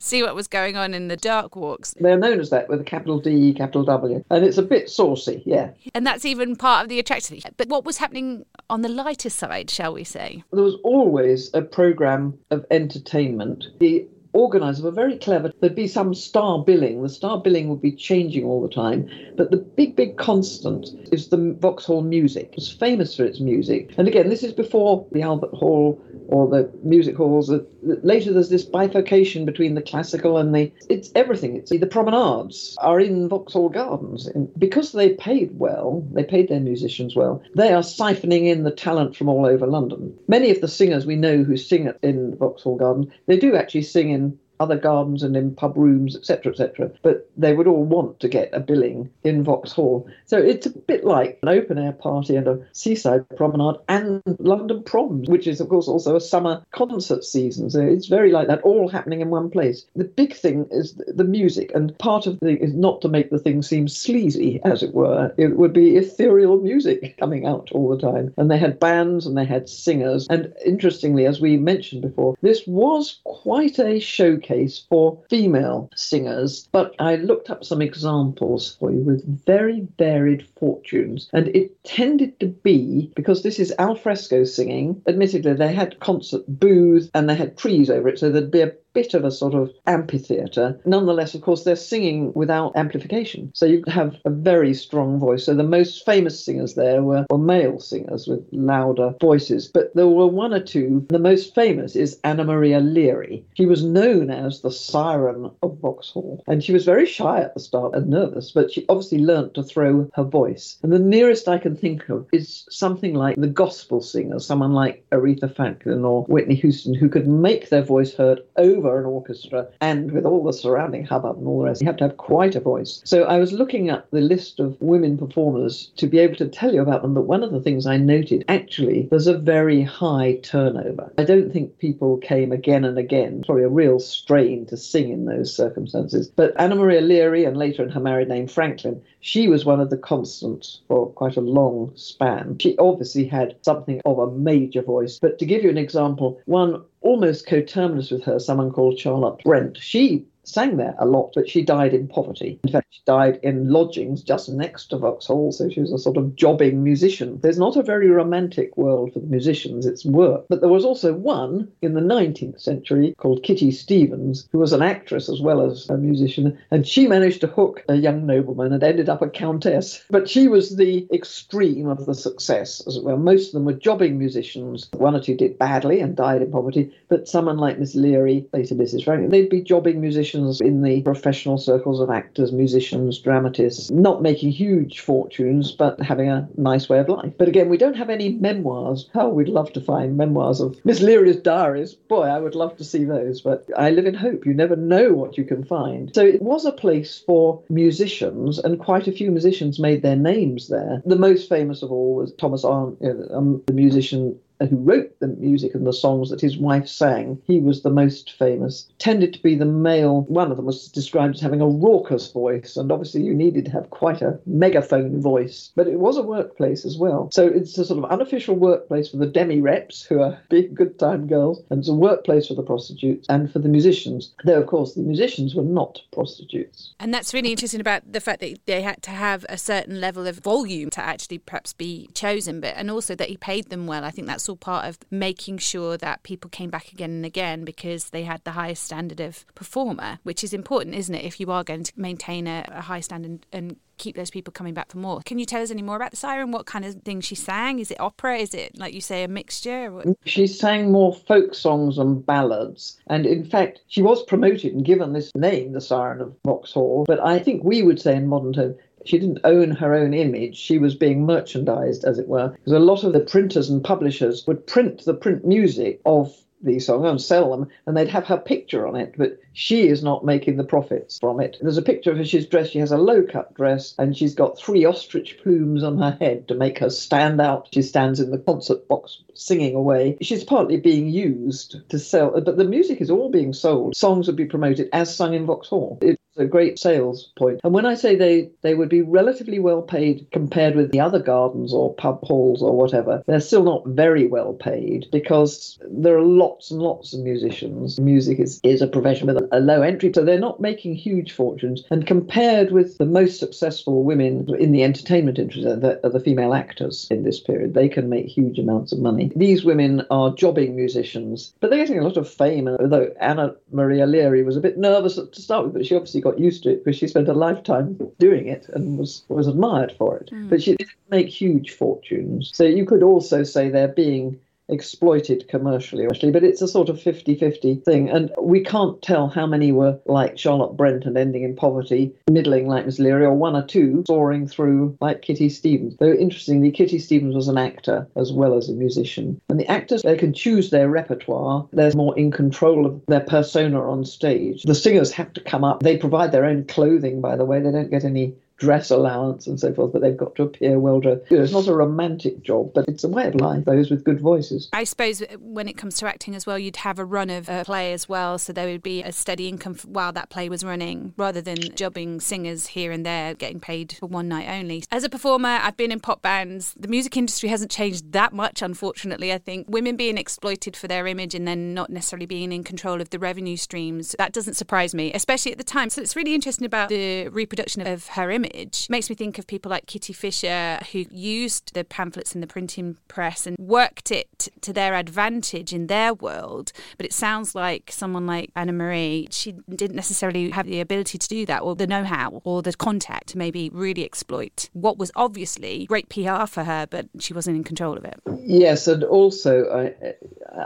see 0.00 0.22
what 0.22 0.34
was 0.34 0.46
going 0.46 0.76
on 0.76 0.94
in 0.94 1.08
the 1.08 1.16
dark 1.16 1.56
walks. 1.56 1.94
They're 1.98 2.16
known 2.16 2.38
as 2.40 2.50
that 2.50 2.68
with 2.68 2.80
a 2.80 2.84
capital 2.84 3.18
D, 3.18 3.52
capital 3.52 3.84
W, 3.84 4.24
and 4.30 4.44
it's 4.44 4.58
a 4.58 4.62
bit 4.62 4.88
saucy, 4.88 5.42
yeah. 5.44 5.70
And 5.94 6.06
that's 6.06 6.24
even 6.24 6.54
part 6.54 6.84
of 6.84 6.88
the 6.88 7.00
attraction. 7.00 7.40
But 7.56 7.68
what 7.68 7.84
was 7.84 7.96
happening 7.96 8.46
on 8.70 8.82
the 8.82 8.88
lighter 8.88 9.30
side, 9.30 9.68
shall 9.68 9.94
we 9.94 10.04
say? 10.04 10.44
There 10.52 10.62
was 10.62 10.76
always 10.84 11.50
a 11.54 11.62
program 11.62 12.38
of 12.50 12.64
entertainment. 12.70 13.66
The 13.80 14.06
organisers 14.36 14.82
were 14.82 14.90
very 14.90 15.18
clever. 15.18 15.52
There'd 15.60 15.74
be 15.74 15.88
some 15.88 16.14
star 16.14 16.62
billing. 16.62 17.02
The 17.02 17.08
star 17.08 17.40
billing 17.40 17.68
would 17.68 17.82
be 17.82 17.92
changing 17.92 18.44
all 18.44 18.62
the 18.62 18.72
time. 18.72 19.08
But 19.36 19.50
the 19.50 19.56
big, 19.56 19.96
big 19.96 20.16
constant 20.18 20.88
is 21.12 21.28
the 21.28 21.56
Vauxhall 21.58 22.02
music. 22.02 22.50
It 22.50 22.56
was 22.56 22.72
famous 22.72 23.16
for 23.16 23.24
its 23.24 23.40
music. 23.40 23.94
And 23.96 24.08
again, 24.08 24.28
this 24.28 24.42
is 24.42 24.52
before 24.52 25.06
the 25.12 25.22
Albert 25.22 25.54
Hall 25.54 26.02
or 26.28 26.48
the 26.48 26.70
music 26.82 27.16
halls. 27.16 27.50
Later, 27.82 28.32
there's 28.32 28.48
this 28.48 28.64
bifurcation 28.64 29.44
between 29.44 29.74
the 29.74 29.82
classical 29.82 30.38
and 30.38 30.54
the. 30.54 30.72
It's 30.88 31.10
everything. 31.14 31.56
It's 31.56 31.70
the 31.70 31.86
promenades 31.86 32.76
are 32.80 33.00
in 33.00 33.28
Vauxhall 33.28 33.68
Gardens. 33.68 34.26
And 34.26 34.48
because 34.58 34.92
they 34.92 35.10
paid 35.14 35.58
well, 35.58 36.06
they 36.12 36.24
paid 36.24 36.48
their 36.48 36.60
musicians 36.60 37.14
well, 37.14 37.42
they 37.54 37.72
are 37.72 37.82
siphoning 37.82 38.46
in 38.46 38.64
the 38.64 38.70
talent 38.70 39.16
from 39.16 39.28
all 39.28 39.46
over 39.46 39.66
London. 39.66 40.16
Many 40.28 40.50
of 40.50 40.60
the 40.60 40.68
singers 40.68 41.06
we 41.06 41.16
know 41.16 41.42
who 41.42 41.56
sing 41.56 41.92
in 42.02 42.36
Vauxhall 42.36 42.76
Gardens, 42.76 43.06
they 43.26 43.38
do 43.38 43.54
actually 43.54 43.82
sing 43.82 44.10
in 44.10 44.25
other 44.60 44.76
gardens 44.76 45.22
and 45.22 45.36
in 45.36 45.54
pub 45.54 45.76
rooms, 45.76 46.16
etc., 46.16 46.52
etc. 46.52 46.90
But 47.02 47.28
they 47.36 47.54
would 47.54 47.66
all 47.66 47.84
want 47.84 48.20
to 48.20 48.28
get 48.28 48.50
a 48.52 48.60
billing 48.60 49.10
in 49.24 49.42
Vauxhall. 49.42 50.08
So 50.24 50.38
it's 50.38 50.66
a 50.66 50.70
bit 50.70 51.04
like 51.04 51.38
an 51.42 51.48
open 51.48 51.78
air 51.78 51.92
party 51.92 52.36
and 52.36 52.48
a 52.48 52.58
seaside 52.72 53.28
promenade 53.36 53.76
and 53.88 54.22
London 54.38 54.82
Proms, 54.82 55.28
which 55.28 55.46
is, 55.46 55.60
of 55.60 55.68
course, 55.68 55.88
also 55.88 56.16
a 56.16 56.20
summer 56.20 56.62
concert 56.72 57.24
season. 57.24 57.70
So 57.70 57.80
it's 57.80 58.06
very 58.06 58.32
like 58.32 58.48
that, 58.48 58.62
all 58.62 58.88
happening 58.88 59.20
in 59.20 59.30
one 59.30 59.50
place. 59.50 59.84
The 59.94 60.04
big 60.04 60.34
thing 60.34 60.66
is 60.70 60.94
the 61.06 61.24
music, 61.24 61.72
and 61.74 61.96
part 61.98 62.26
of 62.26 62.40
the 62.40 62.56
is 62.62 62.74
not 62.74 63.00
to 63.02 63.08
make 63.08 63.30
the 63.30 63.38
thing 63.38 63.62
seem 63.62 63.88
sleazy, 63.88 64.60
as 64.64 64.82
it 64.82 64.94
were. 64.94 65.34
It 65.36 65.56
would 65.56 65.72
be 65.72 65.96
ethereal 65.96 66.58
music 66.58 67.16
coming 67.18 67.46
out 67.46 67.70
all 67.72 67.88
the 67.88 68.00
time. 68.00 68.32
And 68.36 68.50
they 68.50 68.58
had 68.58 68.80
bands 68.80 69.26
and 69.26 69.36
they 69.36 69.44
had 69.44 69.68
singers. 69.68 70.26
And 70.30 70.52
interestingly, 70.64 71.26
as 71.26 71.40
we 71.40 71.56
mentioned 71.56 72.02
before, 72.02 72.36
this 72.42 72.66
was 72.66 73.20
quite 73.24 73.78
a 73.78 74.00
showcase 74.00 74.45
case 74.46 74.84
for 74.88 75.18
female 75.28 75.90
singers, 75.94 76.68
but 76.72 76.94
I 76.98 77.16
looked 77.16 77.50
up 77.50 77.64
some 77.64 77.82
examples 77.82 78.76
for 78.78 78.92
you 78.92 79.00
with 79.00 79.44
very 79.44 79.86
varied 79.98 80.46
fortunes. 80.58 81.28
And 81.32 81.48
it 81.48 81.82
tended 81.84 82.38
to 82.40 82.46
be, 82.46 83.12
because 83.16 83.42
this 83.42 83.58
is 83.58 83.74
al 83.78 83.96
fresco 83.96 84.44
singing, 84.44 85.02
admittedly, 85.06 85.54
they 85.54 85.74
had 85.74 86.00
concert 86.00 86.44
booths 86.46 87.10
and 87.14 87.28
they 87.28 87.34
had 87.34 87.58
trees 87.58 87.90
over 87.90 88.08
it, 88.08 88.18
so 88.18 88.30
there'd 88.30 88.50
be 88.50 88.60
a 88.60 88.72
bit 88.96 89.12
of 89.12 89.26
a 89.26 89.30
sort 89.30 89.52
of 89.52 89.70
amphitheatre. 89.86 90.80
Nonetheless, 90.86 91.34
of 91.34 91.42
course, 91.42 91.64
they're 91.64 91.76
singing 91.76 92.32
without 92.32 92.74
amplification. 92.76 93.52
So 93.54 93.66
you 93.66 93.84
have 93.88 94.16
a 94.24 94.30
very 94.30 94.72
strong 94.72 95.18
voice. 95.18 95.44
So 95.44 95.54
the 95.54 95.62
most 95.62 96.06
famous 96.06 96.42
singers 96.42 96.76
there 96.76 97.02
were, 97.02 97.26
were 97.28 97.36
male 97.36 97.78
singers 97.78 98.26
with 98.26 98.42
louder 98.52 99.14
voices. 99.20 99.68
But 99.68 99.94
there 99.94 100.08
were 100.08 100.26
one 100.26 100.54
or 100.54 100.60
two. 100.60 101.04
The 101.10 101.18
most 101.18 101.54
famous 101.54 101.94
is 101.94 102.18
Anna 102.24 102.44
Maria 102.44 102.80
Leary. 102.80 103.44
She 103.52 103.66
was 103.66 103.84
known 103.84 104.30
as 104.30 104.62
the 104.62 104.70
siren 104.70 105.50
of 105.62 105.78
Vauxhall. 105.80 106.42
And 106.46 106.64
she 106.64 106.72
was 106.72 106.86
very 106.86 107.04
shy 107.04 107.40
at 107.40 107.52
the 107.52 107.60
start 107.60 107.94
and 107.94 108.08
nervous, 108.08 108.52
but 108.52 108.72
she 108.72 108.86
obviously 108.88 109.18
learnt 109.18 109.52
to 109.54 109.62
throw 109.62 110.08
her 110.14 110.24
voice. 110.24 110.78
And 110.82 110.90
the 110.90 110.98
nearest 110.98 111.48
I 111.48 111.58
can 111.58 111.76
think 111.76 112.08
of 112.08 112.26
is 112.32 112.64
something 112.70 113.12
like 113.12 113.36
the 113.36 113.46
gospel 113.46 114.00
singers, 114.00 114.46
someone 114.46 114.72
like 114.72 115.04
Aretha 115.12 115.54
Franklin 115.54 116.02
or 116.02 116.24
Whitney 116.24 116.54
Houston, 116.54 116.94
who 116.94 117.10
could 117.10 117.28
make 117.28 117.68
their 117.68 117.82
voice 117.82 118.14
heard 118.14 118.40
over 118.56 118.85
over 118.86 119.00
an 119.00 119.06
orchestra 119.06 119.66
and 119.80 120.10
with 120.12 120.24
all 120.24 120.44
the 120.44 120.52
surrounding 120.52 121.04
hubbub 121.04 121.38
and 121.38 121.46
all 121.46 121.60
the 121.60 121.66
rest. 121.66 121.80
You 121.80 121.86
have 121.86 121.96
to 121.98 122.04
have 122.04 122.16
quite 122.16 122.54
a 122.54 122.60
voice. 122.60 123.02
So 123.04 123.24
I 123.24 123.38
was 123.38 123.52
looking 123.52 123.90
at 123.90 124.10
the 124.10 124.20
list 124.20 124.60
of 124.60 124.76
women 124.80 125.18
performers 125.18 125.90
to 125.96 126.06
be 126.06 126.18
able 126.18 126.36
to 126.36 126.48
tell 126.48 126.72
you 126.72 126.82
about 126.82 127.02
them. 127.02 127.14
But 127.14 127.26
one 127.26 127.42
of 127.42 127.52
the 127.52 127.60
things 127.60 127.86
I 127.86 127.96
noted 127.96 128.44
actually, 128.48 129.08
there's 129.10 129.26
a 129.26 129.38
very 129.38 129.82
high 129.82 130.38
turnover. 130.42 131.12
I 131.18 131.24
don't 131.24 131.52
think 131.52 131.78
people 131.78 132.18
came 132.18 132.52
again 132.52 132.84
and 132.84 132.98
again. 132.98 133.42
Probably 133.44 133.64
a 133.64 133.68
real 133.68 134.00
strain 134.00 134.66
to 134.66 134.76
sing 134.76 135.10
in 135.10 135.24
those 135.24 135.54
circumstances. 135.54 136.28
But 136.28 136.54
Anna 136.58 136.74
Maria 136.76 137.00
Leary 137.00 137.44
and 137.44 137.56
later 137.56 137.82
in 137.82 137.90
her 137.90 138.00
married 138.00 138.28
name 138.28 138.48
Franklin, 138.48 139.02
she 139.20 139.48
was 139.48 139.64
one 139.64 139.80
of 139.80 139.90
the 139.90 139.96
constants 139.96 140.80
for 140.88 141.10
quite 141.10 141.36
a 141.36 141.40
long 141.40 141.92
span. 141.96 142.58
She 142.58 142.76
obviously 142.78 143.26
had 143.26 143.56
something 143.62 144.00
of 144.04 144.18
a 144.18 144.30
major 144.30 144.82
voice. 144.82 145.18
But 145.18 145.38
to 145.38 145.46
give 145.46 145.64
you 145.64 145.70
an 145.70 145.78
example, 145.78 146.40
one 146.46 146.82
almost 147.06 147.46
coterminous 147.46 148.10
with 148.10 148.24
her, 148.24 148.38
someone 148.38 148.72
called 148.72 148.98
Charlotte 148.98 149.42
Brent. 149.44 149.78
She 149.78 150.26
sang 150.46 150.76
there 150.76 150.94
a 150.98 151.06
lot, 151.06 151.32
but 151.34 151.48
she 151.48 151.62
died 151.62 151.92
in 151.92 152.08
poverty. 152.08 152.60
In 152.64 152.72
fact, 152.72 152.86
she 152.90 153.02
died 153.04 153.40
in 153.42 153.68
lodgings 153.68 154.22
just 154.22 154.48
next 154.48 154.86
to 154.86 154.98
Vauxhall, 154.98 155.52
so 155.52 155.68
she 155.68 155.80
was 155.80 155.92
a 155.92 155.98
sort 155.98 156.16
of 156.16 156.34
jobbing 156.36 156.82
musician. 156.82 157.40
There's 157.42 157.58
not 157.58 157.76
a 157.76 157.82
very 157.82 158.08
romantic 158.08 158.76
world 158.76 159.12
for 159.12 159.20
the 159.20 159.26
musicians, 159.26 159.86
it's 159.86 160.04
work. 160.04 160.46
But 160.48 160.60
there 160.60 160.70
was 160.70 160.84
also 160.84 161.14
one 161.14 161.68
in 161.82 161.94
the 161.94 162.00
19th 162.00 162.60
century 162.60 163.14
called 163.18 163.42
Kitty 163.42 163.72
Stephens, 163.72 164.48
who 164.52 164.58
was 164.58 164.72
an 164.72 164.82
actress 164.82 165.28
as 165.28 165.40
well 165.40 165.60
as 165.60 165.88
a 165.90 165.96
musician, 165.96 166.56
and 166.70 166.86
she 166.86 167.08
managed 167.08 167.40
to 167.40 167.48
hook 167.48 167.84
a 167.88 167.96
young 167.96 168.24
nobleman 168.24 168.72
and 168.72 168.82
ended 168.82 169.08
up 169.08 169.22
a 169.22 169.28
countess. 169.28 170.04
But 170.10 170.28
she 170.28 170.48
was 170.48 170.76
the 170.76 171.06
extreme 171.12 171.88
of 171.88 172.06
the 172.06 172.14
success, 172.14 172.82
as 172.86 173.00
well. 173.00 173.16
Most 173.16 173.48
of 173.48 173.52
them 173.54 173.64
were 173.64 173.72
jobbing 173.72 174.18
musicians. 174.18 174.88
One 174.92 175.16
or 175.16 175.20
two 175.20 175.36
did 175.36 175.58
badly 175.58 176.00
and 176.00 176.16
died 176.16 176.42
in 176.42 176.52
poverty, 176.52 176.94
but 177.08 177.28
someone 177.28 177.58
like 177.58 177.78
Miss 177.78 177.94
Leary, 177.94 178.46
later 178.52 178.74
Mrs. 178.74 179.04
Franklin, 179.04 179.30
they'd 179.30 179.50
be 179.50 179.62
jobbing 179.62 180.00
musicians 180.00 180.35
in 180.60 180.82
the 180.82 181.02
professional 181.02 181.58
circles 181.58 182.00
of 182.00 182.10
actors, 182.10 182.52
musicians, 182.52 183.18
dramatists, 183.18 183.90
not 183.90 184.22
making 184.22 184.50
huge 184.50 185.00
fortunes, 185.00 185.72
but 185.72 186.00
having 186.00 186.28
a 186.28 186.48
nice 186.56 186.88
way 186.88 186.98
of 186.98 187.08
life. 187.08 187.32
But 187.38 187.48
again, 187.48 187.68
we 187.68 187.76
don't 187.76 187.96
have 187.96 188.10
any 188.10 188.30
memoirs. 188.30 189.08
Oh, 189.14 189.28
we'd 189.28 189.48
love 189.48 189.72
to 189.74 189.80
find 189.80 190.16
memoirs 190.16 190.60
of 190.60 190.84
Miss 190.84 191.00
Leary's 191.00 191.36
diaries. 191.36 191.94
Boy, 191.94 192.24
I 192.24 192.38
would 192.38 192.54
love 192.54 192.76
to 192.76 192.84
see 192.84 193.04
those, 193.04 193.40
but 193.40 193.68
I 193.76 193.90
live 193.90 194.06
in 194.06 194.14
hope. 194.14 194.46
You 194.46 194.54
never 194.54 194.76
know 194.76 195.12
what 195.12 195.38
you 195.38 195.44
can 195.44 195.64
find. 195.64 196.14
So 196.14 196.24
it 196.24 196.42
was 196.42 196.64
a 196.64 196.72
place 196.72 197.22
for 197.24 197.62
musicians, 197.68 198.58
and 198.58 198.78
quite 198.78 199.08
a 199.08 199.12
few 199.12 199.30
musicians 199.30 199.78
made 199.78 200.02
their 200.02 200.16
names 200.16 200.68
there. 200.68 201.02
The 201.04 201.16
most 201.16 201.48
famous 201.48 201.82
of 201.82 201.92
all 201.92 202.14
was 202.16 202.32
Thomas 202.34 202.64
Arne, 202.64 202.96
um, 203.30 203.62
the 203.66 203.72
musician 203.72 204.38
who 204.60 204.76
wrote 204.76 205.18
the 205.20 205.28
music 205.28 205.74
and 205.74 205.86
the 205.86 205.92
songs 205.92 206.30
that 206.30 206.40
his 206.40 206.56
wife 206.56 206.88
sang, 206.88 207.40
he 207.46 207.60
was 207.60 207.82
the 207.82 207.90
most 207.90 208.32
famous, 208.32 208.88
tended 208.98 209.32
to 209.34 209.42
be 209.42 209.54
the 209.54 209.64
male. 209.64 210.22
One 210.22 210.50
of 210.50 210.56
them 210.56 210.66
was 210.66 210.88
described 210.88 211.36
as 211.36 211.40
having 211.40 211.60
a 211.60 211.66
raucous 211.66 212.32
voice, 212.32 212.76
and 212.76 212.90
obviously 212.90 213.22
you 213.22 213.34
needed 213.34 213.66
to 213.66 213.70
have 213.72 213.90
quite 213.90 214.22
a 214.22 214.38
megaphone 214.46 215.20
voice. 215.20 215.70
But 215.74 215.88
it 215.88 215.98
was 215.98 216.16
a 216.16 216.22
workplace 216.22 216.84
as 216.84 216.96
well. 216.96 217.30
So 217.32 217.46
it's 217.46 217.76
a 217.78 217.84
sort 217.84 218.02
of 218.02 218.10
unofficial 218.10 218.56
workplace 218.56 219.10
for 219.10 219.18
the 219.18 219.26
demi 219.26 219.60
reps, 219.60 220.04
who 220.04 220.20
are 220.20 220.38
big 220.48 220.74
good 220.74 220.98
time 220.98 221.26
girls, 221.26 221.62
and 221.70 221.80
it's 221.80 221.88
a 221.88 221.94
workplace 221.94 222.48
for 222.48 222.54
the 222.54 222.62
prostitutes 222.62 223.26
and 223.28 223.52
for 223.52 223.58
the 223.58 223.68
musicians. 223.68 224.34
Though, 224.44 224.60
of 224.60 224.66
course, 224.66 224.94
the 224.94 225.02
musicians 225.02 225.54
were 225.54 225.62
not 225.62 226.00
prostitutes. 226.12 226.94
And 226.98 227.12
that's 227.12 227.34
really 227.34 227.50
interesting 227.50 227.80
about 227.80 228.12
the 228.12 228.20
fact 228.20 228.40
that 228.40 228.58
they 228.66 228.82
had 228.82 229.02
to 229.02 229.10
have 229.10 229.44
a 229.48 229.58
certain 229.58 230.00
level 230.00 230.26
of 230.26 230.38
volume 230.38 230.90
to 230.90 231.00
actually 231.00 231.38
perhaps 231.38 231.72
be 231.72 232.08
chosen, 232.14 232.60
but 232.60 232.74
and 232.76 232.90
also 232.90 233.14
that 233.14 233.28
he 233.28 233.36
paid 233.36 233.70
them 233.70 233.86
well. 233.86 234.04
I 234.04 234.10
think 234.10 234.26
that's 234.26 234.45
all 234.48 234.56
part 234.56 234.86
of 234.86 234.98
making 235.10 235.58
sure 235.58 235.96
that 235.96 236.22
people 236.22 236.50
came 236.50 236.70
back 236.70 236.92
again 236.92 237.10
and 237.10 237.24
again 237.24 237.64
because 237.64 238.10
they 238.10 238.24
had 238.24 238.42
the 238.44 238.52
highest 238.52 238.84
standard 238.84 239.20
of 239.20 239.44
performer, 239.54 240.18
which 240.22 240.42
is 240.42 240.52
important, 240.52 240.94
isn't 240.94 241.14
it? 241.14 241.24
If 241.24 241.40
you 241.40 241.50
are 241.50 241.64
going 241.64 241.84
to 241.84 241.92
maintain 241.96 242.46
a, 242.46 242.64
a 242.68 242.82
high 242.82 243.00
standard 243.00 243.46
and 243.52 243.76
keep 243.98 244.16
those 244.16 244.30
people 244.30 244.52
coming 244.52 244.74
back 244.74 244.90
for 244.90 244.98
more. 244.98 245.20
Can 245.24 245.38
you 245.38 245.46
tell 245.46 245.62
us 245.62 245.70
any 245.70 245.82
more 245.82 245.96
about 245.96 246.10
the 246.10 246.16
siren? 246.16 246.52
What 246.52 246.66
kind 246.66 246.84
of 246.84 246.94
things 247.02 247.24
she 247.24 247.34
sang? 247.34 247.78
Is 247.78 247.90
it 247.90 248.00
opera? 248.00 248.38
Is 248.38 248.54
it, 248.54 248.76
like 248.76 248.94
you 248.94 249.00
say, 249.00 249.24
a 249.24 249.28
mixture? 249.28 250.02
She 250.24 250.46
sang 250.46 250.92
more 250.92 251.14
folk 251.14 251.54
songs 251.54 251.98
and 251.98 252.24
ballads. 252.24 252.98
And 253.06 253.26
in 253.26 253.44
fact, 253.44 253.80
she 253.88 254.02
was 254.02 254.22
promoted 254.24 254.74
and 254.74 254.84
given 254.84 255.12
this 255.12 255.34
name, 255.34 255.72
the 255.72 255.80
Siren 255.80 256.20
of 256.20 256.34
Vauxhall. 256.44 257.04
But 257.06 257.20
I 257.20 257.38
think 257.38 257.64
we 257.64 257.82
would 257.82 258.00
say 258.00 258.16
in 258.16 258.26
modern 258.26 258.52
terms, 258.52 258.76
she 259.06 259.18
didn't 259.18 259.40
own 259.44 259.70
her 259.70 259.94
own 259.94 260.12
image. 260.12 260.56
She 260.56 260.78
was 260.78 260.94
being 260.94 261.24
merchandised, 261.24 262.04
as 262.04 262.18
it 262.18 262.28
were. 262.28 262.48
Because 262.50 262.72
a 262.72 262.78
lot 262.78 263.04
of 263.04 263.12
the 263.12 263.20
printers 263.20 263.70
and 263.70 263.82
publishers 263.82 264.46
would 264.46 264.66
print 264.66 265.04
the 265.04 265.14
print 265.14 265.44
music 265.44 266.00
of 266.04 266.36
the 266.62 266.78
song 266.78 267.06
and 267.06 267.20
sell 267.20 267.50
them, 267.50 267.68
and 267.86 267.96
they'd 267.96 268.08
have 268.08 268.26
her 268.26 268.38
picture 268.38 268.86
on 268.86 268.96
it, 268.96 269.14
but 269.16 269.38
she 269.56 269.88
is 269.88 270.02
not 270.02 270.22
making 270.22 270.56
the 270.58 270.64
profits 270.64 271.18
from 271.18 271.40
it. 271.40 271.56
There's 271.62 271.78
a 271.78 271.82
picture 271.82 272.10
of 272.10 272.18
her, 272.18 272.24
she's 272.26 272.46
dressed, 272.46 272.72
she 272.72 272.78
has 272.78 272.92
a 272.92 272.98
low 272.98 273.22
cut 273.22 273.54
dress, 273.54 273.94
and 273.98 274.14
she's 274.14 274.34
got 274.34 274.58
three 274.58 274.84
ostrich 274.84 275.38
plumes 275.42 275.82
on 275.82 275.96
her 275.96 276.16
head 276.20 276.46
to 276.48 276.54
make 276.54 276.78
her 276.78 276.90
stand 276.90 277.40
out. 277.40 277.68
She 277.72 277.80
stands 277.80 278.20
in 278.20 278.30
the 278.30 278.38
concert 278.38 278.86
box 278.86 279.22
singing 279.32 279.74
away. 279.74 280.18
She's 280.20 280.44
partly 280.44 280.76
being 280.76 281.08
used 281.08 281.88
to 281.88 281.98
sell, 281.98 282.38
but 282.40 282.58
the 282.58 282.64
music 282.64 283.00
is 283.00 283.10
all 283.10 283.30
being 283.30 283.54
sold. 283.54 283.96
Songs 283.96 284.26
would 284.26 284.36
be 284.36 284.44
promoted 284.44 284.90
as 284.92 285.14
sung 285.14 285.32
in 285.32 285.46
Vauxhall. 285.46 285.98
It's 286.02 286.20
a 286.36 286.44
great 286.44 286.78
sales 286.78 287.30
point. 287.36 287.60
And 287.64 287.72
when 287.72 287.86
I 287.86 287.94
say 287.94 288.14
they, 288.14 288.50
they 288.62 288.74
would 288.74 288.88
be 288.88 289.02
relatively 289.02 289.58
well 289.58 289.82
paid 289.82 290.26
compared 290.32 290.76
with 290.76 290.90
the 290.90 291.00
other 291.00 291.18
gardens 291.18 291.72
or 291.72 291.94
pub 291.94 292.22
halls 292.22 292.62
or 292.62 292.76
whatever, 292.76 293.22
they're 293.26 293.40
still 293.40 293.64
not 293.64 293.86
very 293.86 294.26
well 294.26 294.52
paid 294.52 295.06
because 295.10 295.78
there 295.90 296.16
are 296.16 296.22
lots 296.22 296.70
and 296.70 296.80
lots 296.80 297.14
of 297.14 297.20
musicians. 297.20 297.98
Music 297.98 298.38
is, 298.38 298.60
is 298.62 298.82
a 298.82 298.86
profession 298.86 299.26
with 299.26 299.45
a 299.52 299.60
low 299.60 299.82
entry, 299.82 300.12
so 300.14 300.24
they're 300.24 300.38
not 300.38 300.60
making 300.60 300.94
huge 300.94 301.32
fortunes. 301.32 301.84
And 301.90 302.06
compared 302.06 302.72
with 302.72 302.98
the 302.98 303.06
most 303.06 303.38
successful 303.38 304.02
women 304.02 304.54
in 304.58 304.72
the 304.72 304.82
entertainment 304.82 305.38
industry, 305.38 305.62
the, 305.62 306.00
the 306.02 306.20
female 306.20 306.54
actors 306.54 307.06
in 307.10 307.22
this 307.22 307.40
period, 307.40 307.74
they 307.74 307.88
can 307.88 308.08
make 308.08 308.26
huge 308.26 308.58
amounts 308.58 308.92
of 308.92 308.98
money. 308.98 309.30
These 309.36 309.64
women 309.64 310.04
are 310.10 310.34
jobbing 310.34 310.76
musicians, 310.76 311.52
but 311.60 311.70
they're 311.70 311.78
getting 311.78 311.98
a 311.98 312.04
lot 312.04 312.16
of 312.16 312.28
fame. 312.28 312.68
And 312.68 312.78
Although 312.80 313.12
Anna 313.20 313.54
Maria 313.72 314.06
Leary 314.06 314.42
was 314.42 314.56
a 314.56 314.60
bit 314.60 314.78
nervous 314.78 315.16
to 315.16 315.42
start 315.42 315.64
with, 315.64 315.74
but 315.74 315.86
she 315.86 315.94
obviously 315.94 316.20
got 316.20 316.38
used 316.38 316.62
to 316.64 316.70
it 316.70 316.84
because 316.84 316.98
she 316.98 317.08
spent 317.08 317.28
a 317.28 317.34
lifetime 317.34 317.98
doing 318.18 318.48
it 318.48 318.68
and 318.72 318.98
was, 318.98 319.24
was 319.28 319.46
admired 319.46 319.92
for 319.96 320.16
it. 320.18 320.30
Mm. 320.30 320.48
But 320.48 320.62
she 320.62 320.76
didn't 320.76 320.94
make 321.10 321.28
huge 321.28 321.72
fortunes. 321.72 322.50
So 322.54 322.64
you 322.64 322.84
could 322.84 323.02
also 323.02 323.42
say 323.42 323.68
they're 323.68 323.88
being 323.88 324.38
exploited 324.68 325.48
commercially, 325.48 326.06
actually, 326.06 326.32
but 326.32 326.44
it's 326.44 326.62
a 326.62 326.68
sort 326.68 326.88
of 326.88 327.00
50 327.00 327.36
50 327.36 327.76
thing. 327.76 328.10
And 328.10 328.30
we 328.40 328.62
can't 328.62 329.00
tell 329.02 329.28
how 329.28 329.46
many 329.46 329.72
were 329.72 329.98
like 330.06 330.38
Charlotte 330.38 330.76
Brent 330.76 331.04
and 331.04 331.16
ending 331.16 331.42
in 331.42 331.56
poverty, 331.56 332.12
middling 332.30 332.66
like 332.66 332.86
Miss 332.86 332.98
Leary, 332.98 333.24
or 333.24 333.34
one 333.34 333.56
or 333.56 333.64
two 333.64 334.04
soaring 334.06 334.46
through 334.46 334.96
like 335.00 335.22
Kitty 335.22 335.48
Stephens. 335.48 335.96
Though 335.98 336.12
interestingly, 336.12 336.70
Kitty 336.70 336.98
Stephens 336.98 337.34
was 337.34 337.48
an 337.48 337.58
actor 337.58 338.08
as 338.16 338.32
well 338.32 338.56
as 338.56 338.68
a 338.68 338.72
musician. 338.72 339.40
And 339.48 339.60
the 339.60 339.70
actors, 339.70 340.02
they 340.02 340.16
can 340.16 340.32
choose 340.32 340.70
their 340.70 340.88
repertoire, 340.88 341.68
they're 341.72 341.92
more 341.94 342.16
in 342.18 342.30
control 342.30 342.86
of 342.86 343.02
their 343.06 343.20
persona 343.20 343.80
on 343.80 344.04
stage. 344.04 344.62
The 344.62 344.74
singers 344.74 345.12
have 345.12 345.32
to 345.34 345.40
come 345.40 345.64
up, 345.64 345.82
they 345.82 345.96
provide 345.96 346.32
their 346.32 346.44
own 346.44 346.64
clothing, 346.64 347.20
by 347.20 347.36
the 347.36 347.44
way, 347.44 347.60
they 347.60 347.70
don't 347.70 347.90
get 347.90 348.04
any 348.04 348.34
dress 348.56 348.90
allowance 348.90 349.46
and 349.46 349.60
so 349.60 349.72
forth, 349.72 349.92
but 349.92 350.02
they've 350.02 350.16
got 350.16 350.34
to 350.36 350.42
appear 350.42 350.78
well 350.78 351.00
dressed. 351.00 351.22
It's 351.30 351.52
not 351.52 351.66
a 351.66 351.74
romantic 351.74 352.42
job, 352.42 352.72
but 352.74 352.88
it's 352.88 353.04
a 353.04 353.08
way 353.08 353.26
of 353.26 353.34
life, 353.34 353.64
those 353.64 353.90
with 353.90 354.04
good 354.04 354.20
voices. 354.20 354.68
I 354.72 354.84
suppose 354.84 355.22
when 355.40 355.68
it 355.68 355.76
comes 355.76 355.96
to 355.98 356.06
acting 356.06 356.34
as 356.34 356.46
well, 356.46 356.58
you'd 356.58 356.76
have 356.76 356.98
a 356.98 357.04
run 357.04 357.30
of 357.30 357.48
a 357.48 357.64
play 357.64 357.92
as 357.92 358.08
well, 358.08 358.38
so 358.38 358.52
there 358.52 358.66
would 358.66 358.82
be 358.82 359.02
a 359.02 359.12
steady 359.12 359.48
income 359.48 359.76
while 359.84 360.12
that 360.12 360.30
play 360.30 360.48
was 360.48 360.64
running, 360.64 361.12
rather 361.16 361.40
than 361.40 361.56
jobbing 361.74 362.20
singers 362.20 362.68
here 362.68 362.92
and 362.92 363.04
there, 363.04 363.34
getting 363.34 363.60
paid 363.60 363.96
for 364.00 364.06
one 364.06 364.28
night 364.28 364.48
only. 364.48 364.84
As 364.90 365.04
a 365.04 365.08
performer, 365.08 365.58
I've 365.62 365.76
been 365.76 365.92
in 365.92 366.00
pop 366.00 366.22
bands. 366.22 366.74
The 366.78 366.88
music 366.88 367.16
industry 367.16 367.48
hasn't 367.48 367.70
changed 367.70 368.12
that 368.12 368.32
much, 368.32 368.62
unfortunately. 368.62 369.32
I 369.32 369.38
think 369.38 369.66
women 369.68 369.96
being 369.96 370.16
exploited 370.16 370.76
for 370.76 370.88
their 370.88 371.06
image 371.06 371.34
and 371.34 371.46
then 371.46 371.74
not 371.74 371.90
necessarily 371.90 372.26
being 372.26 372.52
in 372.52 372.64
control 372.64 373.00
of 373.00 373.10
the 373.10 373.18
revenue 373.18 373.56
streams, 373.56 374.14
that 374.18 374.32
doesn't 374.32 374.54
surprise 374.54 374.94
me, 374.94 375.12
especially 375.12 375.52
at 375.52 375.58
the 375.58 375.64
time. 375.64 375.90
So 375.90 376.00
it's 376.00 376.16
really 376.16 376.34
interesting 376.34 376.64
about 376.64 376.88
the 376.88 377.28
reproduction 377.28 377.86
of 377.86 378.06
her 378.08 378.30
image 378.30 378.45
image 378.46 378.88
makes 378.90 379.08
me 379.08 379.16
think 379.16 379.38
of 379.38 379.46
people 379.46 379.70
like 379.70 379.86
Kitty 379.86 380.12
Fisher 380.12 380.78
who 380.92 381.04
used 381.10 381.74
the 381.74 381.84
pamphlets 381.84 382.34
in 382.34 382.40
the 382.40 382.46
printing 382.46 382.96
press 383.08 383.46
and 383.46 383.56
worked 383.58 384.10
it 384.10 384.48
to 384.60 384.72
their 384.72 384.94
advantage 384.94 385.72
in 385.72 385.86
their 385.86 386.14
world. 386.14 386.72
But 386.96 387.06
it 387.06 387.12
sounds 387.12 387.54
like 387.54 387.90
someone 387.92 388.26
like 388.26 388.50
Anna 388.56 388.72
Marie, 388.72 389.28
she 389.30 389.52
didn't 389.74 389.96
necessarily 389.96 390.50
have 390.50 390.66
the 390.66 390.80
ability 390.80 391.18
to 391.18 391.28
do 391.28 391.46
that 391.46 391.62
or 391.62 391.74
the 391.74 391.86
know 391.86 392.04
how 392.04 392.40
or 392.44 392.62
the 392.62 392.72
contact 392.72 393.28
to 393.28 393.38
maybe 393.38 393.70
really 393.72 394.04
exploit 394.04 394.68
what 394.72 394.98
was 394.98 395.10
obviously 395.16 395.86
great 395.86 396.08
PR 396.08 396.46
for 396.46 396.64
her, 396.64 396.86
but 396.88 397.06
she 397.18 397.32
wasn't 397.32 397.56
in 397.56 397.64
control 397.64 397.96
of 397.96 398.04
it. 398.04 398.20
Yes, 398.40 398.86
and 398.88 399.04
also 399.04 399.94
I, 400.04 400.14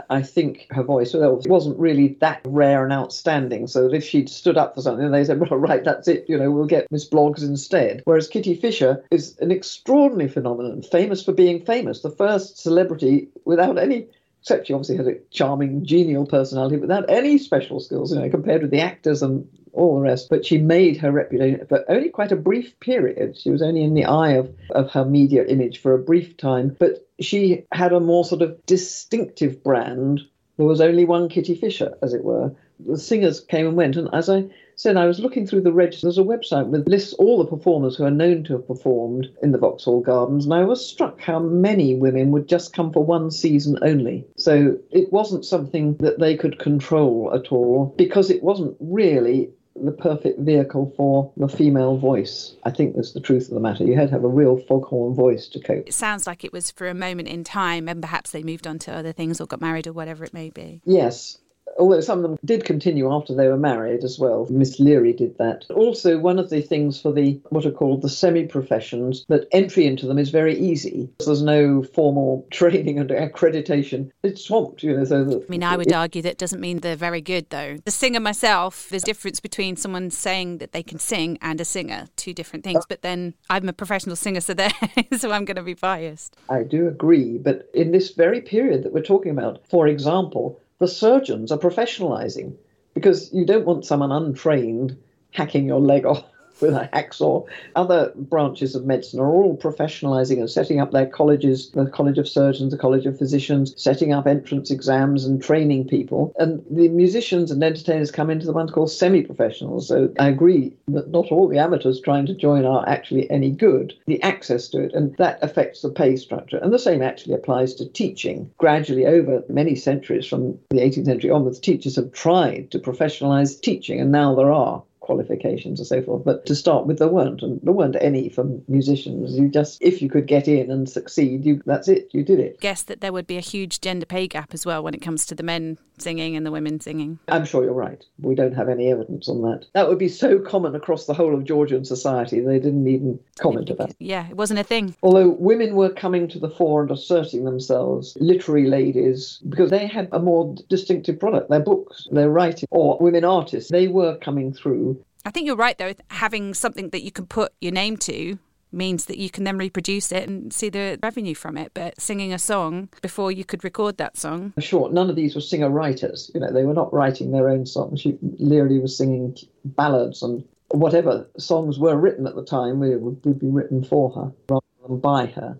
I 0.09 0.21
think 0.21 0.67
her 0.71 0.83
voice 0.83 1.13
wasn't 1.13 1.79
really 1.79 2.17
that 2.19 2.41
rare 2.45 2.83
and 2.83 2.93
outstanding. 2.93 3.67
So 3.67 3.87
that 3.87 3.95
if 3.95 4.03
she'd 4.03 4.29
stood 4.29 4.57
up 4.57 4.75
for 4.75 4.81
something, 4.81 5.11
they 5.11 5.23
said, 5.23 5.39
"Well, 5.39 5.59
right, 5.59 5.83
that's 5.83 6.07
it. 6.07 6.25
You 6.27 6.37
know, 6.37 6.51
we'll 6.51 6.65
get 6.65 6.91
Miss 6.91 7.07
Bloggs 7.07 7.43
instead." 7.43 7.70
Whereas 8.05 8.27
Kitty 8.27 8.55
Fisher 8.55 9.03
is 9.11 9.37
an 9.39 9.51
extraordinary 9.51 10.29
phenomenon, 10.29 10.81
famous 10.81 11.23
for 11.23 11.31
being 11.31 11.65
famous, 11.65 12.01
the 12.01 12.09
first 12.09 12.57
celebrity 12.57 13.29
without 13.45 13.77
any 13.77 14.07
except 14.41 14.67
she 14.67 14.73
obviously 14.73 14.97
had 14.97 15.07
a 15.07 15.19
charming, 15.29 15.85
genial 15.85 16.25
personality 16.25 16.77
without 16.77 17.09
any 17.09 17.37
special 17.37 17.79
skills, 17.79 18.11
you 18.11 18.19
know, 18.19 18.29
compared 18.29 18.63
with 18.63 18.71
the 18.71 18.81
actors 18.81 19.21
and 19.21 19.47
all 19.73 19.95
the 19.95 20.01
rest. 20.01 20.29
But 20.29 20.45
she 20.45 20.57
made 20.57 20.97
her 20.97 21.11
reputation 21.11 21.65
for 21.67 21.85
only 21.89 22.09
quite 22.09 22.31
a 22.31 22.35
brief 22.35 22.79
period. 22.79 23.37
She 23.37 23.51
was 23.51 23.61
only 23.61 23.83
in 23.83 23.93
the 23.93 24.05
eye 24.05 24.31
of, 24.31 24.51
of 24.71 24.89
her 24.91 25.05
media 25.05 25.45
image 25.45 25.79
for 25.79 25.93
a 25.93 25.99
brief 25.99 26.37
time. 26.37 26.75
But 26.79 27.07
she 27.19 27.65
had 27.71 27.93
a 27.93 27.99
more 27.99 28.25
sort 28.25 28.41
of 28.41 28.65
distinctive 28.65 29.63
brand. 29.63 30.21
There 30.57 30.65
was 30.65 30.81
only 30.81 31.05
one 31.05 31.29
Kitty 31.29 31.55
Fisher, 31.55 31.95
as 32.01 32.15
it 32.15 32.23
were. 32.23 32.51
The 32.79 32.97
singers 32.97 33.39
came 33.41 33.67
and 33.67 33.77
went. 33.77 33.95
And 33.95 34.09
as 34.11 34.27
I 34.27 34.45
said, 34.75 34.97
I 34.97 35.05
was 35.05 35.19
looking 35.19 35.45
through 35.45 35.61
the 35.61 35.73
register. 35.73 36.07
There's 36.07 36.17
a 36.17 36.23
website 36.23 36.67
with 36.67 36.87
lists 36.87 37.13
all 37.13 37.37
the 37.37 37.49
performers 37.49 37.95
who 37.95 38.05
are 38.05 38.11
known 38.11 38.43
to 38.45 38.53
have 38.53 38.67
performed 38.67 39.27
in 39.41 39.51
the 39.51 39.57
Vauxhall 39.57 40.01
Gardens, 40.01 40.45
and 40.45 40.53
I 40.53 40.63
was 40.63 40.85
struck 40.85 41.19
how 41.19 41.39
many 41.39 41.95
women 41.95 42.31
would 42.31 42.47
just 42.47 42.73
come 42.73 42.91
for 42.91 43.03
one 43.03 43.31
season 43.31 43.77
only. 43.81 44.25
So 44.37 44.77
it 44.91 45.11
wasn't 45.11 45.45
something 45.45 45.97
that 45.97 46.19
they 46.19 46.35
could 46.35 46.59
control 46.59 47.31
at 47.33 47.51
all 47.51 47.93
because 47.97 48.29
it 48.29 48.43
wasn't 48.43 48.75
really 48.79 49.51
the 49.75 49.91
perfect 49.91 50.39
vehicle 50.39 50.93
for 50.97 51.31
the 51.37 51.47
female 51.47 51.97
voice. 51.97 52.55
I 52.63 52.71
think 52.71 52.95
that's 52.95 53.13
the 53.13 53.21
truth 53.21 53.47
of 53.47 53.53
the 53.53 53.59
matter. 53.59 53.83
You 53.83 53.95
had 53.95 54.09
to 54.09 54.13
have 54.13 54.23
a 54.23 54.29
real 54.29 54.57
foghorn 54.57 55.15
voice 55.15 55.47
to 55.49 55.59
cope. 55.59 55.87
It 55.87 55.93
sounds 55.93 56.27
like 56.27 56.43
it 56.43 56.53
was 56.53 56.71
for 56.71 56.87
a 56.87 56.93
moment 56.93 57.29
in 57.29 57.43
time, 57.43 57.87
and 57.87 58.01
perhaps 58.01 58.31
they 58.31 58.43
moved 58.43 58.67
on 58.67 58.79
to 58.79 58.93
other 58.93 59.11
things 59.11 59.39
or 59.39 59.47
got 59.47 59.61
married 59.61 59.87
or 59.87 59.93
whatever 59.93 60.23
it 60.23 60.33
may 60.33 60.49
be. 60.49 60.81
Yes, 60.85 61.37
although 61.79 62.01
some 62.01 62.19
of 62.19 62.23
them 62.23 62.39
did 62.43 62.65
continue 62.65 63.11
after 63.11 63.33
they 63.33 63.47
were 63.47 63.57
married 63.57 64.03
as 64.03 64.19
well. 64.19 64.47
Miss 64.49 64.79
Leary 64.79 65.13
did 65.13 65.37
that. 65.37 65.65
Also, 65.71 66.17
one 66.17 66.39
of 66.39 66.49
the 66.49 66.61
things 66.61 67.01
for 67.01 67.11
the 67.11 67.39
what 67.49 67.65
are 67.65 67.71
called 67.71 68.01
the 68.01 68.09
semi 68.09 68.45
professions 68.45 69.25
that 69.29 69.47
entry 69.51 69.85
into 69.85 70.05
them 70.05 70.17
is 70.17 70.29
very 70.29 70.57
easy. 70.57 71.09
There's 71.19 71.41
no 71.41 71.83
formal 71.83 72.47
training 72.51 72.99
and 72.99 73.09
accreditation. 73.09 74.11
It's 74.23 74.43
swamped, 74.43 74.83
you 74.83 74.95
know. 74.95 75.03
So 75.05 75.23
that, 75.23 75.43
I 75.43 75.49
mean, 75.49 75.63
I 75.63 75.77
would 75.77 75.91
argue 75.91 76.21
that 76.23 76.37
doesn't 76.37 76.59
mean 76.59 76.79
they're 76.79 76.95
very 76.95 77.21
good, 77.21 77.49
though. 77.49 77.77
The 77.83 77.91
singer 77.91 78.19
myself, 78.19 78.89
there's 78.89 79.03
a 79.03 79.05
difference 79.05 79.39
between 79.39 79.75
someone 79.75 80.09
saying 80.11 80.59
that 80.59 80.71
they 80.71 80.83
can 80.83 80.99
sing 80.99 81.37
and 81.41 81.59
a 81.59 81.65
singer, 81.65 82.07
two 82.15 82.33
different 82.33 82.63
things. 82.63 82.83
Uh, 82.83 82.87
but 82.89 83.01
then 83.01 83.33
I'm 83.49 83.67
a 83.67 83.73
professional 83.73 84.15
singer, 84.15 84.41
so 84.41 84.53
there, 84.53 84.71
so 85.17 85.31
I'm 85.31 85.45
going 85.45 85.55
to 85.55 85.63
be 85.63 85.73
biased. 85.73 86.35
I 86.49 86.63
do 86.63 86.87
agree, 86.87 87.37
but 87.37 87.69
in 87.73 87.91
this 87.91 88.11
very 88.11 88.41
period 88.41 88.83
that 88.83 88.93
we're 88.93 89.01
talking 89.01 89.31
about, 89.31 89.61
for 89.69 89.87
example, 89.87 90.60
the 90.81 90.87
surgeons 90.87 91.51
are 91.51 91.59
professionalizing 91.59 92.55
because 92.95 93.31
you 93.31 93.45
don't 93.45 93.67
want 93.67 93.85
someone 93.85 94.11
untrained 94.11 94.97
hacking 95.29 95.67
your 95.67 95.79
leg 95.79 96.07
off 96.07 96.23
with 96.61 96.73
a 96.73 96.89
hacksaw. 96.93 97.45
Other 97.75 98.11
branches 98.15 98.75
of 98.75 98.85
medicine 98.85 99.19
are 99.19 99.31
all 99.31 99.57
professionalizing 99.57 100.39
and 100.39 100.49
setting 100.49 100.79
up 100.79 100.91
their 100.91 101.05
colleges, 101.05 101.71
the 101.71 101.85
College 101.87 102.17
of 102.17 102.27
Surgeons, 102.27 102.71
the 102.71 102.77
College 102.77 103.05
of 103.05 103.17
Physicians, 103.17 103.73
setting 103.81 104.13
up 104.13 104.27
entrance 104.27 104.71
exams 104.71 105.25
and 105.25 105.41
training 105.41 105.87
people. 105.87 106.33
And 106.37 106.63
the 106.69 106.89
musicians 106.89 107.51
and 107.51 107.63
entertainers 107.63 108.11
come 108.11 108.29
into 108.29 108.45
the 108.45 108.53
ones 108.53 108.71
called 108.71 108.91
semi 108.91 109.23
professionals. 109.23 109.87
So 109.87 110.13
I 110.19 110.29
agree 110.29 110.73
that 110.89 111.09
not 111.09 111.31
all 111.31 111.47
the 111.47 111.59
amateurs 111.59 111.99
trying 112.01 112.25
to 112.27 112.33
join 112.33 112.65
are 112.65 112.87
actually 112.87 113.29
any 113.31 113.51
good. 113.51 113.93
The 114.07 114.21
access 114.21 114.67
to 114.69 114.83
it, 114.83 114.93
and 114.93 115.15
that 115.17 115.39
affects 115.41 115.81
the 115.81 115.89
pay 115.89 116.15
structure. 116.15 116.57
And 116.57 116.73
the 116.73 116.79
same 116.79 117.01
actually 117.01 117.35
applies 117.35 117.73
to 117.75 117.89
teaching. 117.89 118.51
Gradually, 118.57 119.05
over 119.05 119.43
many 119.49 119.75
centuries 119.75 120.25
from 120.25 120.57
the 120.69 120.77
18th 120.77 121.05
century 121.05 121.31
onwards, 121.31 121.59
teachers 121.59 121.95
have 121.95 122.11
tried 122.11 122.71
to 122.71 122.79
professionalize 122.79 123.59
teaching, 123.59 123.99
and 123.99 124.11
now 124.11 124.35
there 124.35 124.51
are 124.51 124.83
qualifications 125.01 125.79
and 125.79 125.87
so 125.87 126.01
forth. 126.01 126.23
But 126.23 126.45
to 126.45 126.55
start 126.55 126.85
with, 126.85 126.99
there 126.99 127.07
weren't, 127.07 127.41
and 127.41 127.59
there 127.61 127.73
weren't 127.73 127.97
any 127.99 128.29
for 128.29 128.45
musicians. 128.67 129.37
You 129.37 129.49
just, 129.49 129.81
if 129.81 130.01
you 130.01 130.09
could 130.09 130.27
get 130.27 130.47
in 130.47 130.71
and 130.71 130.89
succeed, 130.89 131.45
you 131.45 131.61
that's 131.65 131.87
it, 131.87 132.09
you 132.13 132.23
did 132.23 132.39
it. 132.39 132.59
Guess 132.61 132.83
that 132.83 133.01
there 133.01 133.11
would 133.11 133.27
be 133.27 133.37
a 133.37 133.41
huge 133.41 133.81
gender 133.81 134.05
pay 134.05 134.27
gap 134.27 134.53
as 134.53 134.65
well 134.65 134.81
when 134.81 134.93
it 134.93 135.01
comes 135.01 135.25
to 135.25 135.35
the 135.35 135.43
men 135.43 135.77
singing 135.97 136.35
and 136.35 136.45
the 136.45 136.51
women 136.51 136.79
singing. 136.79 137.19
I'm 137.27 137.45
sure 137.45 137.63
you're 137.63 137.73
right. 137.73 138.03
We 138.19 138.35
don't 138.35 138.55
have 138.55 138.69
any 138.69 138.91
evidence 138.91 139.29
on 139.29 139.41
that. 139.43 139.65
That 139.73 139.87
would 139.87 139.99
be 139.99 140.09
so 140.09 140.39
common 140.39 140.75
across 140.75 141.05
the 141.05 141.13
whole 141.13 141.33
of 141.35 141.43
Georgian 141.43 141.85
society. 141.85 142.39
They 142.39 142.59
didn't 142.59 142.87
even 142.87 143.19
comment 143.39 143.69
about 143.69 143.91
it. 143.91 143.95
Yeah, 143.99 144.27
it 144.29 144.37
wasn't 144.37 144.59
a 144.59 144.63
thing. 144.63 144.95
Although 145.03 145.29
women 145.29 145.75
were 145.75 145.89
coming 145.89 146.27
to 146.29 146.39
the 146.39 146.49
fore 146.49 146.81
and 146.81 146.91
asserting 146.91 147.43
themselves, 147.43 148.17
literary 148.19 148.67
ladies, 148.67 149.41
because 149.49 149.69
they 149.69 149.85
had 149.85 150.09
a 150.11 150.19
more 150.19 150.55
distinctive 150.69 151.19
product. 151.19 151.49
Their 151.49 151.59
books, 151.59 152.07
their 152.11 152.29
writing, 152.29 152.67
or 152.71 152.97
women 152.99 153.23
artists, 153.23 153.71
they 153.71 153.87
were 153.87 154.17
coming 154.17 154.53
through 154.53 155.00
I 155.25 155.31
think 155.31 155.45
you're 155.45 155.55
right, 155.55 155.77
though. 155.77 155.93
Having 156.09 156.55
something 156.55 156.89
that 156.89 157.03
you 157.03 157.11
can 157.11 157.25
put 157.25 157.53
your 157.61 157.71
name 157.71 157.97
to 157.97 158.39
means 158.71 159.05
that 159.05 159.17
you 159.17 159.29
can 159.29 159.43
then 159.43 159.57
reproduce 159.57 160.11
it 160.11 160.27
and 160.27 160.53
see 160.53 160.69
the 160.69 160.97
revenue 161.03 161.35
from 161.35 161.57
it. 161.57 161.71
But 161.73 161.99
singing 161.99 162.33
a 162.33 162.39
song 162.39 162.89
before 163.01 163.31
you 163.31 163.43
could 163.43 163.63
record 163.63 163.97
that 163.97 164.17
song. 164.17 164.53
Sure, 164.59 164.89
none 164.89 165.09
of 165.09 165.15
these 165.15 165.35
were 165.35 165.41
singer 165.41 165.69
writers. 165.69 166.31
You 166.33 166.39
know, 166.39 166.51
they 166.51 166.63
were 166.63 166.73
not 166.73 166.93
writing 166.93 167.31
their 167.31 167.49
own 167.49 167.65
songs. 167.65 168.05
Leary 168.39 168.79
was 168.79 168.97
singing 168.97 169.37
ballads 169.63 170.23
and 170.23 170.43
whatever 170.69 171.27
songs 171.37 171.77
were 171.77 171.97
written 171.97 172.25
at 172.27 172.35
the 172.35 172.45
time 172.45 172.79
would, 172.79 173.25
would 173.25 173.39
be 173.39 173.47
written 173.47 173.83
for 173.83 174.09
her 174.11 174.31
rather 174.49 174.65
than 174.87 174.99
by 174.99 175.25
her. 175.27 175.57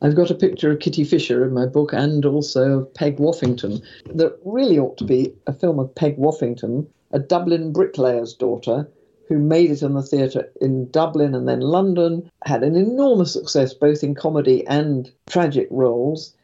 I've 0.00 0.14
got 0.14 0.30
a 0.30 0.36
picture 0.36 0.70
of 0.70 0.78
Kitty 0.78 1.04
Fisher 1.04 1.44
in 1.44 1.52
my 1.52 1.66
book 1.66 1.92
and 1.92 2.24
also 2.24 2.80
of 2.80 2.94
Peg 2.94 3.18
Woffington. 3.18 3.82
There 4.06 4.32
really 4.44 4.78
ought 4.78 4.96
to 4.98 5.04
be 5.04 5.34
a 5.46 5.52
film 5.52 5.78
of 5.78 5.94
Peg 5.94 6.16
Woffington, 6.16 6.86
a 7.10 7.18
Dublin 7.18 7.72
bricklayer's 7.72 8.34
daughter 8.34 8.88
who 9.28 9.38
made 9.38 9.70
it 9.70 9.82
in 9.82 9.94
the 9.94 10.02
theatre 10.02 10.50
in 10.60 10.90
Dublin 10.90 11.34
and 11.34 11.48
then 11.48 11.60
London, 11.60 12.30
had 12.44 12.62
an 12.62 12.76
enormous 12.76 13.32
success 13.32 13.72
both 13.72 14.02
in 14.02 14.14
comedy 14.14 14.66
and 14.66 15.10
tragic 15.26 15.68
roles, 15.70 16.34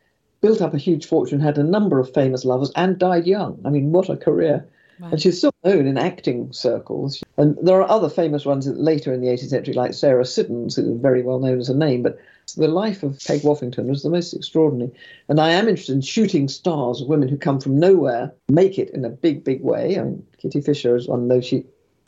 built 0.40 0.62
up 0.62 0.74
a 0.74 0.78
huge 0.78 1.06
fortune, 1.06 1.40
had 1.40 1.58
a 1.58 1.62
number 1.62 1.98
of 1.98 2.14
famous 2.14 2.44
lovers, 2.44 2.72
and 2.76 2.98
died 2.98 3.26
young. 3.26 3.60
I 3.64 3.70
mean, 3.70 3.92
what 3.92 4.08
a 4.08 4.16
career. 4.16 4.66
Right. 4.98 5.12
And 5.12 5.22
she's 5.22 5.38
still 5.38 5.54
known 5.64 5.86
in 5.86 5.96
acting 5.96 6.52
circles. 6.52 7.22
And 7.38 7.56
there 7.62 7.80
are 7.80 7.90
other 7.90 8.10
famous 8.10 8.44
ones 8.44 8.66
later 8.66 9.14
in 9.14 9.22
the 9.22 9.28
18th 9.28 9.48
century, 9.48 9.74
like 9.74 9.94
Sarah 9.94 10.26
Siddons, 10.26 10.76
who 10.76 10.82
was 10.82 11.00
very 11.00 11.22
well 11.22 11.38
known 11.38 11.58
as 11.58 11.70
a 11.70 11.76
name. 11.76 12.02
But 12.02 12.18
the 12.56 12.68
life 12.68 13.02
of 13.02 13.18
Peg 13.24 13.40
Woffington 13.40 13.86
was 13.86 14.02
the 14.02 14.10
most 14.10 14.34
extraordinary. 14.34 14.92
And 15.28 15.40
I 15.40 15.52
am 15.52 15.68
interested 15.68 15.94
in 15.94 16.02
shooting 16.02 16.48
stars 16.48 17.00
of 17.00 17.08
women 17.08 17.28
who 17.28 17.38
come 17.38 17.60
from 17.60 17.78
nowhere, 17.78 18.32
make 18.50 18.78
it 18.78 18.90
in 18.90 19.06
a 19.06 19.10
big, 19.10 19.42
big 19.42 19.62
way. 19.62 19.98
I 19.98 20.02
mean, 20.02 20.26
Kitty 20.36 20.60
Fisher 20.60 20.96
is 20.96 21.08
one, 21.08 21.28
though 21.28 21.40
she 21.40 21.64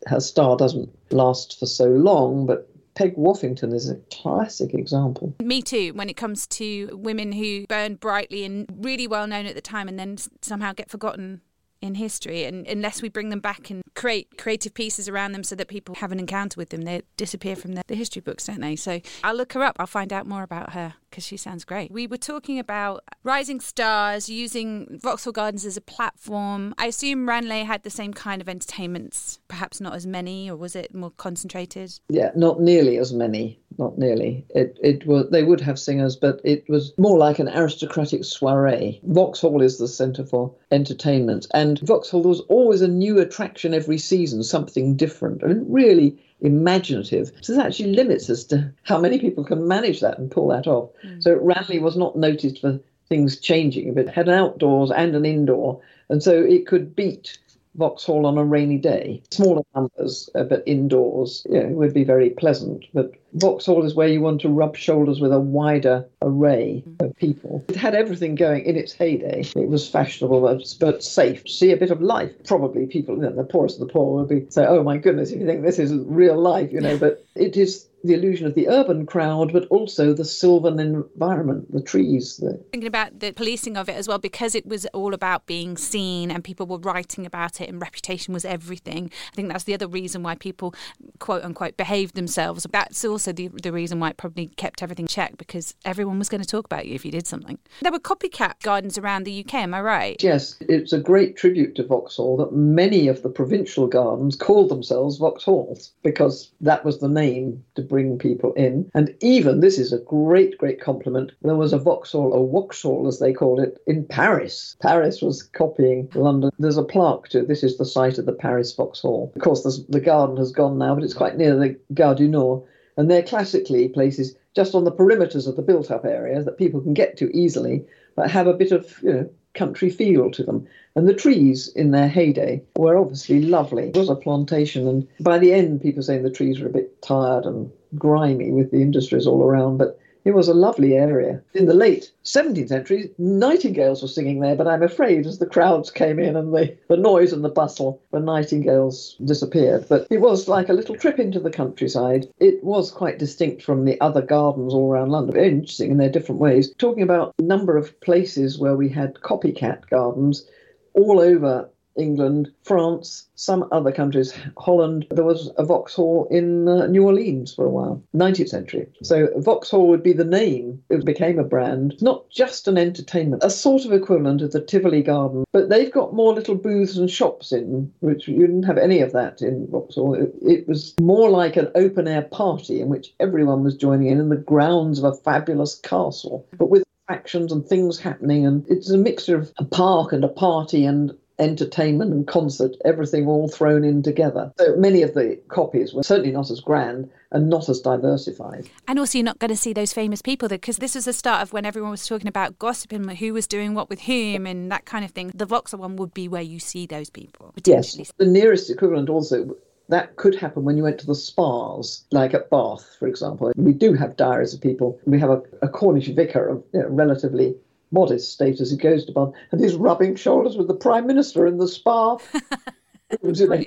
her 0.06 0.20
star 0.20 0.56
doesn't 0.56 0.90
last 1.10 1.58
for 1.58 1.66
so 1.66 1.86
long, 1.86 2.46
but 2.46 2.68
Peg 2.94 3.16
Woffington 3.16 3.72
is 3.72 3.88
a 3.88 3.96
classic 4.10 4.74
example. 4.74 5.34
Me 5.42 5.62
too, 5.62 5.92
when 5.94 6.08
it 6.08 6.16
comes 6.16 6.46
to 6.48 6.90
women 6.92 7.32
who 7.32 7.66
burn 7.66 7.94
brightly 7.94 8.44
and 8.44 8.66
really 8.76 9.06
well 9.06 9.26
known 9.26 9.46
at 9.46 9.54
the 9.54 9.62
time 9.62 9.88
and 9.88 9.98
then 9.98 10.18
somehow 10.42 10.72
get 10.72 10.90
forgotten 10.90 11.40
in 11.80 11.96
history 11.96 12.44
and 12.44 12.64
unless 12.68 13.02
we 13.02 13.08
bring 13.08 13.30
them 13.30 13.40
back 13.40 13.68
and 13.68 13.82
create 13.94 14.38
creative 14.38 14.72
pieces 14.72 15.08
around 15.08 15.32
them 15.32 15.42
so 15.42 15.56
that 15.56 15.66
people 15.66 15.96
have 15.96 16.12
an 16.12 16.20
encounter 16.20 16.56
with 16.56 16.68
them 16.68 16.82
they 16.82 17.02
disappear 17.16 17.56
from 17.56 17.72
the, 17.72 17.82
the 17.88 17.96
history 17.96 18.22
books 18.22 18.46
don't 18.46 18.60
they? 18.60 18.76
So 18.76 19.00
i'll 19.24 19.34
look 19.34 19.52
her 19.54 19.64
up. 19.64 19.76
I'll 19.80 19.86
find 19.88 20.12
out 20.12 20.26
more 20.26 20.44
about 20.44 20.74
her 20.74 20.94
because 21.12 21.24
she 21.24 21.36
sounds 21.36 21.64
great. 21.64 21.92
We 21.92 22.06
were 22.06 22.16
talking 22.16 22.58
about 22.58 23.04
rising 23.22 23.60
stars 23.60 24.30
using 24.30 24.98
vauxhall 25.00 25.32
gardens 25.32 25.66
as 25.66 25.76
a 25.76 25.82
platform. 25.82 26.74
I 26.78 26.86
assume 26.86 27.28
ranelagh 27.28 27.66
had 27.66 27.82
the 27.82 27.90
same 27.90 28.14
kind 28.14 28.40
of 28.40 28.48
entertainments 28.48 29.38
perhaps 29.46 29.80
not 29.80 29.94
as 29.94 30.06
many 30.06 30.50
or 30.50 30.56
was 30.56 30.74
it 30.74 30.94
more 30.94 31.10
concentrated? 31.10 32.00
Yeah 32.08 32.30
not 32.34 32.60
nearly 32.60 32.96
as 32.96 33.12
many 33.12 33.60
not 33.78 33.98
nearly. 33.98 34.44
It, 34.50 34.78
it 34.82 35.06
was 35.06 35.28
they 35.30 35.42
would 35.42 35.60
have 35.60 35.78
singers 35.78 36.16
but 36.16 36.40
it 36.44 36.68
was 36.68 36.94
more 36.96 37.18
like 37.18 37.38
an 37.38 37.48
aristocratic 37.48 38.24
soiree. 38.24 39.00
Vauxhall 39.04 39.60
is 39.60 39.78
the 39.78 39.88
centre 39.88 40.24
for 40.24 40.54
entertainment 40.70 41.46
and 41.52 41.78
Vauxhall, 41.80 42.22
was 42.22 42.40
always 42.48 42.80
a 42.80 42.88
new 42.88 43.18
attraction 43.18 43.74
every 43.74 43.98
season, 43.98 44.42
something 44.42 44.96
different. 44.96 45.44
I 45.44 45.48
mean, 45.48 45.66
really 45.68 46.18
imaginative. 46.42 47.32
So 47.40 47.52
there's 47.52 47.66
actually 47.66 47.94
limits 47.94 48.28
as 48.28 48.44
to 48.46 48.72
how 48.82 48.98
many 48.98 49.18
people 49.18 49.44
can 49.44 49.66
manage 49.66 50.00
that 50.00 50.18
and 50.18 50.30
pull 50.30 50.48
that 50.48 50.66
off. 50.66 50.90
Mm. 51.04 51.22
So 51.22 51.34
Ranelagh 51.34 51.80
was 51.80 51.96
not 51.96 52.16
noticed 52.16 52.60
for 52.60 52.78
things 53.08 53.38
changing, 53.38 53.94
but 53.94 54.08
had 54.08 54.28
an 54.28 54.34
outdoors 54.34 54.90
and 54.90 55.14
an 55.14 55.24
indoor. 55.24 55.80
And 56.08 56.22
so 56.22 56.32
it 56.42 56.66
could 56.66 56.94
beat 56.94 57.38
Vauxhall 57.74 58.26
on 58.26 58.38
a 58.38 58.44
rainy 58.44 58.78
day. 58.78 59.22
Smaller 59.30 59.62
numbers, 59.74 60.28
uh, 60.34 60.44
but 60.44 60.62
indoors, 60.66 61.46
yeah, 61.48 61.60
it 61.60 61.70
would 61.70 61.94
be 61.94 62.04
very 62.04 62.30
pleasant. 62.30 62.84
But 62.92 63.12
Vauxhall 63.34 63.84
is 63.84 63.94
where 63.94 64.08
you 64.08 64.20
want 64.20 64.42
to 64.42 64.48
rub 64.48 64.76
shoulders 64.76 65.20
with 65.20 65.32
a 65.32 65.40
wider 65.40 66.06
array 66.20 66.84
of 67.00 67.16
people. 67.16 67.64
It 67.68 67.76
had 67.76 67.94
everything 67.94 68.34
going 68.34 68.64
in 68.64 68.76
its 68.76 68.92
heyday. 68.92 69.44
It 69.56 69.68
was 69.68 69.88
fashionable, 69.88 70.42
but, 70.42 70.62
but 70.78 71.02
safe. 71.02 71.48
See 71.48 71.72
a 71.72 71.76
bit 71.76 71.90
of 71.90 72.02
life. 72.02 72.32
Probably 72.44 72.86
people, 72.86 73.16
you 73.16 73.22
know, 73.22 73.32
the 73.34 73.44
poorest 73.44 73.80
of 73.80 73.86
the 73.86 73.92
poor, 73.92 74.20
would 74.20 74.28
be 74.28 74.50
say, 74.50 74.66
"Oh 74.66 74.82
my 74.82 74.98
goodness, 74.98 75.30
if 75.30 75.40
you 75.40 75.46
think 75.46 75.62
this 75.62 75.78
is 75.78 75.92
real 75.94 76.36
life," 76.36 76.70
you 76.72 76.80
know. 76.80 76.98
But 76.98 77.24
it 77.34 77.56
is 77.56 77.88
the 78.04 78.14
illusion 78.14 78.46
of 78.46 78.54
the 78.54 78.68
urban 78.68 79.06
crowd, 79.06 79.52
but 79.52 79.66
also 79.68 80.12
the 80.12 80.24
sylvan 80.24 80.80
environment, 80.80 81.72
the 81.72 81.82
trees. 81.82 82.36
The... 82.36 82.62
Thinking 82.72 82.88
about 82.88 83.20
the 83.20 83.32
policing 83.32 83.76
of 83.76 83.88
it 83.88 83.96
as 83.96 84.08
well, 84.08 84.18
because 84.18 84.54
it 84.54 84.66
was 84.66 84.86
all 84.86 85.14
about 85.14 85.46
being 85.46 85.76
seen 85.76 86.30
and 86.30 86.42
people 86.42 86.66
were 86.66 86.78
writing 86.78 87.26
about 87.26 87.60
it 87.60 87.68
and 87.68 87.80
reputation 87.80 88.34
was 88.34 88.44
everything. 88.44 89.10
I 89.32 89.36
think 89.36 89.48
that's 89.48 89.64
the 89.64 89.74
other 89.74 89.86
reason 89.86 90.22
why 90.22 90.34
people, 90.34 90.74
quote 91.18 91.44
unquote, 91.44 91.76
behaved 91.76 92.14
themselves. 92.14 92.66
That's 92.70 93.04
also 93.04 93.32
the, 93.32 93.48
the 93.48 93.72
reason 93.72 94.00
why 94.00 94.10
it 94.10 94.16
probably 94.16 94.48
kept 94.48 94.82
everything 94.82 95.06
checked 95.06 95.38
because 95.38 95.74
everyone 95.84 96.18
was 96.18 96.28
going 96.28 96.42
to 96.42 96.46
talk 96.46 96.64
about 96.64 96.86
you 96.86 96.94
if 96.94 97.04
you 97.04 97.12
did 97.12 97.26
something. 97.26 97.58
There 97.80 97.92
were 97.92 98.00
copycat 98.00 98.60
gardens 98.62 98.98
around 98.98 99.24
the 99.24 99.44
UK, 99.44 99.54
am 99.54 99.74
I 99.74 99.80
right? 99.80 100.22
Yes, 100.22 100.56
it's 100.60 100.92
a 100.92 100.98
great 100.98 101.36
tribute 101.36 101.74
to 101.76 101.84
Vauxhall 101.84 102.36
that 102.38 102.52
many 102.52 103.08
of 103.08 103.22
the 103.22 103.28
provincial 103.28 103.86
gardens 103.86 104.36
called 104.36 104.68
themselves 104.68 105.18
Vauxhalls 105.18 105.90
because 106.02 106.50
that 106.60 106.84
was 106.84 106.98
the 106.98 107.08
name 107.08 107.64
to 107.74 107.82
bring 107.92 108.16
people 108.16 108.54
in. 108.54 108.90
And 108.94 109.14
even, 109.20 109.60
this 109.60 109.78
is 109.78 109.92
a 109.92 109.98
great, 109.98 110.56
great 110.56 110.80
compliment, 110.80 111.32
there 111.42 111.56
was 111.56 111.74
a 111.74 111.78
Vauxhall, 111.78 112.32
or 112.32 112.48
Vauxhall 112.48 113.06
as 113.06 113.18
they 113.18 113.34
called 113.34 113.60
it, 113.60 113.82
in 113.86 114.06
Paris. 114.06 114.78
Paris 114.80 115.20
was 115.20 115.42
copying 115.42 116.08
London. 116.14 116.50
There's 116.58 116.78
a 116.78 116.84
plaque 116.84 117.28
to 117.28 117.42
this 117.42 117.62
is 117.62 117.76
the 117.76 117.84
site 117.84 118.16
of 118.16 118.24
the 118.24 118.32
Paris 118.32 118.74
Vauxhall. 118.74 119.30
Of 119.36 119.42
course, 119.42 119.62
the 119.90 120.00
garden 120.00 120.38
has 120.38 120.52
gone 120.52 120.78
now, 120.78 120.94
but 120.94 121.04
it's 121.04 121.12
quite 121.12 121.36
near 121.36 121.54
the 121.54 121.78
Gare 121.92 122.14
du 122.14 122.28
Nord. 122.28 122.62
And 122.96 123.10
they're 123.10 123.22
classically 123.22 123.90
places 123.90 124.36
just 124.56 124.74
on 124.74 124.84
the 124.84 124.92
perimeters 124.92 125.46
of 125.46 125.56
the 125.56 125.62
built 125.62 125.90
up 125.90 126.06
areas 126.06 126.46
that 126.46 126.56
people 126.56 126.80
can 126.80 126.94
get 126.94 127.18
to 127.18 127.36
easily, 127.36 127.84
but 128.16 128.30
have 128.30 128.46
a 128.46 128.54
bit 128.54 128.72
of, 128.72 129.02
you 129.02 129.12
know, 129.12 129.30
country 129.54 129.90
feel 129.90 130.30
to 130.30 130.42
them. 130.42 130.66
And 130.94 131.08
the 131.08 131.14
trees 131.14 131.68
in 131.68 131.90
their 131.90 132.08
heyday 132.08 132.62
were 132.76 132.98
obviously 132.98 133.42
lovely. 133.42 133.88
It 133.88 133.96
was 133.96 134.10
a 134.10 134.14
plantation, 134.14 134.86
and 134.86 135.08
by 135.20 135.38
the 135.38 135.52
end, 135.52 135.80
people 135.80 136.02
saying 136.02 136.22
the 136.22 136.30
trees 136.30 136.60
were 136.60 136.68
a 136.68 136.72
bit 136.72 137.00
tired 137.02 137.46
and 137.46 137.70
grimy 137.96 138.50
with 138.50 138.70
the 138.70 138.82
industries 138.82 139.26
all 139.26 139.42
around, 139.42 139.78
but 139.78 139.98
it 140.24 140.34
was 140.34 140.48
a 140.48 140.54
lovely 140.54 140.94
area. 140.94 141.42
In 141.54 141.66
the 141.66 141.74
late 141.74 142.12
17th 142.24 142.68
century, 142.68 143.10
nightingales 143.18 144.02
were 144.02 144.08
singing 144.08 144.40
there, 144.40 144.54
but 144.54 144.68
I'm 144.68 144.82
afraid 144.82 145.26
as 145.26 145.38
the 145.38 145.46
crowds 145.46 145.90
came 145.90 146.18
in 146.18 146.36
and 146.36 146.54
the, 146.54 146.76
the 146.88 146.96
noise 146.96 147.32
and 147.32 147.44
the 147.44 147.48
bustle, 147.48 148.00
the 148.12 148.20
nightingales 148.20 149.16
disappeared. 149.24 149.86
But 149.88 150.06
it 150.10 150.20
was 150.20 150.48
like 150.48 150.68
a 150.68 150.74
little 150.74 150.96
trip 150.96 151.18
into 151.18 151.40
the 151.40 151.50
countryside. 151.50 152.28
It 152.38 152.62
was 152.62 152.90
quite 152.90 153.18
distinct 153.18 153.62
from 153.62 153.84
the 153.84 154.00
other 154.00 154.22
gardens 154.22 154.74
all 154.74 154.90
around 154.90 155.10
London. 155.10 155.36
Interesting 155.36 155.90
in 155.90 155.98
their 155.98 156.08
different 156.08 156.40
ways. 156.40 156.72
Talking 156.78 157.02
about 157.02 157.34
number 157.40 157.76
of 157.76 157.98
places 158.00 158.58
where 158.58 158.76
we 158.76 158.88
had 158.88 159.14
copycat 159.14 159.88
gardens 159.88 160.48
all 160.94 161.20
over 161.20 161.68
England, 161.96 162.50
France, 162.64 163.26
some 163.34 163.66
other 163.72 163.92
countries, 163.92 164.32
Holland. 164.56 165.06
There 165.10 165.24
was 165.24 165.50
a 165.58 165.64
Vauxhall 165.64 166.26
in 166.30 166.68
uh, 166.68 166.86
New 166.86 167.04
Orleans 167.04 167.54
for 167.54 167.64
a 167.64 167.70
while, 167.70 168.02
19th 168.14 168.48
century. 168.48 168.86
So 169.02 169.28
Vauxhall 169.36 169.88
would 169.88 170.02
be 170.02 170.12
the 170.12 170.24
name. 170.24 170.82
It 170.90 171.04
became 171.04 171.38
a 171.38 171.44
brand, 171.44 172.00
not 172.00 172.28
just 172.30 172.68
an 172.68 172.78
entertainment, 172.78 173.44
a 173.44 173.50
sort 173.50 173.84
of 173.84 173.92
equivalent 173.92 174.42
of 174.42 174.52
the 174.52 174.60
Tivoli 174.60 175.02
Garden. 175.02 175.44
But 175.52 175.68
they've 175.68 175.92
got 175.92 176.14
more 176.14 176.34
little 176.34 176.54
booths 176.54 176.96
and 176.96 177.10
shops 177.10 177.52
in, 177.52 177.92
which 178.00 178.28
you 178.28 178.40
didn't 178.40 178.64
have 178.64 178.78
any 178.78 179.00
of 179.00 179.12
that 179.12 179.42
in 179.42 179.66
Vauxhall. 179.68 180.14
It, 180.14 180.34
it 180.42 180.68
was 180.68 180.94
more 181.00 181.30
like 181.30 181.56
an 181.56 181.70
open 181.74 182.08
air 182.08 182.22
party 182.22 182.80
in 182.80 182.88
which 182.88 183.12
everyone 183.20 183.64
was 183.64 183.76
joining 183.76 184.08
in 184.08 184.20
in 184.20 184.28
the 184.28 184.36
grounds 184.36 184.98
of 184.98 185.04
a 185.04 185.16
fabulous 185.16 185.74
castle, 185.74 186.46
but 186.58 186.70
with 186.70 186.84
actions 187.08 187.52
and 187.52 187.66
things 187.66 187.98
happening 187.98 188.46
and 188.46 188.64
it's 188.68 188.88
a 188.88 188.96
mixture 188.96 189.36
of 189.36 189.52
a 189.58 189.64
park 189.64 190.12
and 190.12 190.24
a 190.24 190.28
party 190.28 190.84
and 190.86 191.12
entertainment 191.38 192.12
and 192.12 192.26
concert, 192.26 192.76
everything 192.84 193.26
all 193.26 193.48
thrown 193.48 193.84
in 193.84 194.02
together. 194.02 194.52
So 194.58 194.76
many 194.76 195.02
of 195.02 195.14
the 195.14 195.40
copies 195.48 195.92
were 195.92 196.02
certainly 196.02 196.32
not 196.32 196.50
as 196.50 196.60
grand 196.60 197.10
and 197.30 197.48
not 197.48 197.68
as 197.68 197.80
diversified. 197.80 198.68
And 198.86 198.98
also, 198.98 199.18
you're 199.18 199.24
not 199.24 199.38
going 199.38 199.50
to 199.50 199.56
see 199.56 199.72
those 199.72 199.92
famous 199.92 200.22
people 200.22 200.48
because 200.48 200.76
this 200.76 200.94
was 200.94 201.06
the 201.06 201.12
start 201.12 201.42
of 201.42 201.52
when 201.52 201.64
everyone 201.64 201.90
was 201.90 202.06
talking 202.06 202.28
about 202.28 202.58
gossiping, 202.58 203.08
who 203.08 203.32
was 203.32 203.46
doing 203.46 203.74
what 203.74 203.88
with 203.88 204.02
whom, 204.02 204.46
and 204.46 204.70
that 204.70 204.84
kind 204.84 205.04
of 205.04 205.12
thing. 205.12 205.32
The 205.34 205.46
Vauxhall 205.46 205.80
one 205.80 205.96
would 205.96 206.14
be 206.14 206.28
where 206.28 206.42
you 206.42 206.58
see 206.58 206.86
those 206.86 207.10
people. 207.10 207.54
Yes, 207.64 207.96
the 208.16 208.26
nearest 208.26 208.70
equivalent 208.70 209.08
also 209.08 209.56
that 209.88 210.16
could 210.16 210.34
happen 210.34 210.64
when 210.64 210.76
you 210.76 210.82
went 210.82 210.98
to 210.98 211.06
the 211.06 211.14
spas, 211.14 212.04
like 212.10 212.34
at 212.34 212.48
Bath, 212.50 212.96
for 212.98 213.06
example. 213.06 213.52
We 213.56 213.72
do 213.72 213.92
have 213.92 214.16
diaries 214.16 214.54
of 214.54 214.60
people. 214.60 214.98
We 215.04 215.20
have 215.20 215.30
a, 215.30 215.42
a 215.60 215.68
Cornish 215.68 216.08
vicar 216.08 216.48
of 216.48 216.64
you 216.72 216.80
know, 216.80 216.88
relatively 216.88 217.54
modest 217.92 218.32
status 218.32 218.70
he 218.70 218.76
goes 218.76 219.04
to 219.04 219.12
Bath, 219.12 219.32
and 219.50 219.60
he's 219.60 219.74
rubbing 219.76 220.16
shoulders 220.16 220.56
with 220.56 220.68
the 220.68 220.74
Prime 220.74 221.06
Minister 221.06 221.46
in 221.46 221.58
the 221.58 221.68
spa. 221.68 222.18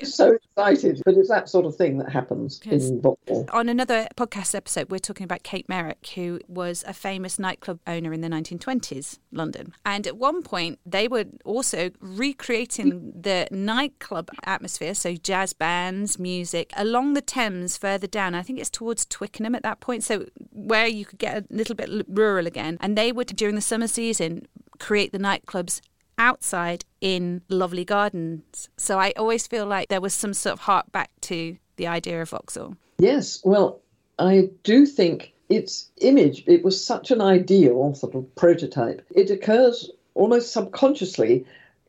So 0.04 0.34
excited. 0.34 1.02
But 1.06 1.16
it's 1.16 1.30
that 1.30 1.50
sort 1.50 1.66
of 1.66 1.76
thing 1.76 1.98
that 2.00 2.12
happens 2.12 2.60
in 2.66 3.02
Vauxhall. 3.02 3.46
On 3.52 3.70
another 3.70 4.08
podcast 4.16 4.56
episode, 4.56 4.90
we're 4.90 5.00
talking 5.00 5.24
about 5.24 5.44
Kate 5.44 5.68
Meyrick, 5.70 6.08
who 6.16 6.40
was 6.48 6.84
a 6.88 6.94
famous 6.94 7.38
nightclub 7.38 7.80
owner 7.86 8.12
in 8.14 8.22
the 8.22 8.28
1920s, 8.28 9.20
London. 9.32 9.74
And 9.86 10.08
at 10.08 10.18
one 10.18 10.42
point, 10.42 10.80
they 10.86 11.08
were 11.08 11.26
also 11.44 11.92
recreating 12.00 13.14
the 13.16 13.48
nightclub 13.52 14.30
atmosphere, 14.46 14.96
so 14.96 15.16
jazz 15.16 15.54
bands, 15.54 16.18
music, 16.18 16.72
along 16.76 17.14
the 17.14 17.22
Thames 17.22 17.78
further 17.78 18.08
down. 18.08 18.36
I 18.36 18.42
think 18.42 18.60
it's 18.60 18.70
towards 18.70 19.06
Twickenham 19.06 19.56
at 19.56 19.64
that 19.64 19.80
point, 19.80 20.04
so 20.04 20.26
where 20.52 20.88
you 20.88 21.06
could 21.06 21.20
get 21.20 21.38
a 21.38 21.46
little 21.50 21.76
bit 21.76 21.90
rural 22.08 22.48
again. 22.48 22.78
And 22.82 22.98
they 22.98 23.12
would, 23.12 23.28
during 23.36 23.56
the 23.56 23.62
summer 23.62 23.88
season, 23.88 24.48
create 24.80 25.12
the 25.12 25.20
nightclubs 25.20 25.82
outside 26.18 26.86
in 27.02 27.42
lovely 27.50 27.86
gardens. 27.86 28.70
So 28.78 29.00
I 29.00 29.14
always 29.18 29.48
feel 29.48 29.66
like 29.66 29.90
there 29.90 30.02
was 30.02 30.14
some 30.14 30.34
sort 30.34 30.54
of 30.54 30.60
heart 30.62 30.92
back 30.92 31.12
to 31.22 31.58
the 31.76 31.88
idea 31.88 32.22
of 32.22 32.30
Vauxhall. 32.30 32.76
Yes, 32.98 33.42
well, 33.44 33.82
I 34.18 34.50
do 34.64 34.86
think 34.86 35.34
its 35.50 35.90
image, 35.98 36.44
it 36.48 36.64
was 36.64 36.84
such 36.84 37.12
an 37.12 37.22
ideal 37.22 37.94
sort 37.94 38.16
of 38.16 38.34
prototype. 38.36 39.06
It 39.14 39.30
occurs 39.30 39.90
almost 40.14 40.52
subconsciously 40.54 41.46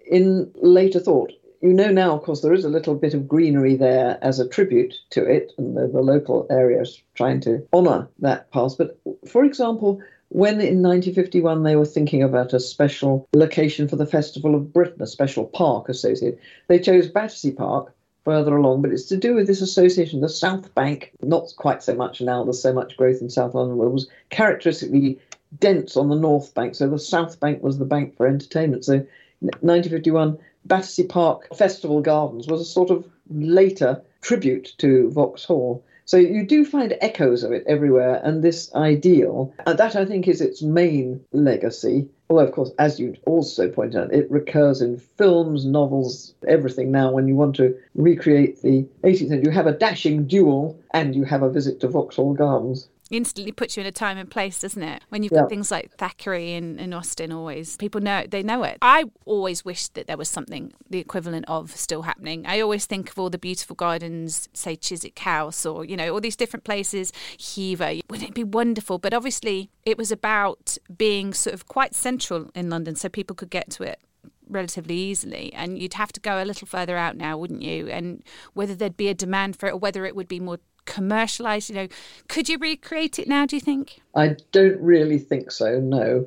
in 0.06 0.50
later 0.56 1.00
thought. 1.00 1.32
You 1.62 1.72
know 1.72 1.90
now, 1.90 2.14
of 2.14 2.22
course, 2.22 2.42
there 2.42 2.52
is 2.52 2.64
a 2.64 2.68
little 2.68 2.94
bit 2.94 3.14
of 3.14 3.26
greenery 3.26 3.76
there 3.76 4.18
as 4.20 4.38
a 4.38 4.48
tribute 4.48 4.94
to 5.10 5.24
it, 5.24 5.52
and 5.56 5.76
the, 5.76 5.88
the 5.88 6.02
local 6.02 6.46
areas 6.50 7.00
trying 7.14 7.40
to 7.40 7.66
honour 7.72 8.08
that 8.18 8.50
past. 8.50 8.76
But 8.76 8.98
for 9.26 9.44
example, 9.44 10.00
when 10.28 10.54
in 10.54 10.82
1951 10.82 11.62
they 11.62 11.76
were 11.76 11.86
thinking 11.86 12.22
about 12.22 12.52
a 12.52 12.60
special 12.60 13.28
location 13.34 13.88
for 13.88 13.96
the 13.96 14.06
Festival 14.06 14.54
of 14.54 14.72
Britain, 14.72 15.02
a 15.02 15.06
special 15.06 15.46
park 15.46 15.88
associated, 15.88 16.38
they 16.68 16.78
chose 16.78 17.08
Battersea 17.08 17.52
Park 17.52 17.92
further 18.24 18.56
along, 18.56 18.82
but 18.82 18.90
it's 18.90 19.04
to 19.04 19.16
do 19.16 19.34
with 19.34 19.46
this 19.46 19.60
association. 19.60 20.20
The 20.20 20.28
South 20.28 20.74
Bank, 20.74 21.12
not 21.22 21.52
quite 21.56 21.82
so 21.82 21.94
much 21.94 22.20
now, 22.20 22.42
there's 22.42 22.60
so 22.60 22.72
much 22.72 22.96
growth 22.96 23.20
in 23.20 23.30
South 23.30 23.54
London, 23.54 23.76
was 23.76 24.08
characteristically 24.30 25.20
dense 25.60 25.96
on 25.96 26.08
the 26.08 26.16
North 26.16 26.52
Bank. 26.52 26.74
So 26.74 26.88
the 26.88 26.98
South 26.98 27.38
Bank 27.38 27.62
was 27.62 27.78
the 27.78 27.84
bank 27.84 28.16
for 28.16 28.26
entertainment. 28.26 28.84
So 28.84 29.06
1951, 29.40 30.38
Battersea 30.64 31.04
Park 31.04 31.54
Festival 31.56 32.00
Gardens 32.00 32.48
was 32.48 32.60
a 32.60 32.64
sort 32.64 32.90
of 32.90 33.08
later 33.30 34.02
tribute 34.22 34.74
to 34.78 35.10
Vauxhall. 35.10 35.84
So 36.06 36.18
you 36.18 36.46
do 36.46 36.64
find 36.64 36.96
echoes 37.00 37.42
of 37.42 37.50
it 37.50 37.64
everywhere, 37.66 38.20
and 38.22 38.40
this 38.40 38.72
ideal, 38.74 39.52
and 39.66 39.76
that 39.76 39.96
I 39.96 40.04
think 40.04 40.28
is 40.28 40.40
its 40.40 40.62
main 40.62 41.24
legacy. 41.32 42.08
Although, 42.30 42.44
of 42.44 42.52
course, 42.52 42.70
as 42.78 43.00
you 43.00 43.16
also 43.26 43.68
point 43.68 43.96
out, 43.96 44.12
it 44.12 44.30
recurs 44.30 44.80
in 44.80 44.98
films, 44.98 45.66
novels, 45.66 46.34
everything 46.46 46.92
now. 46.92 47.10
When 47.10 47.26
you 47.26 47.34
want 47.34 47.56
to 47.56 47.76
recreate 47.96 48.62
the 48.62 48.86
18th 49.02 49.28
century, 49.28 49.44
you 49.46 49.50
have 49.50 49.66
a 49.66 49.76
dashing 49.76 50.28
duel 50.28 50.78
and 50.92 51.14
you 51.14 51.24
have 51.24 51.42
a 51.42 51.50
visit 51.50 51.80
to 51.80 51.88
Vauxhall 51.88 52.34
Gardens 52.34 52.88
instantly 53.10 53.52
puts 53.52 53.76
you 53.76 53.82
in 53.82 53.86
a 53.86 53.92
time 53.92 54.18
and 54.18 54.30
place, 54.30 54.60
doesn't 54.60 54.82
it? 54.82 55.02
When 55.08 55.22
you've 55.22 55.32
yeah. 55.32 55.42
got 55.42 55.48
things 55.48 55.70
like 55.70 55.92
Thackeray 55.96 56.54
and, 56.54 56.80
and 56.80 56.94
Austen, 56.94 57.32
always 57.32 57.76
people 57.76 58.00
know 58.00 58.24
they 58.28 58.42
know 58.42 58.62
it. 58.64 58.78
I 58.82 59.04
always 59.24 59.64
wish 59.64 59.88
that 59.88 60.06
there 60.06 60.16
was 60.16 60.28
something 60.28 60.72
the 60.88 60.98
equivalent 60.98 61.46
of 61.48 61.76
still 61.76 62.02
happening. 62.02 62.46
I 62.46 62.60
always 62.60 62.86
think 62.86 63.10
of 63.10 63.18
all 63.18 63.30
the 63.30 63.38
beautiful 63.38 63.76
gardens, 63.76 64.48
say 64.52 64.76
Chiswick 64.76 65.18
House, 65.18 65.64
or 65.64 65.84
you 65.84 65.96
know 65.96 66.12
all 66.12 66.20
these 66.20 66.36
different 66.36 66.64
places. 66.64 67.12
Hever, 67.38 68.00
wouldn't 68.10 68.30
it 68.30 68.34
be 68.34 68.44
wonderful? 68.44 68.98
But 68.98 69.14
obviously, 69.14 69.70
it 69.84 69.98
was 69.98 70.10
about 70.10 70.76
being 70.96 71.32
sort 71.34 71.54
of 71.54 71.66
quite 71.66 71.94
central 71.94 72.50
in 72.54 72.70
London, 72.70 72.96
so 72.96 73.08
people 73.08 73.36
could 73.36 73.50
get 73.50 73.70
to 73.70 73.82
it 73.82 74.00
relatively 74.48 74.94
easily 74.94 75.52
and 75.54 75.78
you'd 75.78 75.94
have 75.94 76.12
to 76.12 76.20
go 76.20 76.40
a 76.40 76.44
little 76.44 76.68
further 76.68 76.96
out 76.96 77.16
now 77.16 77.36
wouldn't 77.36 77.62
you 77.62 77.88
and 77.88 78.22
whether 78.54 78.74
there'd 78.76 78.96
be 78.96 79.08
a 79.08 79.14
demand 79.14 79.56
for 79.56 79.68
it 79.68 79.72
or 79.72 79.76
whether 79.78 80.06
it 80.06 80.14
would 80.14 80.28
be 80.28 80.38
more 80.38 80.58
commercialized? 80.86 81.68
You 81.68 81.76
know, 81.76 81.88
could 82.28 82.48
you 82.48 82.58
recreate 82.58 83.18
it 83.18 83.28
now? 83.28 83.46
Do 83.46 83.56
you 83.56 83.60
think? 83.60 84.00
I 84.14 84.36
don't 84.52 84.80
really 84.80 85.18
think 85.18 85.50
so. 85.50 85.78
No. 85.80 86.26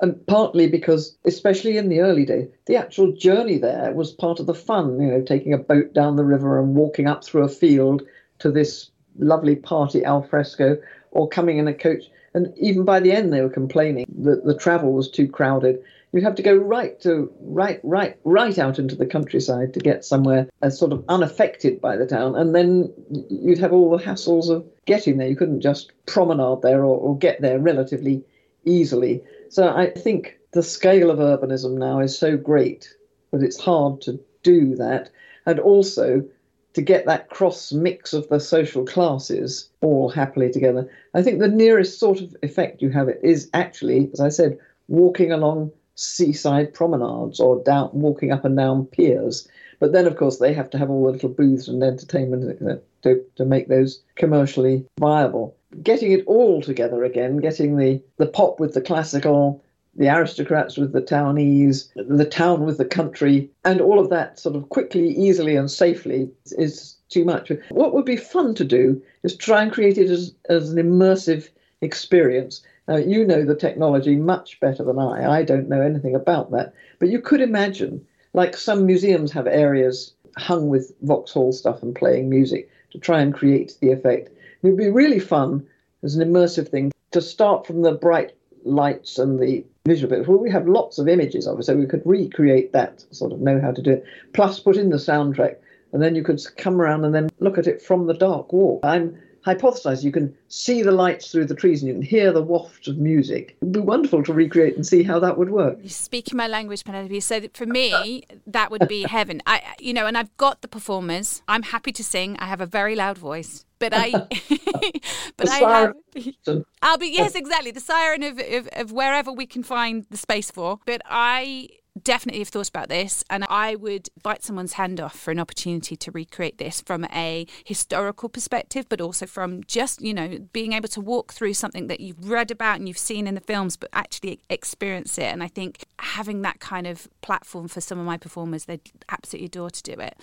And 0.00 0.26
partly 0.26 0.68
because, 0.68 1.16
especially 1.24 1.76
in 1.78 1.88
the 1.88 2.00
early 2.00 2.26
days, 2.26 2.48
the 2.66 2.76
actual 2.76 3.12
journey 3.12 3.58
there 3.58 3.92
was 3.92 4.12
part 4.12 4.40
of 4.40 4.46
the 4.46 4.54
fun. 4.54 5.00
You 5.00 5.08
know, 5.08 5.22
taking 5.22 5.52
a 5.52 5.58
boat 5.58 5.92
down 5.92 6.16
the 6.16 6.24
river 6.24 6.58
and 6.58 6.74
walking 6.74 7.06
up 7.06 7.24
through 7.24 7.44
a 7.44 7.48
field 7.48 8.02
to 8.40 8.50
this 8.50 8.90
lovely 9.18 9.56
party 9.56 10.04
al 10.04 10.22
fresco, 10.22 10.76
or 11.10 11.28
coming 11.28 11.58
in 11.58 11.68
a 11.68 11.74
coach. 11.74 12.04
And 12.34 12.52
even 12.58 12.84
by 12.84 13.00
the 13.00 13.12
end, 13.12 13.32
they 13.32 13.40
were 13.40 13.48
complaining 13.48 14.04
that 14.18 14.44
the 14.44 14.56
travel 14.56 14.92
was 14.92 15.10
too 15.10 15.26
crowded 15.26 15.82
you'd 16.16 16.24
have 16.24 16.34
to 16.36 16.42
go 16.42 16.56
right 16.56 16.98
to 17.02 17.30
right, 17.40 17.78
right, 17.82 18.18
right 18.24 18.58
out 18.58 18.78
into 18.78 18.96
the 18.96 19.06
countryside 19.06 19.74
to 19.74 19.80
get 19.80 20.04
somewhere 20.04 20.48
as 20.62 20.78
sort 20.78 20.92
of 20.92 21.04
unaffected 21.08 21.80
by 21.80 21.96
the 21.96 22.06
town, 22.06 22.34
and 22.34 22.54
then 22.54 22.92
you'd 23.28 23.58
have 23.58 23.72
all 23.72 23.90
the 23.90 24.02
hassles 24.02 24.48
of 24.48 24.66
getting 24.86 25.18
there. 25.18 25.28
You 25.28 25.36
couldn't 25.36 25.60
just 25.60 25.92
promenade 26.06 26.62
there 26.62 26.80
or, 26.80 26.98
or 26.98 27.18
get 27.18 27.42
there 27.42 27.58
relatively 27.58 28.24
easily. 28.64 29.22
So 29.50 29.68
I 29.68 29.90
think 29.90 30.38
the 30.52 30.62
scale 30.62 31.10
of 31.10 31.18
urbanism 31.18 31.76
now 31.76 32.00
is 32.00 32.18
so 32.18 32.36
great 32.36 32.94
that 33.30 33.42
it's 33.42 33.60
hard 33.60 34.00
to 34.02 34.18
do 34.42 34.74
that, 34.76 35.10
and 35.44 35.60
also 35.60 36.24
to 36.72 36.82
get 36.82 37.06
that 37.06 37.30
cross 37.30 37.72
mix 37.72 38.12
of 38.12 38.28
the 38.28 38.40
social 38.40 38.84
classes 38.84 39.70
all 39.80 40.08
happily 40.08 40.50
together. 40.50 40.90
I 41.14 41.22
think 41.22 41.40
the 41.40 41.48
nearest 41.48 41.98
sort 41.98 42.20
of 42.20 42.36
effect 42.42 42.82
you 42.82 42.90
have 42.90 43.08
it 43.08 43.20
is 43.22 43.50
actually, 43.54 44.10
as 44.12 44.20
I 44.20 44.28
said, 44.28 44.58
walking 44.88 45.32
along 45.32 45.72
seaside 45.96 46.72
promenades 46.72 47.40
or 47.40 47.62
down 47.64 47.90
walking 47.92 48.30
up 48.30 48.44
and 48.44 48.56
down 48.56 48.86
piers. 48.86 49.48
But 49.78 49.92
then, 49.92 50.06
of 50.06 50.16
course, 50.16 50.38
they 50.38 50.54
have 50.54 50.70
to 50.70 50.78
have 50.78 50.88
all 50.88 51.04
the 51.04 51.12
little 51.12 51.28
booths 51.28 51.68
and 51.68 51.82
entertainment 51.82 52.80
to, 53.02 53.22
to 53.36 53.44
make 53.44 53.68
those 53.68 54.00
commercially 54.14 54.86
viable. 54.98 55.56
Getting 55.82 56.12
it 56.12 56.24
all 56.26 56.62
together 56.62 57.04
again, 57.04 57.38
getting 57.38 57.76
the, 57.76 58.00
the 58.16 58.26
pop 58.26 58.58
with 58.60 58.72
the 58.72 58.80
classical, 58.80 59.62
the 59.94 60.08
aristocrats 60.08 60.76
with 60.76 60.92
the 60.92 61.00
townies, 61.00 61.90
the 61.96 62.24
town 62.24 62.64
with 62.64 62.78
the 62.78 62.84
country, 62.84 63.50
and 63.64 63.80
all 63.80 63.98
of 63.98 64.10
that 64.10 64.38
sort 64.38 64.56
of 64.56 64.68
quickly, 64.68 65.08
easily, 65.08 65.56
and 65.56 65.70
safely 65.70 66.30
is 66.52 66.96
too 67.08 67.24
much. 67.24 67.52
What 67.70 67.94
would 67.94 68.04
be 68.04 68.16
fun 68.16 68.54
to 68.54 68.64
do 68.64 69.02
is 69.22 69.36
try 69.36 69.62
and 69.62 69.72
create 69.72 69.98
it 69.98 70.10
as, 70.10 70.34
as 70.48 70.72
an 70.72 70.78
immersive 70.78 71.48
experience 71.82 72.62
now, 72.88 72.96
you 72.96 73.24
know 73.24 73.44
the 73.44 73.56
technology 73.56 74.14
much 74.14 74.60
better 74.60 74.84
than 74.84 74.98
I. 74.98 75.38
I 75.38 75.42
don't 75.42 75.68
know 75.68 75.82
anything 75.82 76.14
about 76.14 76.52
that. 76.52 76.72
But 77.00 77.08
you 77.08 77.20
could 77.20 77.40
imagine, 77.40 78.06
like 78.32 78.56
some 78.56 78.86
museums 78.86 79.32
have 79.32 79.48
areas 79.48 80.14
hung 80.36 80.68
with 80.68 80.92
Vauxhall 81.02 81.52
stuff 81.52 81.82
and 81.82 81.96
playing 81.96 82.30
music 82.30 82.70
to 82.92 82.98
try 82.98 83.20
and 83.20 83.34
create 83.34 83.76
the 83.80 83.90
effect. 83.90 84.28
It 84.62 84.66
would 84.68 84.76
be 84.76 84.90
really 84.90 85.18
fun 85.18 85.66
as 86.02 86.14
an 86.14 86.28
immersive 86.28 86.68
thing 86.68 86.92
to 87.10 87.20
start 87.20 87.66
from 87.66 87.82
the 87.82 87.92
bright 87.92 88.36
lights 88.64 89.18
and 89.18 89.40
the 89.40 89.64
visual 89.86 90.10
bits. 90.10 90.28
Well, 90.28 90.38
we 90.38 90.50
have 90.50 90.68
lots 90.68 90.98
of 90.98 91.08
images 91.08 91.44
so 91.44 91.76
we 91.76 91.86
could 91.86 92.02
recreate 92.04 92.72
that, 92.72 93.04
sort 93.10 93.32
of 93.32 93.40
know 93.40 93.60
how 93.60 93.72
to 93.72 93.82
do 93.82 93.92
it, 93.92 94.04
plus 94.32 94.60
put 94.60 94.76
in 94.76 94.90
the 94.90 94.96
soundtrack, 94.96 95.56
and 95.92 96.02
then 96.02 96.14
you 96.14 96.22
could 96.22 96.40
come 96.56 96.80
around 96.80 97.04
and 97.04 97.14
then 97.14 97.30
look 97.40 97.58
at 97.58 97.66
it 97.66 97.82
from 97.82 98.06
the 98.06 98.14
dark 98.14 98.52
walk. 98.52 98.80
I'm 98.84 99.18
hypothesize 99.46 100.02
you 100.02 100.10
can 100.10 100.34
see 100.48 100.82
the 100.82 100.90
lights 100.90 101.30
through 101.30 101.44
the 101.44 101.54
trees 101.54 101.80
and 101.80 101.88
you 101.88 101.94
can 101.94 102.02
hear 102.02 102.32
the 102.32 102.42
waft 102.42 102.88
of 102.88 102.98
music. 102.98 103.56
It'd 103.62 103.72
be 103.72 103.80
wonderful 103.80 104.22
to 104.24 104.32
recreate 104.32 104.74
and 104.74 104.84
see 104.84 105.02
how 105.04 105.20
that 105.20 105.38
would 105.38 105.50
work. 105.50 105.78
You're 105.80 105.90
speaking 105.90 106.36
my 106.36 106.48
language, 106.48 106.84
Penelope. 106.84 107.20
So 107.20 107.42
for 107.54 107.66
me, 107.66 108.24
that 108.46 108.70
would 108.70 108.88
be 108.88 109.02
heaven. 109.02 109.40
I, 109.46 109.62
you 109.78 109.94
know, 109.94 110.06
and 110.06 110.18
I've 110.18 110.36
got 110.36 110.62
the 110.62 110.68
performers. 110.68 111.42
I'm 111.46 111.62
happy 111.62 111.92
to 111.92 112.02
sing. 112.02 112.36
I 112.38 112.46
have 112.46 112.60
a 112.60 112.66
very 112.66 112.96
loud 112.96 113.18
voice. 113.18 113.64
But 113.78 113.92
I, 113.94 114.10
but 115.36 115.48
I 115.48 115.58
have, 115.58 115.94
I'll 116.82 116.98
be 116.98 117.08
yes, 117.08 117.34
exactly 117.34 117.70
the 117.70 117.80
siren 117.80 118.22
of, 118.22 118.38
of 118.38 118.68
of 118.68 118.92
wherever 118.92 119.30
we 119.30 119.46
can 119.46 119.62
find 119.62 120.06
the 120.10 120.16
space 120.16 120.50
for. 120.50 120.78
But 120.86 121.02
I 121.04 121.68
definitely 122.02 122.40
have 122.40 122.48
thought 122.48 122.68
about 122.68 122.88
this, 122.88 123.24
and 123.30 123.44
I 123.48 123.74
would 123.74 124.08
bite 124.22 124.42
someone's 124.42 124.74
hand 124.74 125.00
off 125.00 125.18
for 125.18 125.30
an 125.30 125.38
opportunity 125.38 125.96
to 125.96 126.10
recreate 126.10 126.58
this 126.58 126.80
from 126.80 127.04
a 127.06 127.46
historical 127.64 128.28
perspective, 128.28 128.86
but 128.88 129.00
also 129.00 129.26
from 129.26 129.62
just, 129.64 130.00
you 130.02 130.14
know, 130.14 130.38
being 130.52 130.72
able 130.72 130.88
to 130.88 131.00
walk 131.00 131.32
through 131.32 131.54
something 131.54 131.86
that 131.86 132.00
you've 132.00 132.28
read 132.28 132.50
about 132.50 132.78
and 132.78 132.88
you've 132.88 132.98
seen 132.98 133.26
in 133.26 133.34
the 133.34 133.40
films, 133.40 133.76
but 133.76 133.88
actually 133.92 134.40
experience 134.50 135.18
it. 135.18 135.24
And 135.24 135.42
I 135.42 135.48
think 135.48 135.84
having 135.98 136.42
that 136.42 136.60
kind 136.60 136.86
of 136.86 137.08
platform 137.22 137.68
for 137.68 137.80
some 137.80 137.98
of 137.98 138.06
my 138.06 138.16
performers, 138.16 138.66
they'd 138.66 138.80
absolutely 139.08 139.46
adore 139.46 139.70
to 139.70 139.82
do 139.82 139.92
it. 140.00 140.16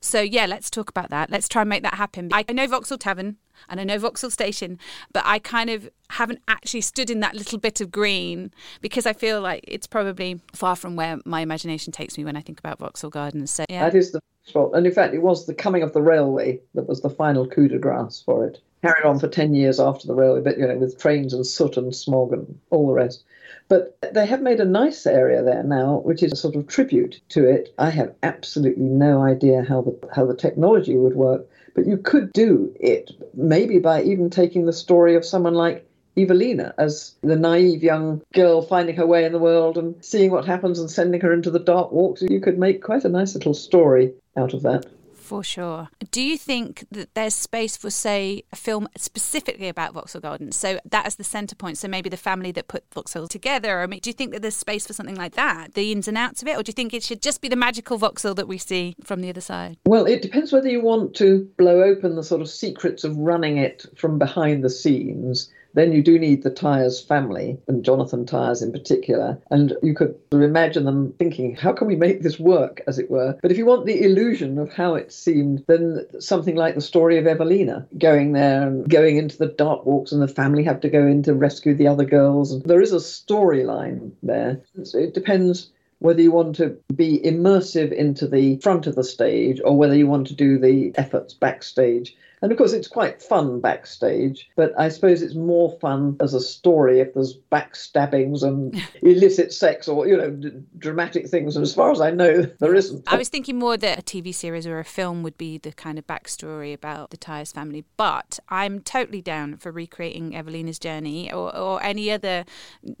So, 0.00 0.20
yeah, 0.20 0.46
let's 0.46 0.70
talk 0.70 0.90
about 0.90 1.10
that. 1.10 1.30
Let's 1.30 1.48
try 1.48 1.62
and 1.62 1.68
make 1.68 1.82
that 1.82 1.94
happen. 1.94 2.30
I 2.32 2.44
know 2.52 2.66
Vauxhall 2.66 2.98
Tavern 2.98 3.36
and 3.68 3.80
I 3.80 3.84
know 3.84 3.98
Vauxhall 3.98 4.30
Station, 4.30 4.78
but 5.12 5.22
I 5.26 5.38
kind 5.38 5.70
of 5.70 5.88
haven't 6.10 6.40
actually 6.48 6.80
stood 6.80 7.10
in 7.10 7.20
that 7.20 7.34
little 7.34 7.58
bit 7.58 7.80
of 7.80 7.90
green 7.90 8.52
because 8.80 9.06
I 9.06 9.12
feel 9.12 9.40
like 9.40 9.64
it's 9.66 9.86
probably 9.86 10.40
far 10.52 10.76
from 10.76 10.96
where 10.96 11.18
my 11.24 11.40
imagination 11.40 11.92
takes 11.92 12.16
me 12.16 12.24
when 12.24 12.36
I 12.36 12.40
think 12.40 12.58
about 12.58 12.78
Vauxhall 12.78 13.10
Gardens. 13.10 13.50
So 13.50 13.64
yeah. 13.68 13.84
That 13.88 13.96
is 13.96 14.12
the 14.12 14.20
spot. 14.44 14.70
And 14.74 14.86
in 14.86 14.92
fact, 14.92 15.14
it 15.14 15.22
was 15.22 15.46
the 15.46 15.54
coming 15.54 15.82
of 15.82 15.92
the 15.92 16.02
railway 16.02 16.60
that 16.74 16.88
was 16.88 17.02
the 17.02 17.10
final 17.10 17.46
coup 17.46 17.68
de 17.68 17.78
grace 17.78 18.22
for 18.24 18.46
it. 18.46 18.60
Carried 18.82 19.04
on 19.04 19.18
for 19.18 19.28
10 19.28 19.54
years 19.54 19.80
after 19.80 20.06
the 20.06 20.14
railway, 20.14 20.40
but 20.40 20.56
you 20.56 20.66
know, 20.66 20.76
with 20.76 21.00
trains 21.00 21.34
and 21.34 21.44
soot 21.44 21.76
and 21.76 21.94
smog 21.94 22.32
and 22.32 22.58
all 22.70 22.86
the 22.86 22.92
rest. 22.92 23.24
But 23.68 23.98
they 24.14 24.24
have 24.24 24.40
made 24.40 24.60
a 24.60 24.64
nice 24.64 25.06
area 25.06 25.42
there 25.42 25.62
now, 25.62 25.98
which 25.98 26.22
is 26.22 26.32
a 26.32 26.36
sort 26.36 26.56
of 26.56 26.68
tribute 26.68 27.20
to 27.30 27.46
it. 27.46 27.74
I 27.76 27.90
have 27.90 28.14
absolutely 28.22 28.84
no 28.84 29.22
idea 29.22 29.62
how 29.68 29.82
the 29.82 29.98
how 30.14 30.24
the 30.24 30.36
technology 30.36 30.96
would 30.96 31.16
work, 31.16 31.46
but 31.74 31.86
you 31.86 31.96
could 31.98 32.32
do 32.32 32.74
it 32.80 33.10
maybe 33.34 33.78
by 33.78 34.02
even 34.02 34.30
taking 34.30 34.66
the 34.66 34.72
story 34.72 35.14
of 35.16 35.24
someone 35.24 35.54
like 35.54 35.88
Evelina 36.16 36.74
as 36.78 37.14
the 37.22 37.36
naive 37.36 37.82
young 37.82 38.22
girl 38.34 38.62
finding 38.62 38.96
her 38.96 39.06
way 39.06 39.24
in 39.24 39.32
the 39.32 39.38
world 39.38 39.78
and 39.78 40.04
seeing 40.04 40.30
what 40.30 40.44
happens 40.44 40.78
and 40.78 40.90
sending 40.90 41.20
her 41.20 41.32
into 41.32 41.50
the 41.50 41.60
dark 41.60 41.92
walks. 41.92 42.22
You 42.22 42.40
could 42.40 42.58
make 42.58 42.82
quite 42.82 43.04
a 43.04 43.08
nice 43.08 43.34
little 43.34 43.54
story 43.54 44.14
out 44.36 44.54
of 44.54 44.62
that. 44.62 44.86
For 45.28 45.44
sure. 45.44 45.90
Do 46.10 46.22
you 46.22 46.38
think 46.38 46.86
that 46.90 47.14
there's 47.14 47.34
space 47.34 47.76
for, 47.76 47.90
say, 47.90 48.44
a 48.50 48.56
film 48.56 48.88
specifically 48.96 49.68
about 49.68 49.92
Vauxhall 49.92 50.22
Gardens? 50.22 50.56
So 50.56 50.80
that 50.86 51.06
is 51.06 51.16
the 51.16 51.24
centre 51.24 51.54
point. 51.54 51.76
So 51.76 51.86
maybe 51.86 52.08
the 52.08 52.16
family 52.16 52.50
that 52.52 52.66
put 52.66 52.84
Vauxhall 52.94 53.28
together. 53.28 53.82
I 53.82 53.86
mean, 53.86 54.00
do 54.00 54.08
you 54.08 54.14
think 54.14 54.32
that 54.32 54.40
there's 54.40 54.56
space 54.56 54.86
for 54.86 54.94
something 54.94 55.16
like 55.16 55.34
that, 55.34 55.74
the 55.74 55.92
ins 55.92 56.08
and 56.08 56.16
outs 56.16 56.40
of 56.40 56.48
it? 56.48 56.56
Or 56.56 56.62
do 56.62 56.70
you 56.70 56.72
think 56.72 56.94
it 56.94 57.02
should 57.02 57.20
just 57.20 57.42
be 57.42 57.48
the 57.48 57.56
magical 57.56 57.98
Vauxhall 57.98 58.32
that 58.36 58.48
we 58.48 58.56
see 58.56 58.96
from 59.04 59.20
the 59.20 59.28
other 59.28 59.42
side? 59.42 59.76
Well, 59.84 60.06
it 60.06 60.22
depends 60.22 60.50
whether 60.50 60.70
you 60.70 60.80
want 60.80 61.14
to 61.16 61.46
blow 61.58 61.82
open 61.82 62.16
the 62.16 62.24
sort 62.24 62.40
of 62.40 62.48
secrets 62.48 63.04
of 63.04 63.14
running 63.18 63.58
it 63.58 63.84
from 63.96 64.18
behind 64.18 64.64
the 64.64 64.70
scenes 64.70 65.52
then 65.74 65.92
you 65.92 66.02
do 66.02 66.18
need 66.18 66.42
the 66.42 66.50
Tyers 66.50 67.00
family, 67.00 67.58
and 67.68 67.84
Jonathan 67.84 68.26
Tyers 68.26 68.62
in 68.62 68.72
particular. 68.72 69.38
And 69.50 69.76
you 69.82 69.94
could 69.94 70.14
imagine 70.32 70.84
them 70.84 71.12
thinking, 71.18 71.54
how 71.56 71.72
can 71.72 71.86
we 71.86 71.96
make 71.96 72.22
this 72.22 72.38
work, 72.38 72.80
as 72.86 72.98
it 72.98 73.10
were? 73.10 73.38
But 73.42 73.50
if 73.50 73.58
you 73.58 73.66
want 73.66 73.86
the 73.86 74.04
illusion 74.04 74.58
of 74.58 74.72
how 74.72 74.94
it 74.94 75.12
seemed, 75.12 75.64
then 75.66 76.06
something 76.18 76.56
like 76.56 76.74
the 76.74 76.80
story 76.80 77.18
of 77.18 77.26
Evelina 77.26 77.86
going 77.98 78.32
there 78.32 78.66
and 78.66 78.88
going 78.88 79.16
into 79.16 79.38
the 79.38 79.46
dark 79.46 79.84
walks, 79.86 80.12
and 80.12 80.22
the 80.22 80.28
family 80.28 80.64
have 80.64 80.80
to 80.80 80.88
go 80.88 81.06
in 81.06 81.22
to 81.24 81.34
rescue 81.34 81.74
the 81.74 81.88
other 81.88 82.04
girls. 82.04 82.62
There 82.62 82.80
is 82.80 82.92
a 82.92 82.96
storyline 82.96 84.12
there. 84.22 84.60
So 84.82 84.98
it 84.98 85.14
depends 85.14 85.70
whether 86.00 86.22
you 86.22 86.30
want 86.30 86.56
to 86.56 86.78
be 86.94 87.20
immersive 87.24 87.92
into 87.92 88.26
the 88.28 88.56
front 88.58 88.86
of 88.86 88.94
the 88.94 89.04
stage 89.04 89.60
or 89.64 89.76
whether 89.76 89.96
you 89.96 90.06
want 90.06 90.28
to 90.28 90.34
do 90.34 90.58
the 90.58 90.92
efforts 90.96 91.34
backstage 91.34 92.16
And 92.42 92.52
of 92.52 92.58
course, 92.58 92.72
it's 92.72 92.88
quite 92.88 93.22
fun 93.22 93.60
backstage, 93.60 94.48
but 94.56 94.72
I 94.78 94.88
suppose 94.88 95.22
it's 95.22 95.34
more 95.34 95.76
fun 95.80 96.16
as 96.20 96.34
a 96.34 96.40
story 96.40 97.00
if 97.00 97.14
there's 97.14 97.36
backstabbings 97.50 98.42
and 98.42 98.80
illicit 99.02 99.52
sex 99.52 99.88
or, 99.88 100.06
you 100.06 100.16
know, 100.16 100.30
d- 100.30 100.50
dramatic 100.78 101.28
things. 101.28 101.56
And 101.56 101.62
as 101.62 101.74
far 101.74 101.90
as 101.90 102.00
I 102.00 102.10
know, 102.10 102.42
there 102.60 102.74
isn't. 102.74 103.04
I 103.06 103.16
was 103.16 103.28
thinking 103.28 103.58
more 103.58 103.76
that 103.76 103.98
a 103.98 104.02
TV 104.02 104.34
series 104.34 104.66
or 104.66 104.78
a 104.78 104.84
film 104.84 105.22
would 105.22 105.38
be 105.38 105.58
the 105.58 105.72
kind 105.72 105.98
of 105.98 106.06
backstory 106.06 106.72
about 106.72 107.10
the 107.10 107.16
Tyers 107.16 107.52
family, 107.52 107.84
but 107.96 108.38
I'm 108.48 108.80
totally 108.80 109.22
down 109.22 109.56
for 109.56 109.72
recreating 109.72 110.34
Evelina's 110.34 110.78
journey 110.78 111.32
or, 111.32 111.54
or 111.56 111.82
any 111.82 112.10
other 112.10 112.44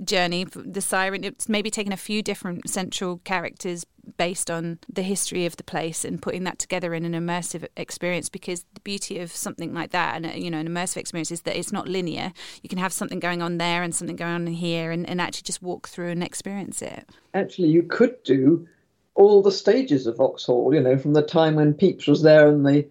journey. 0.04 0.44
The 0.44 0.80
Siren, 0.80 1.24
it's 1.24 1.48
maybe 1.48 1.70
taking 1.70 1.92
a 1.92 1.96
few 1.96 2.22
different 2.22 2.68
central 2.68 3.18
characters 3.18 3.84
based 4.16 4.50
on 4.50 4.78
the 4.88 5.02
history 5.02 5.46
of 5.46 5.56
the 5.56 5.64
place 5.64 6.04
and 6.04 6.22
putting 6.22 6.44
that 6.44 6.58
together 6.58 6.94
in 6.94 7.04
an 7.04 7.12
immersive 7.12 7.66
experience 7.76 8.28
because 8.28 8.64
the 8.74 8.80
beauty 8.80 9.18
of 9.18 9.32
something 9.32 9.74
like 9.74 9.90
that 9.90 10.16
and 10.16 10.26
uh, 10.26 10.30
you 10.30 10.50
know 10.50 10.58
an 10.58 10.68
immersive 10.68 10.96
experience 10.96 11.30
is 11.30 11.42
that 11.42 11.56
it's 11.56 11.72
not 11.72 11.88
linear. 11.88 12.32
You 12.62 12.68
can 12.68 12.78
have 12.78 12.92
something 12.92 13.20
going 13.20 13.42
on 13.42 13.58
there 13.58 13.82
and 13.82 13.94
something 13.94 14.16
going 14.16 14.32
on 14.32 14.46
here 14.46 14.90
and, 14.90 15.08
and 15.08 15.20
actually 15.20 15.44
just 15.44 15.62
walk 15.62 15.88
through 15.88 16.08
and 16.08 16.22
experience 16.22 16.82
it. 16.82 17.08
Actually 17.34 17.68
you 17.68 17.82
could 17.82 18.22
do 18.24 18.66
all 19.14 19.42
the 19.42 19.52
stages 19.52 20.06
of 20.06 20.16
Vauxhall, 20.16 20.72
you 20.72 20.80
know, 20.80 20.96
from 20.96 21.12
the 21.12 21.22
time 21.22 21.56
when 21.56 21.74
Pepys 21.74 22.06
was 22.06 22.22
there 22.22 22.48
and 22.48 22.64
the 22.64 22.86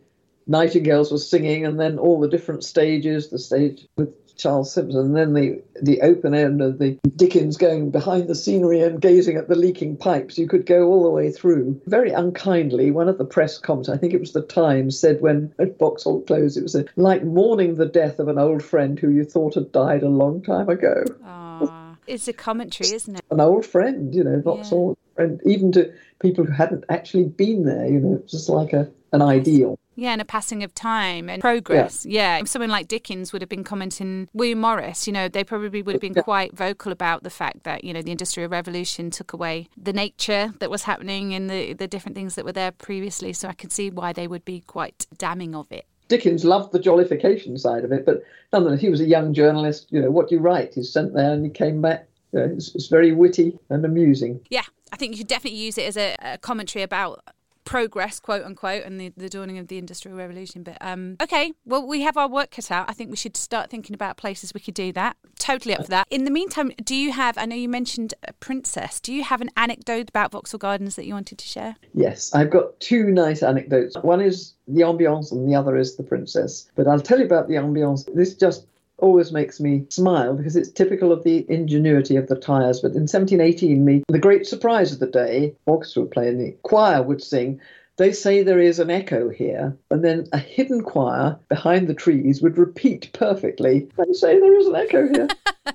Nightingales 0.45 1.11
were 1.11 1.17
singing, 1.17 1.65
and 1.65 1.79
then 1.79 1.99
all 1.99 2.19
the 2.19 2.29
different 2.29 2.63
stages, 2.63 3.29
the 3.29 3.39
stage 3.39 3.85
with 3.97 4.13
Charles 4.37 4.71
Simpson, 4.71 4.99
and 4.99 5.15
then 5.15 5.33
the, 5.33 5.61
the 5.81 6.01
open 6.01 6.33
end 6.33 6.61
of 6.61 6.79
the 6.79 6.97
Dickens 7.15 7.57
going 7.57 7.91
behind 7.91 8.27
the 8.27 8.35
scenery 8.35 8.81
and 8.81 9.01
gazing 9.01 9.37
at 9.37 9.49
the 9.49 9.55
leaking 9.55 9.97
pipes. 9.97 10.37
You 10.37 10.47
could 10.47 10.65
go 10.65 10.87
all 10.87 11.03
the 11.03 11.09
way 11.09 11.31
through. 11.31 11.81
Very 11.87 12.11
unkindly, 12.11 12.91
one 12.91 13.09
of 13.09 13.17
the 13.17 13.25
press 13.25 13.57
comments, 13.57 13.89
I 13.89 13.97
think 13.97 14.13
it 14.13 14.19
was 14.19 14.33
the 14.33 14.41
Times, 14.41 14.99
said 14.99 15.21
when 15.21 15.53
at 15.59 15.77
Vauxhall 15.77 16.21
closed, 16.21 16.57
it 16.57 16.63
was 16.63 16.75
a, 16.75 16.85
like 16.95 17.23
mourning 17.23 17.75
the 17.75 17.85
death 17.85 18.19
of 18.19 18.27
an 18.27 18.37
old 18.37 18.63
friend 18.63 18.99
who 18.99 19.09
you 19.09 19.23
thought 19.23 19.55
had 19.55 19.71
died 19.71 20.03
a 20.03 20.09
long 20.09 20.41
time 20.41 20.69
ago. 20.69 21.03
Aww. 21.23 21.97
It's 22.07 22.27
a 22.27 22.33
commentary, 22.33 22.91
isn't 22.93 23.15
it? 23.15 23.25
An 23.29 23.41
old 23.41 23.65
friend, 23.65 24.15
you 24.15 24.23
know, 24.23 24.39
Vauxhall, 24.41 24.97
yeah. 25.17 25.25
and 25.25 25.41
even 25.45 25.73
to 25.73 25.93
people 26.19 26.45
who 26.45 26.53
hadn't 26.53 26.85
actually 26.89 27.25
been 27.25 27.65
there, 27.65 27.85
you 27.85 27.99
know, 27.99 28.23
just 28.27 28.47
like 28.49 28.73
a 28.73 28.89
an 29.13 29.21
ideal. 29.21 29.79
Yeah, 29.97 30.11
and 30.11 30.21
a 30.21 30.25
passing 30.25 30.63
of 30.63 30.75
time 30.75 31.27
and 31.27 31.41
progress. 31.41 32.05
Yeah. 32.05 32.37
yeah. 32.37 32.43
Someone 32.45 32.69
like 32.69 32.87
Dickens 32.87 33.33
would 33.33 33.41
have 33.41 33.49
been 33.49 33.63
commenting, 33.63 34.29
William 34.31 34.61
Morris, 34.61 35.07
you 35.07 35.11
know, 35.11 35.27
they 35.27 35.43
probably 35.43 35.81
would 35.81 35.95
have 35.95 36.01
been 36.01 36.13
quite 36.13 36.55
vocal 36.55 36.91
about 36.91 37.23
the 37.23 37.31
fact 37.31 37.63
that, 37.63 37.83
you 37.83 37.93
know, 37.93 38.03
the 38.03 38.11
Industrial 38.11 38.47
Revolution 38.47 39.09
took 39.09 39.33
away 39.33 39.67
the 39.75 39.91
nature 39.91 40.53
that 40.59 40.69
was 40.69 40.83
happening 40.83 41.33
and 41.33 41.49
the, 41.49 41.73
the 41.73 41.87
different 41.87 42.15
things 42.15 42.35
that 42.35 42.45
were 42.45 42.51
there 42.51 42.71
previously. 42.71 43.33
So 43.33 43.47
I 43.47 43.53
can 43.53 43.71
see 43.71 43.89
why 43.89 44.13
they 44.13 44.27
would 44.27 44.45
be 44.45 44.61
quite 44.61 45.07
damning 45.17 45.55
of 45.55 45.71
it. 45.71 45.85
Dickens 46.09 46.45
loved 46.45 46.71
the 46.73 46.79
jollification 46.79 47.57
side 47.57 47.83
of 47.83 47.91
it, 47.91 48.05
but 48.05 48.23
nonetheless, 48.53 48.79
he 48.79 48.89
was 48.89 49.01
a 49.01 49.05
young 49.05 49.33
journalist. 49.33 49.87
You 49.89 50.01
know, 50.01 50.11
what 50.11 50.29
do 50.29 50.35
you 50.35 50.41
write? 50.41 50.75
He's 50.75 50.93
sent 50.93 51.15
there 51.15 51.33
and 51.33 51.43
he 51.43 51.51
came 51.51 51.81
back. 51.81 52.07
You 52.33 52.39
know, 52.39 52.53
it's, 52.53 52.73
it's 52.75 52.87
very 52.87 53.13
witty 53.13 53.57
and 53.69 53.83
amusing. 53.83 54.41
Yeah, 54.49 54.63
I 54.93 54.97
think 54.97 55.13
you 55.13 55.17
could 55.19 55.27
definitely 55.27 55.59
use 55.59 55.77
it 55.77 55.87
as 55.87 55.97
a, 55.97 56.15
a 56.21 56.37
commentary 56.37 56.83
about 56.83 57.23
progress, 57.67 58.19
quote 58.19 58.43
unquote, 58.43 58.83
and 58.83 58.99
the, 58.99 59.11
the 59.17 59.29
dawning 59.29 59.57
of 59.57 59.67
the 59.67 59.77
Industrial 59.77 60.17
Revolution. 60.17 60.63
But 60.63 60.77
um, 60.79 61.17
okay, 61.21 61.53
well, 61.65 61.85
we 61.85 62.01
have 62.01 62.15
our 62.15 62.29
work 62.29 62.51
cut 62.51 62.71
out. 62.71 62.89
I 62.89 62.93
think 62.93 63.09
we 63.09 63.17
should 63.17 63.35
start 63.35 63.69
thinking 63.69 63.93
about 63.93 64.15
places 64.15 64.53
we 64.53 64.61
could 64.61 64.73
do 64.73 64.93
that. 64.93 65.17
Totally 65.37 65.75
up 65.75 65.83
for 65.83 65.89
that. 65.89 66.07
In 66.09 66.23
the 66.23 66.31
meantime, 66.31 66.71
do 66.83 66.95
you 66.95 67.11
have, 67.11 67.37
I 67.37 67.45
know 67.45 67.55
you 67.55 67.69
mentioned 67.69 68.13
a 68.23 68.33
princess, 68.33 68.99
do 69.01 69.13
you 69.13 69.23
have 69.23 69.41
an 69.41 69.49
anecdote 69.57 70.09
about 70.09 70.31
Vauxhall 70.31 70.57
Gardens 70.57 70.95
that 70.95 71.05
you 71.05 71.13
wanted 71.13 71.37
to 71.39 71.45
share? 71.45 71.75
Yes, 71.93 72.33
I've 72.33 72.49
got 72.49 72.79
two 72.79 73.11
nice 73.11 73.43
anecdotes. 73.43 73.97
One 73.97 74.21
is 74.21 74.53
the 74.67 74.81
ambiance 74.81 75.31
and 75.31 75.47
the 75.47 75.55
other 75.55 75.75
is 75.75 75.97
the 75.97 76.03
princess. 76.03 76.69
But 76.75 76.87
I'll 76.87 77.01
tell 77.01 77.19
you 77.19 77.25
about 77.25 77.49
the 77.49 77.55
ambiance. 77.55 78.09
This 78.13 78.33
just 78.33 78.65
always 78.97 79.31
makes 79.31 79.59
me 79.59 79.85
smile 79.89 80.33
because 80.33 80.55
it's 80.55 80.71
typical 80.71 81.11
of 81.11 81.23
the 81.23 81.45
ingenuity 81.49 82.15
of 82.15 82.27
the 82.27 82.35
Tyers. 82.35 82.81
But 82.81 82.91
in 82.91 83.01
1718, 83.01 83.85
the, 83.85 84.03
the 84.07 84.19
great 84.19 84.45
surprise 84.47 84.91
of 84.91 84.99
the 84.99 85.07
day, 85.07 85.55
orchestra 85.65 86.03
would 86.03 86.11
play 86.11 86.29
and 86.29 86.39
the 86.39 86.55
choir 86.63 87.01
would 87.03 87.23
sing. 87.23 87.59
They 87.97 88.11
say 88.11 88.43
there 88.43 88.59
is 88.59 88.77
an 88.77 88.91
echo 88.91 89.27
here, 89.29 89.75
and 89.89 90.05
then 90.05 90.27
a 90.31 90.37
hidden 90.37 90.83
choir 90.83 91.35
behind 91.49 91.87
the 91.87 91.95
trees 91.95 92.43
would 92.43 92.55
repeat 92.55 93.11
perfectly. 93.13 93.89
They 93.97 94.13
say 94.13 94.39
there 94.39 94.55
is 94.55 94.67
an 94.67 94.75
echo 94.75 95.07
here. 95.07 95.27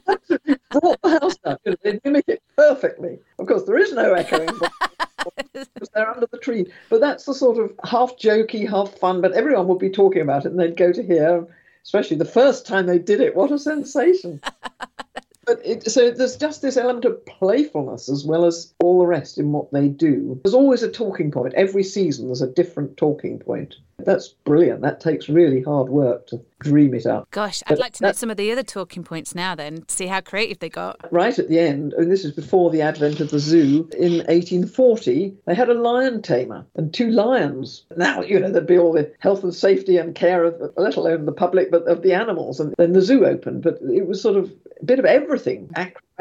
brought 0.70 1.02
the 1.02 1.18
house 1.20 1.36
down. 1.38 1.58
They 1.82 1.98
mimic 2.04 2.24
it 2.28 2.40
perfectly. 2.56 3.18
Of 3.40 3.48
course, 3.48 3.64
there 3.64 3.76
is 3.76 3.92
no 3.92 4.14
echoing. 4.14 4.48
because 5.54 5.88
they're 5.94 6.10
under 6.10 6.26
the 6.30 6.38
tree. 6.38 6.66
But 6.90 7.00
that's 7.00 7.24
the 7.24 7.34
sort 7.34 7.58
of 7.58 7.72
half 7.84 8.16
jokey, 8.16 8.68
half 8.68 8.96
fun. 8.98 9.20
But 9.20 9.32
everyone 9.32 9.66
would 9.68 9.78
be 9.78 9.90
talking 9.90 10.22
about 10.22 10.44
it, 10.46 10.52
and 10.52 10.60
they'd 10.60 10.76
go 10.76 10.92
to 10.92 11.02
hear 11.02 11.46
especially 11.84 12.16
the 12.16 12.24
first 12.24 12.66
time 12.66 12.86
they 12.86 12.98
did 12.98 13.20
it. 13.20 13.36
What 13.36 13.50
a 13.50 13.58
sensation! 13.58 14.40
but 15.46 15.60
it, 15.64 15.90
so 15.90 16.10
there's 16.10 16.36
just 16.36 16.62
this 16.62 16.76
element 16.76 17.04
of 17.04 17.24
playfulness 17.26 18.08
as 18.08 18.24
well 18.24 18.44
as 18.44 18.72
all 18.82 18.98
the 18.98 19.06
rest 19.06 19.38
in 19.38 19.52
what 19.52 19.72
they 19.72 19.88
do. 19.88 20.40
There's 20.42 20.54
always 20.54 20.82
a 20.82 20.90
talking 20.90 21.30
point. 21.30 21.54
Every 21.54 21.82
season 21.82 22.26
there's 22.26 22.42
a 22.42 22.50
different 22.50 22.96
talking 22.96 23.38
point. 23.38 23.76
That's 24.04 24.28
brilliant. 24.28 24.82
That 24.82 25.00
takes 25.00 25.28
really 25.28 25.62
hard 25.62 25.88
work 25.88 26.26
to 26.28 26.40
dream 26.60 26.94
it 26.94 27.06
up. 27.06 27.30
Gosh, 27.30 27.62
I'd 27.66 27.70
but 27.70 27.78
like 27.80 27.92
to 27.94 28.04
know 28.04 28.12
some 28.12 28.30
of 28.30 28.36
the 28.36 28.52
other 28.52 28.62
talking 28.62 29.02
points 29.02 29.34
now 29.34 29.54
then, 29.54 29.88
see 29.88 30.06
how 30.06 30.20
creative 30.20 30.60
they 30.60 30.68
got. 30.68 31.12
Right 31.12 31.36
at 31.38 31.48
the 31.48 31.58
end, 31.58 31.92
and 31.94 32.10
this 32.10 32.24
is 32.24 32.32
before 32.32 32.70
the 32.70 32.82
advent 32.82 33.20
of 33.20 33.30
the 33.30 33.38
zoo, 33.38 33.88
in 33.98 34.18
1840, 34.18 35.34
they 35.46 35.54
had 35.54 35.68
a 35.68 35.74
lion 35.74 36.22
tamer 36.22 36.64
and 36.76 36.94
two 36.94 37.10
lions. 37.10 37.84
Now, 37.96 38.22
you 38.22 38.38
know, 38.38 38.50
there'd 38.50 38.66
be 38.66 38.78
all 38.78 38.92
the 38.92 39.12
health 39.18 39.42
and 39.42 39.54
safety 39.54 39.96
and 39.96 40.14
care 40.14 40.44
of, 40.44 40.72
let 40.76 40.96
alone 40.96 41.26
the 41.26 41.32
public, 41.32 41.70
but 41.70 41.86
of 41.88 42.02
the 42.02 42.12
animals. 42.12 42.60
And 42.60 42.74
then 42.78 42.92
the 42.92 43.02
zoo 43.02 43.26
opened, 43.26 43.62
but 43.62 43.78
it 43.82 44.06
was 44.06 44.22
sort 44.22 44.36
of 44.36 44.52
a 44.80 44.84
bit 44.84 44.98
of 44.98 45.04
everything 45.04 45.70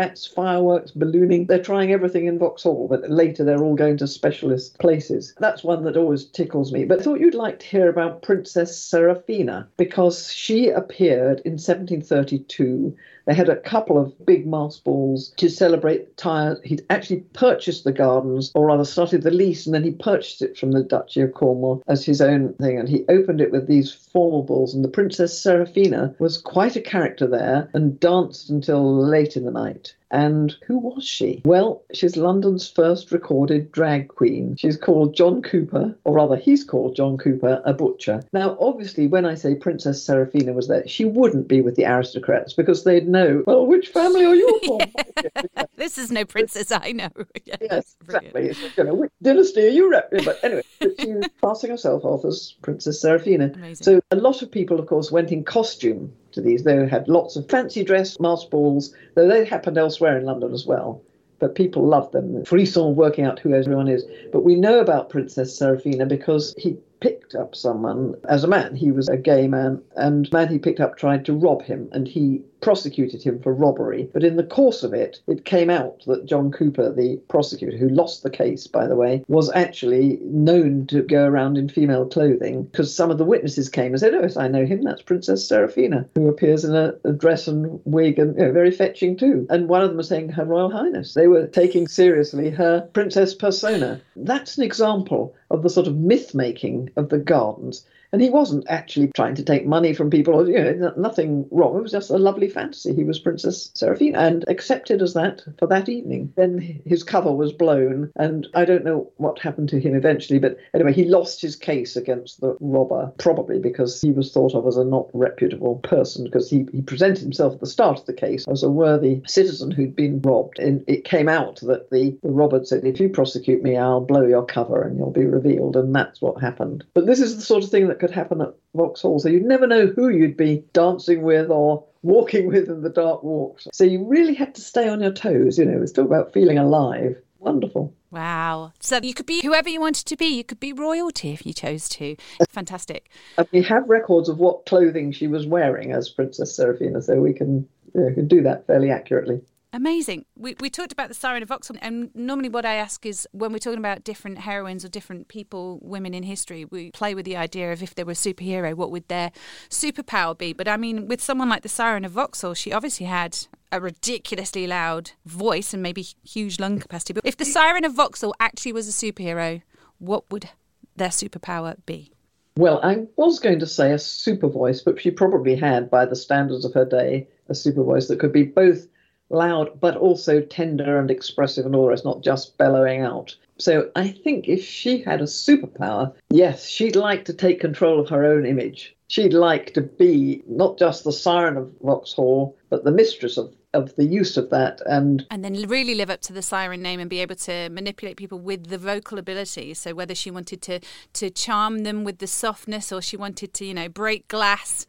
acrobats, 0.02 0.28
fireworks, 0.28 0.92
ballooning. 0.92 1.46
They're 1.46 1.62
trying 1.62 1.92
everything 1.92 2.26
in 2.26 2.40
Vauxhall, 2.40 2.88
but 2.88 3.10
later 3.10 3.44
they're 3.44 3.64
all 3.64 3.76
going 3.76 3.98
to 3.98 4.08
specialist 4.08 4.78
places. 4.80 5.34
That's 5.40 5.64
one 5.64 5.84
that 5.84 5.98
always 5.98 6.26
tickles 6.26 6.72
me. 6.72 6.86
But 6.86 7.00
I 7.00 7.04
thought 7.04 7.20
you'd 7.20 7.36
like 7.36 7.60
to 7.60 7.68
hear 7.68 7.90
about 7.90 8.22
Princess 8.22 8.78
Seraphina 8.78 9.68
because 9.78 10.32
she 10.32 10.70
appeared 10.70 11.42
in 11.46 11.54
1732 11.54 12.96
they 13.26 13.34
had 13.34 13.50
a 13.50 13.60
couple 13.60 13.98
of 13.98 14.26
big 14.26 14.48
mass 14.48 14.78
balls 14.78 15.34
to 15.38 15.50
celebrate 15.50 16.18
Tyers. 16.18 16.60
He'd 16.64 16.86
actually 16.90 17.22
purchased 17.34 17.84
the 17.84 17.92
gardens, 17.92 18.52
or 18.56 18.68
rather 18.68 18.86
started 18.86 19.22
the 19.22 19.32
lease, 19.32 19.66
and 19.66 19.76
then 19.76 19.84
he 19.84 19.92
purchased 19.92 20.42
it 20.42 20.58
from 20.58 20.72
the 20.72 20.84
Duchy 20.84 21.22
of 21.22 21.34
Cornwall 21.34 21.84
as 21.88 22.06
his 22.06 22.22
own 22.22 22.54
thing. 22.54 22.80
And 22.80 22.90
he 22.90 23.06
opened 23.10 23.42
it 23.42 23.52
with 23.52 23.68
these 23.68 23.92
formal 23.92 24.44
balls. 24.44 24.74
And 24.74 24.84
the 24.84 24.90
Princess 24.90 25.40
Seraphina 25.40 26.16
was 26.20 26.38
quite 26.38 26.76
a 26.76 26.82
character 26.82 27.28
there 27.28 27.70
and 27.74 28.00
danced 28.00 28.50
until 28.50 28.96
late 28.96 29.38
in 29.38 29.46
the 29.46 29.52
night. 29.52 29.94
And 30.12 30.56
who 30.68 30.78
was 30.78 31.06
she? 31.06 31.42
Well, 31.46 31.84
she's 31.94 32.18
London's 32.18 32.70
first 32.70 33.12
recorded 33.12 33.72
drag 33.72 34.10
queen. 34.10 34.58
She's 34.58 34.76
called 34.76 35.16
John 35.16 35.42
Cooper, 35.42 35.96
or 36.04 36.14
rather, 36.14 36.36
he's 36.36 36.66
called 36.66 36.98
John 36.98 37.18
Cooper, 37.18 37.62
a 37.66 37.74
butcher. 37.74 38.22
Now, 38.34 38.58
obviously, 38.60 39.08
when 39.08 39.26
I 39.26 39.36
say 39.36 39.56
Princess 39.56 40.04
Seraphina 40.04 40.52
was 40.52 40.68
there, 40.68 40.86
she 40.86 41.06
wouldn't 41.06 41.48
be 41.48 41.62
with 41.62 41.78
the 41.78 41.86
aristocrats 41.86 42.54
because 42.54 42.84
they'd 42.84 43.08
know, 43.08 43.44
well, 43.48 43.66
which 43.66 43.88
family 43.88 44.26
are 44.26 44.36
you 44.36 44.60
from? 44.66 44.80
yeah. 45.24 45.64
This 45.82 45.98
is 45.98 46.12
no 46.12 46.26
princess 46.26 46.72
I 46.72 46.92
know. 46.92 47.10
yes, 47.46 47.96
exactly. 48.04 48.50
It's, 48.50 48.78
you 48.78 48.84
know, 48.84 48.94
which 48.94 49.12
dynasty 49.24 49.66
are 49.66 49.70
you 49.70 49.90
representing? 49.90 50.26
But 50.26 50.44
anyway, 50.44 50.64
she's 51.00 51.28
passing 51.42 51.72
herself 51.72 52.06
off 52.06 52.24
as 52.24 52.54
Princess 52.62 53.02
Seraphina. 53.02 53.52
Amazing. 53.56 53.84
So 53.84 54.02
a 54.12 54.16
lot 54.16 54.44
of 54.44 54.52
people, 54.52 54.80
of 54.80 54.86
course, 54.86 55.12
went 55.12 55.32
in 55.32 55.44
costume 55.44 56.14
to 56.34 56.42
these. 56.42 56.64
They 56.64 56.88
had 56.88 57.08
lots 57.08 57.36
of 57.36 57.50
fancy 57.50 57.84
dress 57.84 58.20
mass 58.20 58.46
balls, 58.46 58.94
though 59.16 59.28
they 59.28 59.46
happened 59.46 59.78
elsewhere 59.78 60.18
in 60.18 60.26
London 60.26 60.54
as 60.54 60.66
well. 60.66 61.02
But 61.40 61.56
people 61.56 61.88
loved 61.88 62.14
them. 62.14 62.46
Frisson 62.46 62.96
working 62.96 63.26
out 63.26 63.40
who 63.40 63.54
everyone 63.54 63.88
is. 63.88 64.06
But 64.32 64.44
we 64.44 64.56
know 64.56 64.80
about 64.80 65.10
Princess 65.10 65.56
Seraphina 65.56 66.06
because 66.06 66.54
he 66.58 66.78
picked 67.00 67.34
up 67.34 67.56
someone 67.56 68.16
as 68.30 68.44
a 68.44 68.48
man. 68.48 68.76
He 68.76 68.92
was 68.92 69.10
a 69.10 69.18
gay 69.18 69.48
man, 69.48 69.82
and 69.96 70.32
man 70.32 70.50
he 70.50 70.60
picked 70.60 70.80
up 70.80 70.98
tried 70.98 71.26
to 71.26 71.34
rob 71.34 71.64
him, 71.64 71.90
and 71.92 72.08
he 72.08 72.44
prosecuted 72.62 73.24
him 73.24 73.40
for 73.40 73.54
robbery. 73.54 74.10
But 74.14 74.24
in 74.24 74.36
the 74.36 74.44
course 74.44 74.84
of 74.84 74.94
it, 74.94 75.20
it 75.28 75.46
came 75.46 75.70
out 75.70 76.04
that 76.06 76.26
John 76.26 76.52
Cooper, 76.52 76.92
the 76.92 77.18
prosecutor, 77.28 77.76
who 77.76 77.90
lost 77.90 78.24
the 78.24 78.30
case, 78.30 78.68
by 78.68 78.88
the 78.88 78.96
way, 78.96 79.24
was 79.28 79.52
actually 79.54 80.20
known 80.22 80.88
to 80.88 81.02
go 81.02 81.26
around 81.26 81.58
in 81.58 81.70
female 81.70 82.06
clothing 82.06 82.64
because 82.64 82.96
some 82.96 83.12
of 83.12 83.18
the 83.18 83.26
witnesses 83.26 83.70
came 83.70 83.92
and 83.92 84.00
said, 84.00 84.14
Oh, 84.14 84.22
yes, 84.22 84.38
I 84.38 84.48
know 84.48 84.66
him. 84.66 84.84
That's 84.84 85.02
Princess 85.02 85.48
Seraphina, 85.48 86.08
who 86.16 86.30
appears 86.30 86.64
in 86.64 86.76
a, 86.76 86.94
a 87.04 87.12
dress 87.12 87.48
and 87.48 87.80
wig 87.86 88.20
and 88.20 88.38
you 88.38 88.46
know, 88.46 88.52
very 88.52 88.72
fetching 88.72 89.18
too. 89.18 89.48
And 89.50 89.68
one 89.68 89.82
of 89.82 89.90
them 89.90 89.98
was 89.98 90.08
saying, 90.08 90.30
Her 90.30 90.46
Royal 90.46 90.72
Highness. 90.72 91.14
They 91.14 91.28
were 91.28 91.48
taking 91.48 91.88
seriously 91.88 92.50
her 92.52 92.82
princess 92.94 93.34
persona. 93.34 94.00
That's 94.16 94.58
an 94.58 94.64
example 94.64 95.36
of 95.50 95.64
the 95.64 95.70
sort 95.70 95.88
of 95.88 95.98
myth 95.98 96.36
making 96.36 96.92
of 96.96 97.10
the 97.10 97.18
gardens 97.18 97.86
And 98.12 98.22
he 98.22 98.30
wasn't 98.30 98.66
actually 98.68 99.12
trying 99.16 99.36
to 99.36 99.44
take 99.44 99.66
money 99.66 99.94
from 99.94 100.10
people 100.10 100.34
or, 100.34 100.48
you 100.48 100.76
know, 100.76 100.94
nothing 100.98 101.48
wrong. 101.52 101.78
It 101.78 101.84
was 101.84 101.92
just 101.92 102.10
a 102.10 102.18
lovely 102.18 102.50
fantasy. 102.50 102.94
He 102.94 103.04
was 103.04 103.20
Princess 103.20 103.72
Seraphina 103.74 104.20
and 104.20 104.46
accepted 104.48 105.02
as 105.02 105.14
that 105.14 105.42
for 105.58 105.68
that 105.68 105.88
evening. 105.88 106.34
Then 106.36 106.82
his 106.86 107.04
cover 107.04 107.32
was 107.32 107.54
blown, 107.54 108.12
and 108.18 108.48
I 108.54 108.66
don't 108.66 108.84
know 108.84 109.10
what 109.18 109.40
happened 109.40 109.70
to 109.70 109.80
him 109.80 109.96
eventually, 109.96 110.40
but 110.40 110.58
anyway, 110.74 110.94
he 110.94 111.06
lost 111.06 111.42
his 111.42 111.56
case 111.56 111.96
against 111.96 112.42
the 112.42 112.58
robber, 112.60 113.12
probably 113.18 113.60
because 113.60 114.02
he 114.02 114.12
was 114.12 114.32
thought 114.32 114.56
of 114.56 114.68
as 114.68 114.78
a 114.78 114.84
not 114.84 115.10
reputable 115.14 115.76
person, 115.78 116.26
because 116.26 116.50
he, 116.50 116.66
he 116.74 116.82
presented 116.82 117.22
himself 117.22 117.54
at 117.54 117.60
the 117.62 117.68
start 117.68 118.00
of 118.00 118.06
the 118.06 118.14
case 118.14 118.46
as 118.50 118.64
a 118.64 118.70
worthy 118.70 119.22
citizen 119.26 119.72
who'd 119.72 119.96
been 119.96 120.22
robbed. 120.22 120.60
And 120.60 120.84
it 120.88 121.06
came 121.06 121.30
out 121.30 121.62
that 121.62 121.90
the, 121.92 122.18
the 122.24 122.30
robber 122.30 122.64
said, 122.66 122.84
If 122.84 123.00
you 123.00 123.08
prosecute 123.08 123.64
me, 123.64 123.78
I'll 123.78 124.02
blow 124.02 124.26
your 124.26 124.46
cover 124.46 124.82
and 124.82 124.98
you'll 124.98 125.12
be 125.12 125.26
revealed. 125.26 125.76
And 125.76 125.96
that's 125.96 126.22
what 126.22 126.42
happened. 126.42 126.84
But 126.94 127.06
this 127.06 127.22
is 127.22 127.38
the 127.38 127.42
sort 127.42 127.64
of 127.64 127.70
thing 127.70 127.88
that 127.88 128.01
could 128.02 128.12
happen 128.12 128.42
at 128.42 128.54
Vauxhall. 128.74 129.20
So 129.20 129.30
you'd 129.30 129.46
never 129.46 129.68
know 129.68 129.86
who 129.86 130.10
you'd 130.10 130.36
be 130.36 130.64
dancing 130.74 131.22
with 131.22 131.50
or 131.50 131.86
walking 132.02 132.48
with 132.52 132.68
in 132.68 132.82
the 132.82 132.90
dark 132.90 133.24
walks. 133.24 133.68
So 133.72 133.86
you 133.86 134.04
really 134.06 134.34
had 134.34 134.56
to 134.56 134.62
stay 134.62 134.90
on 134.90 135.00
your 135.00 135.14
toes. 135.14 135.58
You 135.58 135.66
know, 135.66 135.82
it's 135.82 135.94
talk 135.94 136.08
about 136.08 136.34
feeling 136.34 136.58
alive. 136.58 137.16
Wonderful. 137.38 137.94
Wow. 138.10 138.74
So 138.80 139.00
you 139.02 139.14
could 139.14 139.26
be 139.26 139.42
whoever 139.42 139.70
you 139.70 139.80
wanted 139.80 140.06
to 140.08 140.18
be. 140.18 140.26
You 140.26 140.44
could 140.44 140.60
be 140.60 140.74
royalty 140.74 141.32
if 141.32 141.46
you 141.46 141.54
chose 141.54 141.88
to. 141.90 142.16
Fantastic. 142.50 143.10
And 143.38 143.48
we 143.52 143.64
have 143.64 143.88
records 143.88 144.28
of 144.30 144.38
what 144.38 144.66
clothing 144.66 145.12
she 145.12 145.28
was 145.28 145.48
wearing 145.48 145.92
as 145.92 146.10
Princess 146.10 146.56
Seraphina, 146.56 147.02
so 147.02 147.22
we 147.22 147.34
can, 147.34 147.68
you 147.96 148.02
know, 148.02 148.14
can 148.14 148.28
do 148.28 148.44
that 148.44 148.68
fairly 148.68 148.92
accurately. 148.92 149.42
Amazing. 149.74 150.26
We, 150.36 150.56
we 150.60 150.70
talked 150.70 150.92
about 150.92 151.08
the 151.08 151.14
Siren 151.14 151.42
of 151.42 151.50
Vauxhall, 151.50 151.78
and 151.82 152.14
normally 152.14 152.50
what 152.50 152.66
I 152.66 152.76
ask 152.76 153.06
is 153.06 153.26
when 153.32 153.54
we're 153.54 153.60
talking 153.60 153.80
about 153.80 154.04
different 154.04 154.40
heroines 154.40 154.84
or 154.84 154.90
different 154.90 155.30
people, 155.30 155.80
women 155.82 156.14
in 156.14 156.24
history, 156.24 156.66
we 156.66 156.92
play 156.92 157.16
with 157.16 157.24
the 157.24 157.38
idea 157.38 157.72
of 157.72 157.82
if 157.82 157.96
they 157.96 158.04
were 158.04 158.12
a 158.12 158.16
superhero, 158.16 158.74
what 158.74 158.92
would 158.92 159.08
their 159.08 159.32
superpower 159.70 160.38
be? 160.38 160.52
But 160.52 160.68
I 160.68 160.76
mean, 160.76 161.08
with 161.08 161.22
someone 161.22 161.48
like 161.48 161.62
the 161.62 161.70
Siren 161.70 162.04
of 162.04 162.12
Vauxhall, 162.12 162.54
she 162.54 162.74
obviously 162.74 163.06
had 163.06 163.38
a 163.72 163.80
ridiculously 163.80 164.68
loud 164.68 165.12
voice 165.26 165.74
and 165.74 165.82
maybe 165.82 166.06
huge 166.24 166.60
lung 166.60 166.80
capacity. 166.80 167.14
But 167.14 167.26
if 167.26 167.38
the 167.38 167.46
Siren 167.46 167.86
of 167.86 167.94
Vauxhall 167.94 168.36
actually 168.42 168.74
was 168.74 168.90
a 168.90 168.92
superhero, 168.92 169.62
what 170.00 170.30
would 170.30 170.50
their 170.98 171.10
superpower 171.10 171.78
be? 171.86 172.12
Well, 172.58 172.82
I 172.84 173.08
was 173.16 173.40
going 173.40 173.60
to 173.60 173.68
say 173.68 173.94
a 173.94 174.00
super 174.00 174.50
voice, 174.50 174.82
but 174.82 175.00
she 175.00 175.12
probably 175.12 175.56
had, 175.56 175.90
by 175.90 176.06
the 176.06 176.18
standards 176.18 176.66
of 176.66 176.74
her 176.74 176.84
day, 176.84 177.30
a 177.48 177.56
super 177.56 177.84
voice 177.84 178.10
that 178.10 178.20
could 178.20 178.34
be 178.34 178.44
both 178.44 178.88
loud 179.32 179.80
but 179.80 179.98
also 179.98 180.42
tender 180.42 181.00
and 181.00 181.10
expressive 181.10 181.66
and 181.66 181.76
all 181.76 181.84
the 181.84 181.90
rest, 181.90 182.06
not 182.06 182.24
just 182.24 182.58
bellowing 182.58 183.02
out. 183.02 183.36
So 183.58 183.92
I 183.96 184.10
think 184.10 184.48
if 184.48 184.64
she 184.64 185.02
had 185.02 185.22
a 185.22 185.26
superpower, 185.26 186.14
yes, 186.32 186.68
she'd 186.68 186.96
like 186.96 187.26
to 187.26 187.34
take 187.34 187.60
control 187.60 188.00
of 188.00 188.10
her 188.10 188.26
own 188.26 188.46
image. 188.46 188.96
She'd 189.08 189.34
like 189.34 189.74
to 189.74 189.82
be 189.82 190.42
not 190.48 190.80
just 190.80 191.04
the 191.04 191.12
siren 191.12 191.58
of 191.58 191.72
Vauxhall, 191.82 192.58
but 192.70 192.84
the 192.84 192.92
mistress 192.92 193.38
of, 193.38 193.54
of 193.74 193.96
the 193.98 194.06
use 194.06 194.36
of 194.36 194.50
that 194.50 194.82
and 194.86 195.26
and 195.30 195.46
then 195.46 195.54
really 195.68 195.96
live 195.96 196.10
up 196.10 196.22
to 196.22 196.34
the 196.34 196.42
siren 196.42 196.82
name 196.82 197.00
and 197.00 197.10
be 197.10 197.20
able 197.20 197.36
to 197.36 197.70
manipulate 197.70 198.18
people 198.18 198.40
with 198.40 198.68
the 198.68 198.78
vocal 198.78 199.18
ability 199.18 199.74
so 199.74 199.94
whether 199.94 200.14
she 200.14 200.30
wanted 200.30 200.62
to 200.62 200.80
to 201.14 201.30
charm 201.30 201.84
them 201.84 202.04
with 202.04 202.18
the 202.18 202.28
softness 202.28 202.92
or 202.92 203.02
she 203.02 203.16
wanted 203.16 203.54
to 203.54 203.66
you 203.66 203.74
know 203.74 203.88
break 203.88 204.28
glass 204.28 204.86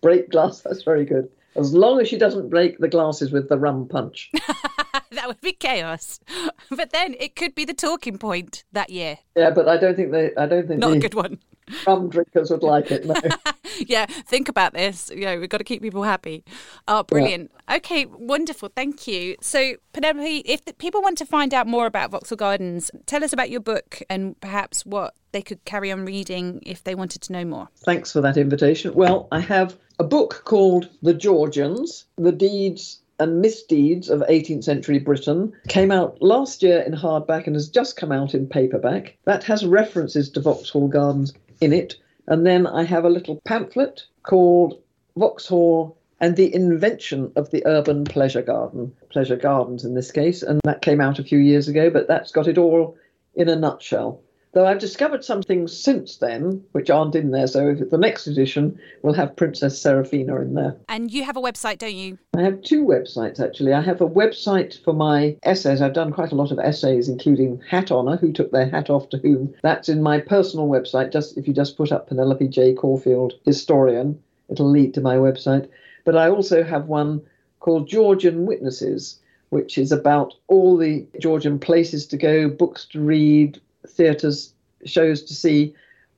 break 0.00 0.30
glass 0.30 0.60
that's 0.64 0.82
very 0.82 1.04
good 1.04 1.28
as 1.56 1.74
long 1.74 2.00
as 2.00 2.08
she 2.08 2.18
doesn't 2.18 2.48
break 2.48 2.78
the 2.78 2.88
glasses 2.88 3.30
with 3.30 3.48
the 3.48 3.58
rum 3.58 3.86
punch. 3.88 4.30
that 5.10 5.26
would 5.26 5.40
be 5.40 5.52
chaos. 5.52 6.20
But 6.74 6.90
then 6.90 7.14
it 7.20 7.36
could 7.36 7.54
be 7.54 7.66
the 7.66 7.74
talking 7.74 8.16
point 8.16 8.64
that 8.72 8.88
year. 8.88 9.18
Yeah, 9.36 9.50
but 9.50 9.68
I 9.68 9.76
don't 9.76 9.94
think 9.94 10.10
they. 10.10 10.34
I 10.36 10.46
don't 10.46 10.66
think 10.66 10.80
not 10.80 10.92
a 10.94 10.98
good 10.98 11.12
one. 11.12 11.38
Rum 11.86 12.08
drinkers 12.08 12.50
would 12.50 12.62
like 12.62 12.90
it. 12.90 13.04
No. 13.04 13.14
yeah, 13.86 14.06
think 14.06 14.48
about 14.48 14.72
this. 14.72 15.10
You 15.14 15.26
know, 15.26 15.38
we've 15.38 15.48
got 15.48 15.58
to 15.58 15.64
keep 15.64 15.82
people 15.82 16.02
happy. 16.02 16.44
Oh, 16.88 17.02
brilliant. 17.02 17.50
Yeah. 17.68 17.76
Okay, 17.76 18.06
wonderful. 18.06 18.70
Thank 18.74 19.06
you. 19.06 19.36
So, 19.40 19.74
Penelope, 19.92 20.38
if 20.46 20.64
the, 20.64 20.72
people 20.72 21.02
want 21.02 21.18
to 21.18 21.26
find 21.26 21.52
out 21.52 21.66
more 21.66 21.86
about 21.86 22.10
Vauxhall 22.10 22.36
Gardens, 22.36 22.90
tell 23.06 23.22
us 23.22 23.32
about 23.32 23.50
your 23.50 23.60
book 23.60 24.00
and 24.08 24.40
perhaps 24.40 24.86
what 24.86 25.14
they 25.32 25.42
could 25.42 25.64
carry 25.64 25.92
on 25.92 26.04
reading 26.04 26.60
if 26.64 26.84
they 26.84 26.94
wanted 26.94 27.22
to 27.22 27.32
know 27.32 27.44
more. 27.44 27.68
Thanks 27.84 28.12
for 28.12 28.20
that 28.22 28.36
invitation. 28.36 28.94
Well, 28.94 29.28
I 29.30 29.40
have 29.40 29.76
a 30.02 30.04
book 30.04 30.42
called 30.44 30.88
The 31.00 31.14
Georgians 31.14 32.06
The 32.16 32.32
Deeds 32.32 32.98
and 33.20 33.40
Misdeeds 33.40 34.10
of 34.10 34.18
18th 34.22 34.64
Century 34.64 34.98
Britain 34.98 35.52
came 35.68 35.92
out 35.92 36.20
last 36.20 36.60
year 36.60 36.80
in 36.80 36.92
hardback 36.92 37.46
and 37.46 37.54
has 37.54 37.68
just 37.68 37.96
come 37.96 38.10
out 38.10 38.34
in 38.34 38.48
paperback. 38.48 39.16
That 39.26 39.44
has 39.44 39.64
references 39.64 40.28
to 40.30 40.40
Vauxhall 40.40 40.88
Gardens 40.88 41.34
in 41.60 41.72
it. 41.72 41.94
And 42.26 42.44
then 42.44 42.66
I 42.66 42.82
have 42.82 43.04
a 43.04 43.10
little 43.10 43.40
pamphlet 43.44 44.02
called 44.24 44.82
Vauxhall 45.16 45.96
and 46.18 46.34
the 46.34 46.52
Invention 46.52 47.30
of 47.36 47.52
the 47.52 47.64
Urban 47.64 48.02
Pleasure 48.02 48.42
Garden, 48.42 48.92
Pleasure 49.08 49.36
Gardens 49.36 49.84
in 49.84 49.94
this 49.94 50.10
case. 50.10 50.42
And 50.42 50.60
that 50.64 50.82
came 50.82 51.00
out 51.00 51.20
a 51.20 51.24
few 51.24 51.38
years 51.38 51.68
ago, 51.68 51.90
but 51.90 52.08
that's 52.08 52.32
got 52.32 52.48
it 52.48 52.58
all 52.58 52.96
in 53.36 53.48
a 53.48 53.54
nutshell. 53.54 54.20
Though 54.52 54.66
I've 54.66 54.78
discovered 54.78 55.24
some 55.24 55.42
things 55.42 55.74
since 55.74 56.16
then 56.16 56.62
which 56.72 56.90
aren't 56.90 57.14
in 57.14 57.30
there. 57.30 57.46
So 57.46 57.70
if 57.70 57.88
the 57.88 57.96
next 57.96 58.26
edition 58.26 58.78
will 59.02 59.14
have 59.14 59.34
Princess 59.34 59.80
Seraphina 59.80 60.36
in 60.42 60.54
there. 60.54 60.76
And 60.88 61.10
you 61.10 61.24
have 61.24 61.38
a 61.38 61.40
website, 61.40 61.78
don't 61.78 61.94
you? 61.94 62.18
I 62.36 62.42
have 62.42 62.60
two 62.60 62.84
websites 62.84 63.40
actually. 63.40 63.72
I 63.72 63.80
have 63.80 64.02
a 64.02 64.08
website 64.08 64.82
for 64.84 64.92
my 64.92 65.36
essays. 65.42 65.80
I've 65.80 65.94
done 65.94 66.12
quite 66.12 66.32
a 66.32 66.36
lot 66.36 66.50
of 66.50 66.58
essays, 66.58 67.08
including 67.08 67.62
Hat 67.66 67.90
Honour, 67.90 68.18
who 68.18 68.30
took 68.30 68.52
their 68.52 68.68
hat 68.68 68.90
off 68.90 69.08
to 69.10 69.18
whom. 69.18 69.54
That's 69.62 69.88
in 69.88 70.02
my 70.02 70.20
personal 70.20 70.68
website. 70.68 71.12
Just 71.12 71.38
if 71.38 71.48
you 71.48 71.54
just 71.54 71.78
put 71.78 71.90
up 71.90 72.08
Penelope 72.08 72.48
J. 72.48 72.74
Corfield 72.74 73.32
Historian, 73.46 74.22
it'll 74.50 74.70
lead 74.70 74.92
to 74.94 75.00
my 75.00 75.16
website. 75.16 75.68
But 76.04 76.16
I 76.16 76.28
also 76.28 76.62
have 76.62 76.88
one 76.88 77.22
called 77.60 77.88
Georgian 77.88 78.44
Witnesses, 78.44 79.18
which 79.48 79.78
is 79.78 79.92
about 79.92 80.34
all 80.48 80.76
the 80.76 81.06
Georgian 81.20 81.58
places 81.58 82.06
to 82.08 82.18
go, 82.18 82.48
books 82.48 82.84
to 82.86 83.00
read, 83.00 83.60
theatres, 83.88 84.54
shows 84.84 85.22
to 85.24 85.34
see, 85.34 85.74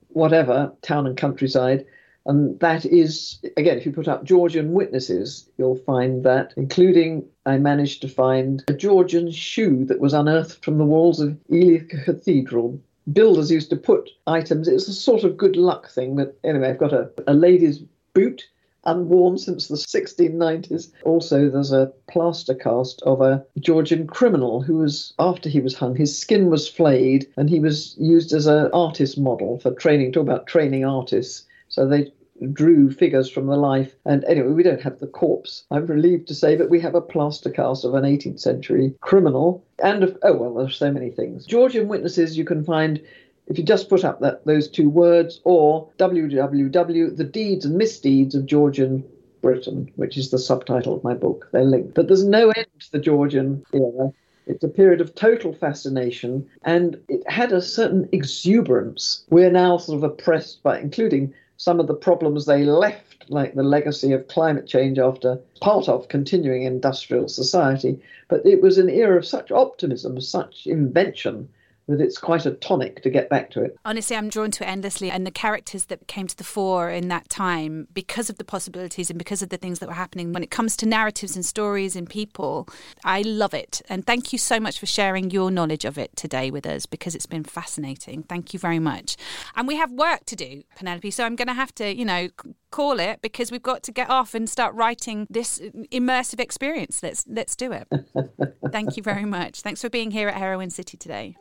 whatever, 0.09 0.71
town 0.81 1.07
and 1.07 1.17
countryside. 1.17 1.85
And 2.25 2.59
that 2.59 2.85
is, 2.85 3.39
again, 3.55 3.77
if 3.77 3.85
you 3.85 3.91
put 3.91 4.07
up 4.07 4.23
Georgian 4.23 4.73
witnesses, 4.73 5.47
you'll 5.57 5.75
find 5.75 6.23
that, 6.23 6.53
including 6.57 7.23
I 7.45 7.57
managed 7.57 8.01
to 8.01 8.07
find 8.07 8.63
a 8.67 8.73
Georgian 8.73 9.29
shoe 9.29 9.85
that 9.85 9.99
was 9.99 10.13
unearthed 10.13 10.63
from 10.63 10.79
the 10.79 10.85
walls 10.85 11.19
of 11.19 11.37
Ely 11.51 11.79
Cathedral. 11.87 12.81
Builders 13.13 13.51
used 13.51 13.69
to 13.69 13.75
put 13.75 14.09
items, 14.25 14.67
it's 14.67 14.87
a 14.87 14.93
sort 14.93 15.23
of 15.23 15.37
good 15.37 15.55
luck 15.55 15.91
thing, 15.91 16.15
but 16.15 16.35
anyway, 16.43 16.69
I've 16.69 16.79
got 16.79 16.93
a, 16.93 17.11
a 17.27 17.35
lady's 17.35 17.79
boot 18.15 18.47
unworn 18.85 19.37
since 19.37 19.67
the 19.67 19.75
1690s. 19.75 20.91
Also, 21.03 21.49
there's 21.49 21.71
a 21.71 21.91
plaster 22.09 22.53
cast 22.53 23.01
of 23.03 23.21
a 23.21 23.43
Georgian 23.59 24.07
criminal 24.07 24.61
who 24.61 24.77
was, 24.77 25.13
after 25.19 25.49
he 25.49 25.59
was 25.59 25.75
hung, 25.75 25.95
his 25.95 26.17
skin 26.17 26.49
was 26.49 26.67
flayed 26.67 27.27
and 27.37 27.49
he 27.49 27.59
was 27.59 27.95
used 27.97 28.33
as 28.33 28.47
an 28.47 28.69
artist 28.73 29.17
model 29.17 29.59
for 29.59 29.71
training, 29.71 30.11
talk 30.11 30.23
about 30.23 30.47
training 30.47 30.85
artists. 30.85 31.45
So 31.69 31.87
they 31.87 32.11
drew 32.51 32.91
figures 32.91 33.29
from 33.29 33.47
the 33.47 33.55
life. 33.55 33.95
And 34.05 34.23
anyway, 34.25 34.49
we 34.49 34.63
don't 34.63 34.81
have 34.81 34.99
the 34.99 35.07
corpse, 35.07 35.63
I'm 35.71 35.85
relieved 35.85 36.27
to 36.27 36.35
say, 36.35 36.55
but 36.55 36.69
we 36.69 36.79
have 36.81 36.95
a 36.95 37.01
plaster 37.01 37.49
cast 37.49 37.85
of 37.85 37.93
an 37.93 38.03
18th 38.03 38.39
century 38.39 38.93
criminal. 39.01 39.65
And, 39.81 40.03
of, 40.03 40.17
oh, 40.23 40.33
well, 40.33 40.53
there's 40.53 40.77
so 40.77 40.91
many 40.91 41.11
things. 41.11 41.45
Georgian 41.45 41.87
witnesses 41.87 42.37
you 42.37 42.45
can 42.45 42.63
find 42.63 43.01
if 43.47 43.57
you 43.57 43.63
just 43.63 43.89
put 43.89 44.03
up 44.03 44.19
that, 44.21 44.45
those 44.45 44.67
two 44.67 44.89
words, 44.89 45.39
or 45.43 45.89
www, 45.97 47.17
the 47.17 47.23
deeds 47.23 47.65
and 47.65 47.77
misdeeds 47.77 48.35
of 48.35 48.45
Georgian 48.45 49.03
Britain, 49.41 49.91
which 49.95 50.17
is 50.17 50.31
the 50.31 50.39
subtitle 50.39 50.95
of 50.95 51.03
my 51.03 51.13
book. 51.13 51.47
They're 51.51 51.63
linked. 51.63 51.93
But 51.93 52.07
there's 52.07 52.25
no 52.25 52.49
end 52.49 52.67
to 52.79 52.91
the 52.91 52.99
Georgian 52.99 53.63
era. 53.73 54.11
It's 54.47 54.63
a 54.63 54.67
period 54.67 55.01
of 55.01 55.15
total 55.15 55.53
fascination, 55.53 56.47
and 56.63 56.99
it 57.07 57.29
had 57.29 57.51
a 57.51 57.61
certain 57.61 58.09
exuberance. 58.11 59.23
We're 59.29 59.51
now 59.51 59.77
sort 59.77 59.97
of 59.97 60.03
oppressed 60.03 60.63
by, 60.63 60.79
including 60.79 61.33
some 61.57 61.79
of 61.79 61.87
the 61.87 61.93
problems 61.93 62.45
they 62.45 62.63
left, 62.63 63.25
like 63.29 63.55
the 63.55 63.63
legacy 63.63 64.11
of 64.11 64.27
climate 64.27 64.67
change 64.67 64.99
after 64.99 65.39
part 65.61 65.87
of 65.87 66.09
continuing 66.09 66.63
industrial 66.63 67.27
society. 67.27 67.99
But 68.27 68.45
it 68.45 68.61
was 68.61 68.77
an 68.77 68.89
era 68.89 69.17
of 69.17 69.25
such 69.25 69.51
optimism, 69.51 70.19
such 70.21 70.67
invention, 70.67 71.49
that 71.87 72.01
it's 72.01 72.17
quite 72.17 72.45
a 72.45 72.51
tonic 72.51 73.03
to 73.03 73.09
get 73.09 73.29
back 73.29 73.51
to 73.51 73.63
it. 73.63 73.77
Honestly, 73.85 74.15
I'm 74.15 74.29
drawn 74.29 74.51
to 74.51 74.63
it 74.63 74.67
endlessly. 74.67 75.11
And 75.11 75.25
the 75.25 75.31
characters 75.31 75.85
that 75.85 76.07
came 76.07 76.27
to 76.27 76.35
the 76.35 76.43
fore 76.43 76.89
in 76.89 77.07
that 77.09 77.29
time, 77.29 77.87
because 77.93 78.29
of 78.29 78.37
the 78.37 78.43
possibilities 78.43 79.09
and 79.09 79.19
because 79.19 79.41
of 79.41 79.49
the 79.49 79.57
things 79.57 79.79
that 79.79 79.87
were 79.87 79.95
happening, 79.95 80.33
when 80.33 80.43
it 80.43 80.51
comes 80.51 80.75
to 80.77 80.85
narratives 80.85 81.35
and 81.35 81.45
stories 81.45 81.95
and 81.95 82.09
people, 82.09 82.67
I 83.03 83.21
love 83.21 83.53
it. 83.53 83.81
And 83.87 84.05
thank 84.05 84.33
you 84.33 84.39
so 84.39 84.59
much 84.59 84.79
for 84.79 84.85
sharing 84.85 85.29
your 85.29 85.51
knowledge 85.51 85.85
of 85.85 85.97
it 85.97 86.15
today 86.15 86.49
with 86.49 86.65
us 86.65 86.85
because 86.85 87.15
it's 87.15 87.25
been 87.25 87.43
fascinating. 87.43 88.23
Thank 88.23 88.53
you 88.53 88.59
very 88.59 88.79
much. 88.79 89.17
And 89.55 89.67
we 89.67 89.75
have 89.75 89.91
work 89.91 90.25
to 90.25 90.35
do, 90.35 90.63
Penelope. 90.75 91.11
So 91.11 91.23
I'm 91.23 91.35
going 91.35 91.47
to 91.47 91.53
have 91.53 91.73
to, 91.75 91.95
you 91.95 92.05
know, 92.05 92.29
call 92.71 92.99
it 92.99 93.21
because 93.21 93.51
we've 93.51 93.63
got 93.63 93.83
to 93.83 93.91
get 93.91 94.09
off 94.09 94.33
and 94.33 94.49
start 94.49 94.73
writing 94.75 95.27
this 95.29 95.59
immersive 95.91 96.39
experience. 96.39 97.01
Let's 97.01 97.23
let's 97.27 97.55
do 97.55 97.71
it. 97.71 97.87
Thank 98.71 98.97
you 98.97 99.03
very 99.03 99.25
much. 99.25 99.61
Thanks 99.61 99.81
for 99.81 99.89
being 99.89 100.11
here 100.11 100.27
at 100.27 100.35
Heroine 100.35 100.69
City 100.69 100.97
today. 100.97 101.35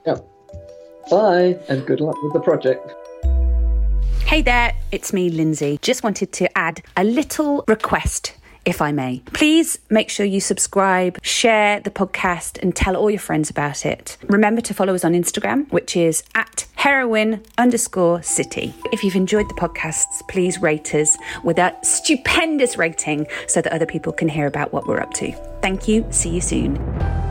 Bye, 1.11 1.59
and 1.68 1.86
good 1.86 2.00
luck 2.00 2.20
with 2.22 2.32
the 2.32 2.40
project. 2.40 2.94
Hey 4.26 4.42
there, 4.42 4.72
it's 4.90 5.12
me, 5.12 5.30
Lynsey. 5.30 5.78
Just 5.82 6.02
wanted 6.02 6.32
to 6.32 6.59
add 6.59 6.82
a 6.96 7.05
little 7.05 7.64
request 7.68 8.34
if 8.64 8.80
I 8.80 8.92
may. 8.92 9.22
Please 9.32 9.78
make 9.90 10.09
sure 10.09 10.24
you 10.26 10.40
subscribe, 10.40 11.18
share 11.22 11.80
the 11.80 11.90
podcast, 11.90 12.61
and 12.62 12.74
tell 12.74 12.96
all 12.96 13.11
your 13.11 13.20
friends 13.20 13.50
about 13.50 13.84
it. 13.84 14.16
Remember 14.28 14.61
to 14.62 14.74
follow 14.74 14.94
us 14.94 15.05
on 15.05 15.12
Instagram, 15.12 15.70
which 15.70 15.96
is 15.96 16.22
at 16.34 16.66
heroine 16.76 17.42
underscore 17.59 18.22
city. 18.22 18.74
If 18.92 19.05
you've 19.05 19.16
enjoyed 19.16 19.48
the 19.48 19.55
podcasts, 19.55 20.26
please 20.28 20.61
rate 20.61 20.94
us 20.94 21.16
with 21.42 21.59
a 21.59 21.76
stupendous 21.82 22.76
rating 22.76 23.26
so 23.46 23.61
that 23.62 23.72
other 23.72 23.86
people 23.86 24.12
can 24.12 24.28
hear 24.28 24.46
about 24.46 24.72
what 24.72 24.86
we're 24.86 25.00
up 25.00 25.14
to. 25.14 25.32
Thank 25.62 25.88
you. 25.88 26.07
See 26.11 26.30
you 26.30 26.40
soon. 26.40 27.24